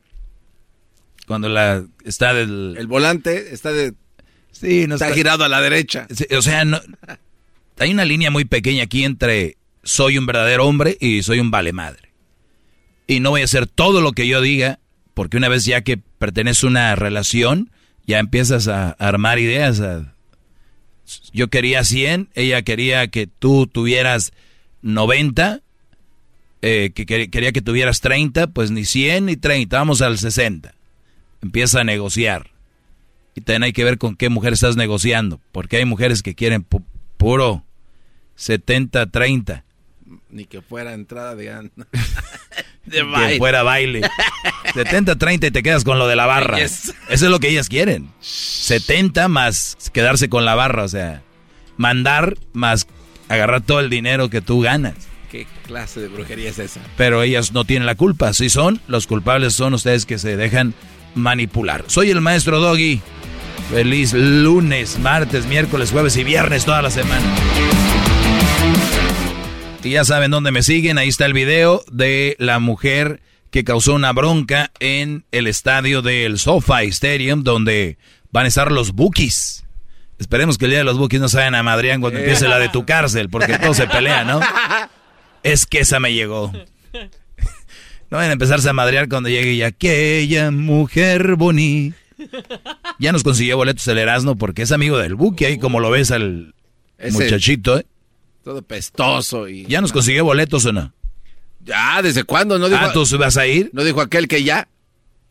[1.27, 2.75] Cuando la está del...
[2.77, 3.93] El volante está de...
[4.51, 6.07] Sí, no está, girado a la derecha.
[6.37, 6.79] O sea, no,
[7.79, 11.73] hay una línea muy pequeña aquí entre soy un verdadero hombre y soy un vale
[11.73, 12.09] madre.
[13.07, 14.79] Y no voy a hacer todo lo que yo diga,
[15.13, 17.71] porque una vez ya que pertenece a una relación,
[18.05, 19.79] ya empiezas a armar ideas.
[19.81, 20.13] a-
[21.33, 24.31] yo quería 100, ella quería que tú tuvieras
[24.81, 25.59] 90,
[26.61, 30.73] eh, que quer- quería que tuvieras 30, pues ni 100 ni 30, vamos al 60.
[31.41, 32.50] Empieza a negociar.
[33.41, 36.63] Y también hay que ver con qué mujer estás negociando, porque hay mujeres que quieren
[36.63, 36.83] pu-
[37.17, 37.65] puro
[38.37, 39.63] 70-30,
[40.29, 41.45] Ni que fuera entrada de...
[41.45, 41.69] de
[42.91, 43.37] que baile.
[43.39, 44.01] fuera baile.
[44.75, 46.59] 70-30 y te quedas con lo de la barra.
[46.59, 46.93] Yes.
[47.09, 48.09] Eso es lo que ellas quieren.
[48.19, 51.23] 70 más quedarse con la barra, o sea,
[51.77, 52.85] mandar más
[53.27, 54.93] agarrar todo el dinero que tú ganas.
[55.31, 56.81] ¿Qué clase de brujería es esa?
[56.97, 58.33] Pero ellas no tienen la culpa.
[58.33, 60.73] Si son, los culpables son ustedes que se dejan
[61.15, 61.85] manipular.
[61.87, 63.01] Soy el maestro Doggy.
[63.71, 67.23] Feliz lunes, martes, miércoles, jueves y viernes toda la semana.
[69.81, 70.97] Y ya saben dónde me siguen.
[70.97, 76.37] Ahí está el video de la mujer que causó una bronca en el estadio del
[76.37, 77.97] SoFi Stadium, donde
[78.33, 79.63] van a estar los Bookies.
[80.19, 82.59] Esperemos que el día de los Bookies no se vayan a Madrid cuando empiece la
[82.59, 84.41] de tu cárcel, porque todos se pelean, ¿no?
[85.43, 86.51] Es que esa me llegó.
[88.11, 92.00] No vayan a empezarse a madrear cuando llegue y aquella mujer bonita.
[92.99, 96.11] Ya nos consiguió boletos el Erasmo porque es amigo del Buki, ahí como lo ves
[96.11, 96.53] al
[96.97, 97.85] Ese- muchachito, ¿eh?
[98.43, 99.65] Todo pestoso y...
[99.65, 100.93] ¿Ya nos consiguió boletos o no?
[101.63, 102.57] Ya, ¿desde cuándo?
[102.57, 103.69] ¿No dijo, Ah, ¿tú vas a ir?
[103.73, 104.67] ¿No dijo aquel que ya?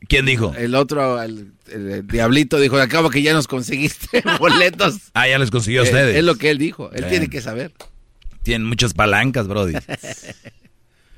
[0.09, 0.55] ¿Quién dijo?
[0.57, 4.95] El otro, el, el- el diablito, dijo, acabo que ya nos conseguiste boletos.
[5.13, 6.17] Ah, ya les consiguió a Eh, ustedes.
[6.17, 7.73] Es lo que él dijo, él tiene que saber.
[8.43, 9.75] Tienen muchas palancas, Brody.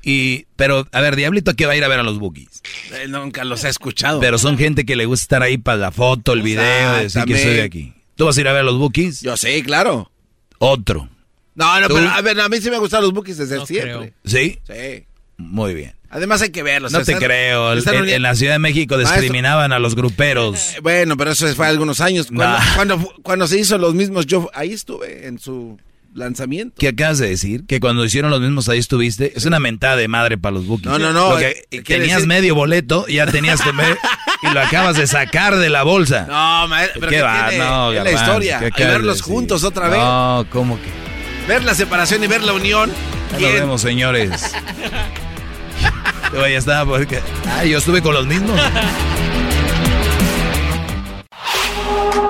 [0.05, 2.61] Y, pero, a ver, Diablito, ¿qué va a ir a ver a los Bookies?
[3.07, 4.19] Nunca los ha escuchado.
[4.19, 7.33] Pero son gente que le gusta estar ahí para la foto, el video, decir que
[7.33, 7.61] estoy Exactamente.
[7.61, 7.93] aquí.
[8.15, 9.21] ¿Tú vas a ir a ver a los Bookies?
[9.21, 10.11] Yo sí, claro.
[10.59, 11.09] Otro.
[11.55, 11.95] No, no, ¿Tú?
[11.95, 14.13] pero a ver, a mí sí me gustan los bookies desde siempre.
[14.25, 14.59] ¿Sí?
[14.67, 15.05] Sí.
[15.37, 15.93] Muy bien.
[16.09, 16.91] Además hay que verlos.
[16.91, 17.73] No te creo.
[17.73, 19.21] En, la Ciudad de México Maestro.
[19.21, 20.73] discriminaban a los gruperos.
[20.75, 22.27] Eh, Bueno, pero eso fue hace algunos años.
[22.27, 22.75] Cuando, Nah.
[22.75, 25.77] cuando, fu- cuando se hizo los mismos, yo ahí estuve en su
[26.13, 26.75] lanzamiento.
[26.79, 27.65] ¿Qué acabas de decir?
[27.67, 29.33] Que cuando hicieron los mismos ahí estuviste.
[29.35, 30.87] Es una mentada de madre para los bookies.
[30.91, 33.97] No, no, no, Lo que- eh, quiere tenías decir- medio boleto, ya tenías que ver
[34.43, 36.25] y lo acabas de sacar de la bolsa.
[36.27, 37.49] No, maestro, pero ¿Qué, ¿qué va?
[37.49, 37.63] tiene?
[37.63, 38.59] No, Es la historia.
[38.59, 39.99] ¿qué Y de verlos juntos otra vez.
[39.99, 41.47] No, ¿cómo que?
[41.47, 42.91] Ver la separación y ver la unión.
[43.33, 44.29] Ya nos vemos, señores.
[46.33, 47.19] Yo ya estaba porque...
[47.47, 48.59] Ah, yo estuve con los mismos.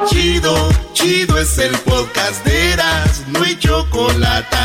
[0.08, 4.58] Chido, chido es el podcast de Eras, no hay chocolate.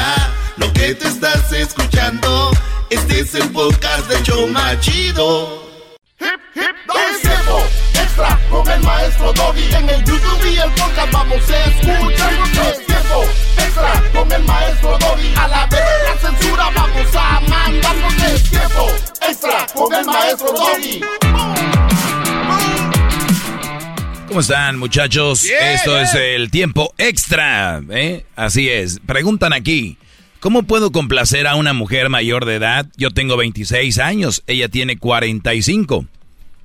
[0.57, 2.51] Lo que te estás escuchando,
[2.91, 5.63] este es el podcast de Choma Chido.
[6.19, 6.63] Hip, hip,
[7.13, 7.63] es tiempo
[7.95, 9.75] extra con el maestro Doggy.
[9.75, 12.33] En el YouTube y el podcast vamos a escuchar.
[12.71, 13.25] Es tiempo
[13.59, 15.35] extra con el maestro Doggy.
[15.37, 18.15] A la vez la censura vamos a mandarnos.
[18.25, 18.89] Es tiempo
[19.23, 21.88] extra con el maestro Doggy.
[24.29, 25.45] ¿Cómo están, muchachos?
[25.45, 28.25] Esto es el tiempo extra, ¿eh?
[28.37, 29.01] Así es.
[29.07, 29.97] Preguntan aquí,
[30.41, 32.87] ¿cómo puedo complacer a una mujer mayor de edad?
[32.97, 36.05] Yo tengo 26 años, ella tiene 45.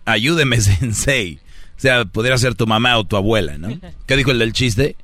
[0.06, 1.40] Ayúdeme, sensei.
[1.78, 3.80] O sea, podría ser tu mamá o tu abuela, ¿no?
[4.08, 4.98] ¿Qué dijo el del chiste?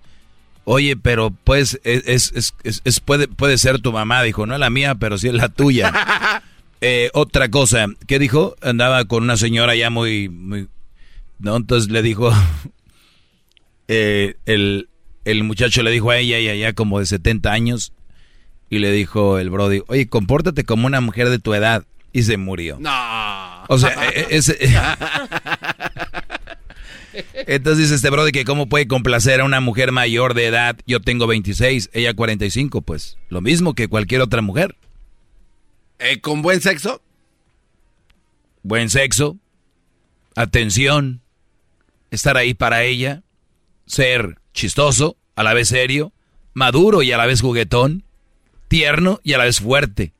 [0.66, 4.60] Oye, pero pues es, es- es- es- puede, puede ser tu mamá, dijo, no es
[4.60, 5.94] la mía, pero sí es la tuya.
[6.82, 8.56] Eh, otra cosa, ¿qué dijo?
[8.62, 10.70] Andaba con una señora ya muy, muy,
[11.40, 11.56] ¿no?
[11.56, 12.32] Entonces le dijo,
[13.88, 14.90] eh, el,
[15.26, 17.94] el muchacho le dijo a ella, ella ya como de 70 años,
[18.70, 22.38] y le dijo el Brody, oye, compórtate como una mujer de tu edad, y se
[22.38, 22.78] murió.
[22.80, 23.64] No.
[23.68, 24.58] O sea, e- e- ese,
[27.48, 30.78] Entonces dice este brody que cómo puede complacer a una mujer mayor de edad.
[30.86, 34.76] Yo tengo 26, ella 45, pues lo mismo que cualquier otra mujer.
[35.98, 37.02] Eh, ¿Con buen sexo?
[38.62, 39.38] Buen sexo,
[40.36, 41.22] atención,
[42.12, 43.24] estar ahí para ella,
[43.86, 46.12] ser chistoso, a la vez serio,
[46.54, 48.04] maduro y a la vez juguetón,
[48.68, 50.14] tierno y a la vez fuerte,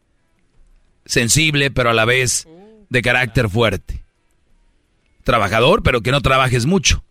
[1.06, 2.48] sensible pero a la vez
[2.90, 4.04] de carácter fuerte.
[5.24, 7.04] Trabajador, pero que no trabajes mucho.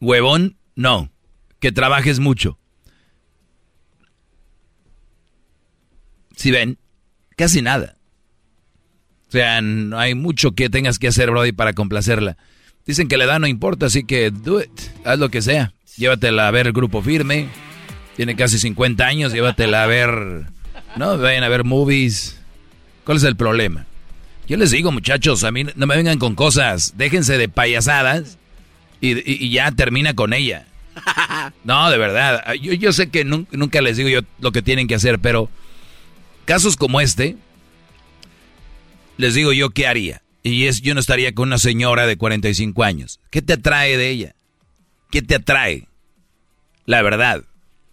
[0.00, 1.10] Huevón, no,
[1.58, 2.58] que trabajes mucho.
[6.34, 6.78] Si ven,
[7.36, 7.96] casi nada.
[9.28, 12.36] O sea, no hay mucho que tengas que hacer, Brody, para complacerla.
[12.86, 14.70] Dicen que la edad no importa, así que do it.
[15.04, 15.72] Haz lo que sea.
[15.96, 17.48] Llévatela a ver el grupo firme.
[18.16, 20.46] Tiene casi 50 años, llévatela a ver.
[20.96, 22.40] No, vayan a ver movies.
[23.04, 23.86] ¿Cuál es el problema?
[24.48, 26.94] Yo les digo, muchachos, a mí no me vengan con cosas.
[26.96, 28.38] Déjense de payasadas
[29.00, 30.66] y, ya termina con ella.
[31.64, 32.54] No, de verdad.
[32.54, 35.48] Yo, yo sé que nunca les digo yo lo que tienen que hacer, pero
[36.44, 37.36] casos como este,
[39.16, 40.22] les digo yo qué haría.
[40.42, 43.20] Y es, yo no estaría con una señora de 45 años.
[43.30, 44.34] ¿Qué te atrae de ella?
[45.10, 45.88] ¿Qué te atrae?
[46.86, 47.44] La verdad.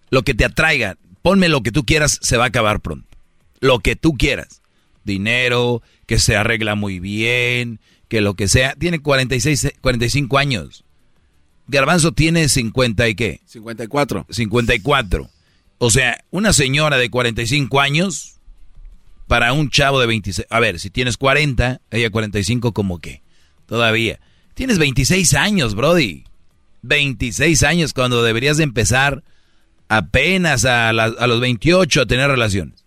[0.10, 3.08] Lo que te atraiga, ponme lo que tú quieras, se va a acabar pronto.
[3.60, 4.62] Lo que tú quieras.
[5.04, 8.76] Dinero, que se arregla muy bien, que lo que sea.
[8.76, 10.86] Tiene 46, 45 años.
[11.68, 13.42] Garbanzo tiene 50 y qué?
[13.46, 14.26] 54.
[14.30, 15.30] 54.
[15.80, 18.37] O sea, una señora de 45 años
[19.28, 20.48] para un chavo de 26.
[20.50, 23.22] A ver, si tienes 40, ella 45, como que
[23.66, 24.20] todavía.
[24.54, 26.24] Tienes 26 años, Brody.
[26.82, 29.24] 26 años cuando deberías de empezar
[29.90, 32.86] apenas a, a los 28 a tener relaciones.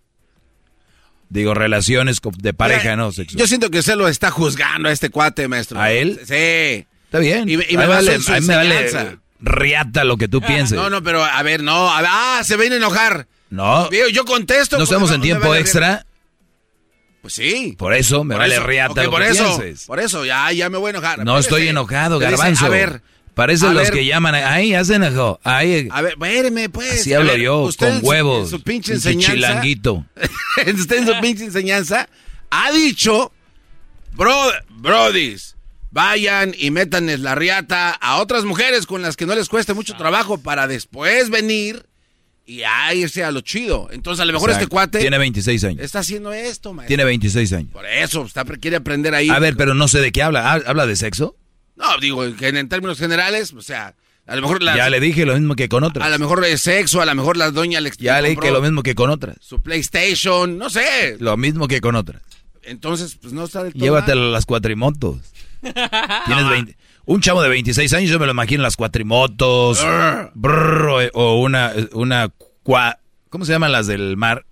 [1.28, 3.12] Digo, relaciones de pareja, ¿no?
[3.12, 3.38] Sexual.
[3.38, 5.80] Yo siento que usted lo está juzgando a este cuate, maestro.
[5.80, 6.18] ¿A él?
[6.24, 6.86] Sí.
[7.04, 7.48] Está bien.
[7.48, 10.76] Y, me, vale, a me vale riata lo que tú pienses.
[10.76, 11.88] No, no, pero a ver, no.
[11.88, 13.28] ah, se viene a enojar.
[13.48, 13.88] No.
[13.90, 14.76] Yo contesto.
[14.76, 16.04] No estamos en tiempo extra.
[17.22, 17.74] Pues sí.
[17.78, 19.86] Por eso me vale riata lo por que eso, pienses.
[19.86, 21.24] Por eso, ya, ya me voy a enojar.
[21.24, 22.66] No estoy enojado, garbanzo.
[22.66, 23.02] a ver.
[23.34, 25.40] Parecen los que llaman, ay, ya se enojó.
[25.44, 27.00] Ay, a ver, espéreme, pues.
[27.00, 28.44] Así hablo yo, con huevos.
[28.44, 29.32] En su, pinche enseñanza.
[29.32, 30.04] Chilanguito.
[30.76, 32.08] usted en su pinche enseñanza
[32.50, 33.32] ha dicho,
[34.12, 34.34] bro,
[34.68, 35.56] brodis,
[35.90, 39.96] vayan y métanles la riata a otras mujeres con las que no les cueste mucho
[39.96, 41.86] trabajo para después venir
[42.46, 43.88] y a irse a lo chido.
[43.92, 44.98] Entonces, a lo mejor este cuate.
[44.98, 45.80] Tiene 26 años.
[45.80, 46.88] Está haciendo esto, maestro.
[46.88, 47.70] Tiene 26 años.
[47.72, 49.28] Por eso, está, quiere aprender ahí.
[49.28, 50.52] A ver, pero no sé de qué habla.
[50.52, 51.36] ¿Habla de sexo?
[51.76, 53.94] No, digo, en, en términos generales, o sea,
[54.26, 54.62] a lo mejor.
[54.62, 56.06] ya le dije lo mismo que con otras.
[56.06, 58.62] A lo mejor es sexo, a lo mejor la doña le Ya le dije lo
[58.62, 59.36] mismo que con otras.
[59.40, 61.16] Su PlayStation, no sé.
[61.18, 62.22] Lo mismo que con otras.
[62.62, 63.82] Entonces, pues no está del todo.
[63.82, 65.18] Llévatelo a las cuatrimotos.
[65.60, 66.76] Tienes 20.
[67.10, 69.84] Un chavo de 26 años, yo me lo imagino en las cuatrimotos.
[70.34, 72.32] Brr, o una, una
[73.28, 74.46] ¿Cómo se llaman las del mar?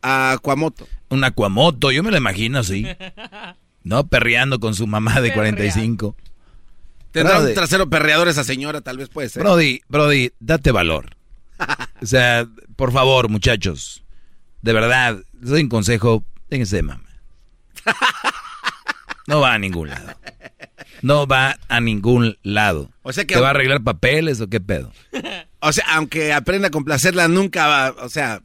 [0.00, 0.86] Aquamoto.
[1.08, 2.86] Un aquamoto, yo me lo imagino así.
[3.82, 4.06] ¿No?
[4.06, 6.14] Perreando con su mamá de 45.
[7.10, 9.42] Tendrá un trasero perreador esa señora, tal vez puede ser.
[9.42, 11.16] Brody, Brody, date valor.
[12.00, 12.46] o sea,
[12.76, 14.04] por favor, muchachos.
[14.62, 16.24] De verdad, les doy un consejo.
[16.50, 17.10] Déjense de mamá.
[19.26, 20.12] No va a ningún lado.
[21.02, 22.90] No va a ningún lado.
[23.02, 24.92] O sea que ¿Te va a arreglar papeles o qué pedo?
[25.62, 28.40] O sea, aunque aprenda a complacerla, nunca va, o sea,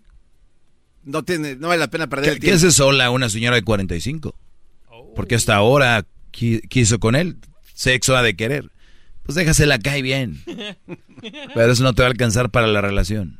[1.06, 2.52] no tiene, no vale la pena perder el tiempo.
[2.52, 4.36] ¿Qué hace sola una señora de 45?
[5.16, 7.38] Porque hasta ahora quiso con él.
[7.74, 8.70] Sexo ha de querer.
[9.24, 10.44] Pues déjasela cae bien.
[11.54, 13.40] Pero eso no te va a alcanzar para la relación.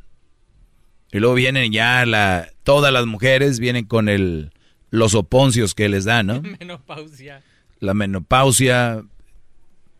[1.12, 4.52] Y luego vienen ya la, todas las mujeres vienen con el,
[4.90, 6.42] los oponcios que les dan, ¿no?
[6.60, 7.42] Menopausia.
[7.80, 9.02] La menopausia,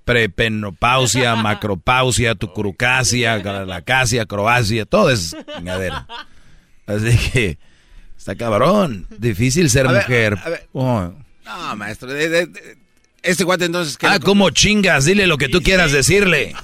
[0.05, 6.07] prepenopausia, macropausia, tucurucasia, galacasia, croacia, todo es chingadera.
[6.87, 7.59] Así que
[8.17, 10.39] está cabrón, difícil ser mujer.
[10.73, 11.13] Oh.
[11.45, 12.11] No, maestro,
[13.27, 13.99] este guate entonces...
[14.03, 15.05] Ah, ¿cómo chingas?
[15.05, 16.55] Dile lo que tú quieras decirle.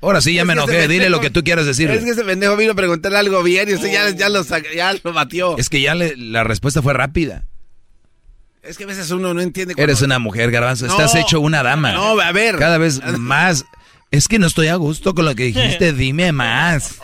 [0.00, 1.96] Ahora sí ya me enojé, dile lo que tú quieras decirle.
[1.96, 4.94] Es que ese pendejo vino a preguntarle algo bien y usted ya, ya, lo, ya
[5.02, 5.56] lo batió.
[5.56, 7.44] Es que ya le, la respuesta fue rápida.
[8.62, 9.74] Es que a veces uno no entiende.
[9.76, 10.86] Eres una mujer, garbanzo.
[10.86, 11.92] Estás hecho una dama.
[11.92, 12.56] No, a ver.
[12.56, 13.64] Cada vez más.
[14.10, 15.92] Es que no estoy a gusto con lo que dijiste.
[15.94, 17.00] Dime más.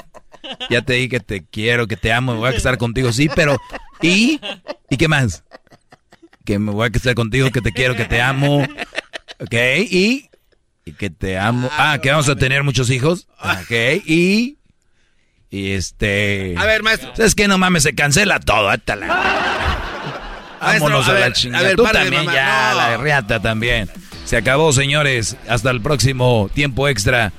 [0.71, 3.61] Ya te dije que te quiero, que te amo, voy a estar contigo, sí, pero
[4.01, 4.41] ¿y?
[4.89, 5.45] ¿Y qué más?
[6.45, 8.63] Que me voy a estar contigo, que te quiero, que te amo.
[9.41, 9.55] ¿Ok?
[9.91, 10.31] ¿Y?
[10.85, 11.69] Y que te amo.
[11.73, 13.27] Ah, que vamos a tener muchos hijos.
[13.41, 14.05] ¿Ok?
[14.07, 14.59] ¿Y?
[15.51, 16.55] Y este...
[16.57, 17.13] A ver, maestro.
[17.19, 18.71] Es que no mames, se cancela todo.
[20.61, 21.75] Vámonos a, la chingada.
[21.75, 23.89] Tú también, ya, la riata también.
[24.25, 25.37] Se acabó, señores.
[25.49, 27.33] Hasta el próximo tiempo extra.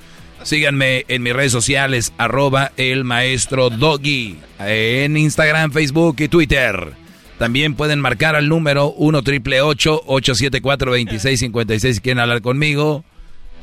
[0.44, 6.94] Síganme en mis redes sociales, arroba el maestro Doggy, en Instagram, Facebook y Twitter.
[7.38, 13.04] También pueden marcar al número 1 triple 874 2656 si quieren hablar conmigo.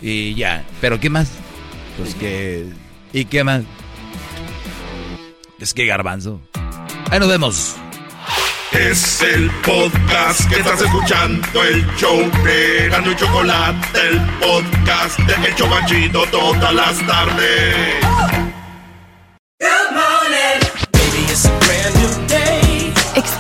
[0.03, 0.65] Y ya.
[0.81, 1.31] ¿Pero qué más?
[1.99, 2.67] Pues que.
[3.13, 3.63] ¿Y qué más?
[5.59, 6.41] Es que garbanzo.
[7.11, 7.77] Ahí nos vemos.
[8.75, 15.47] Es el podcast que estás escuchando, el show de Gano y Chocolate, el podcast de
[15.47, 18.05] El Chobachito todas las tardes.
[19.61, 20.61] Good morning.
[20.91, 22.24] Baby, it's a brand new.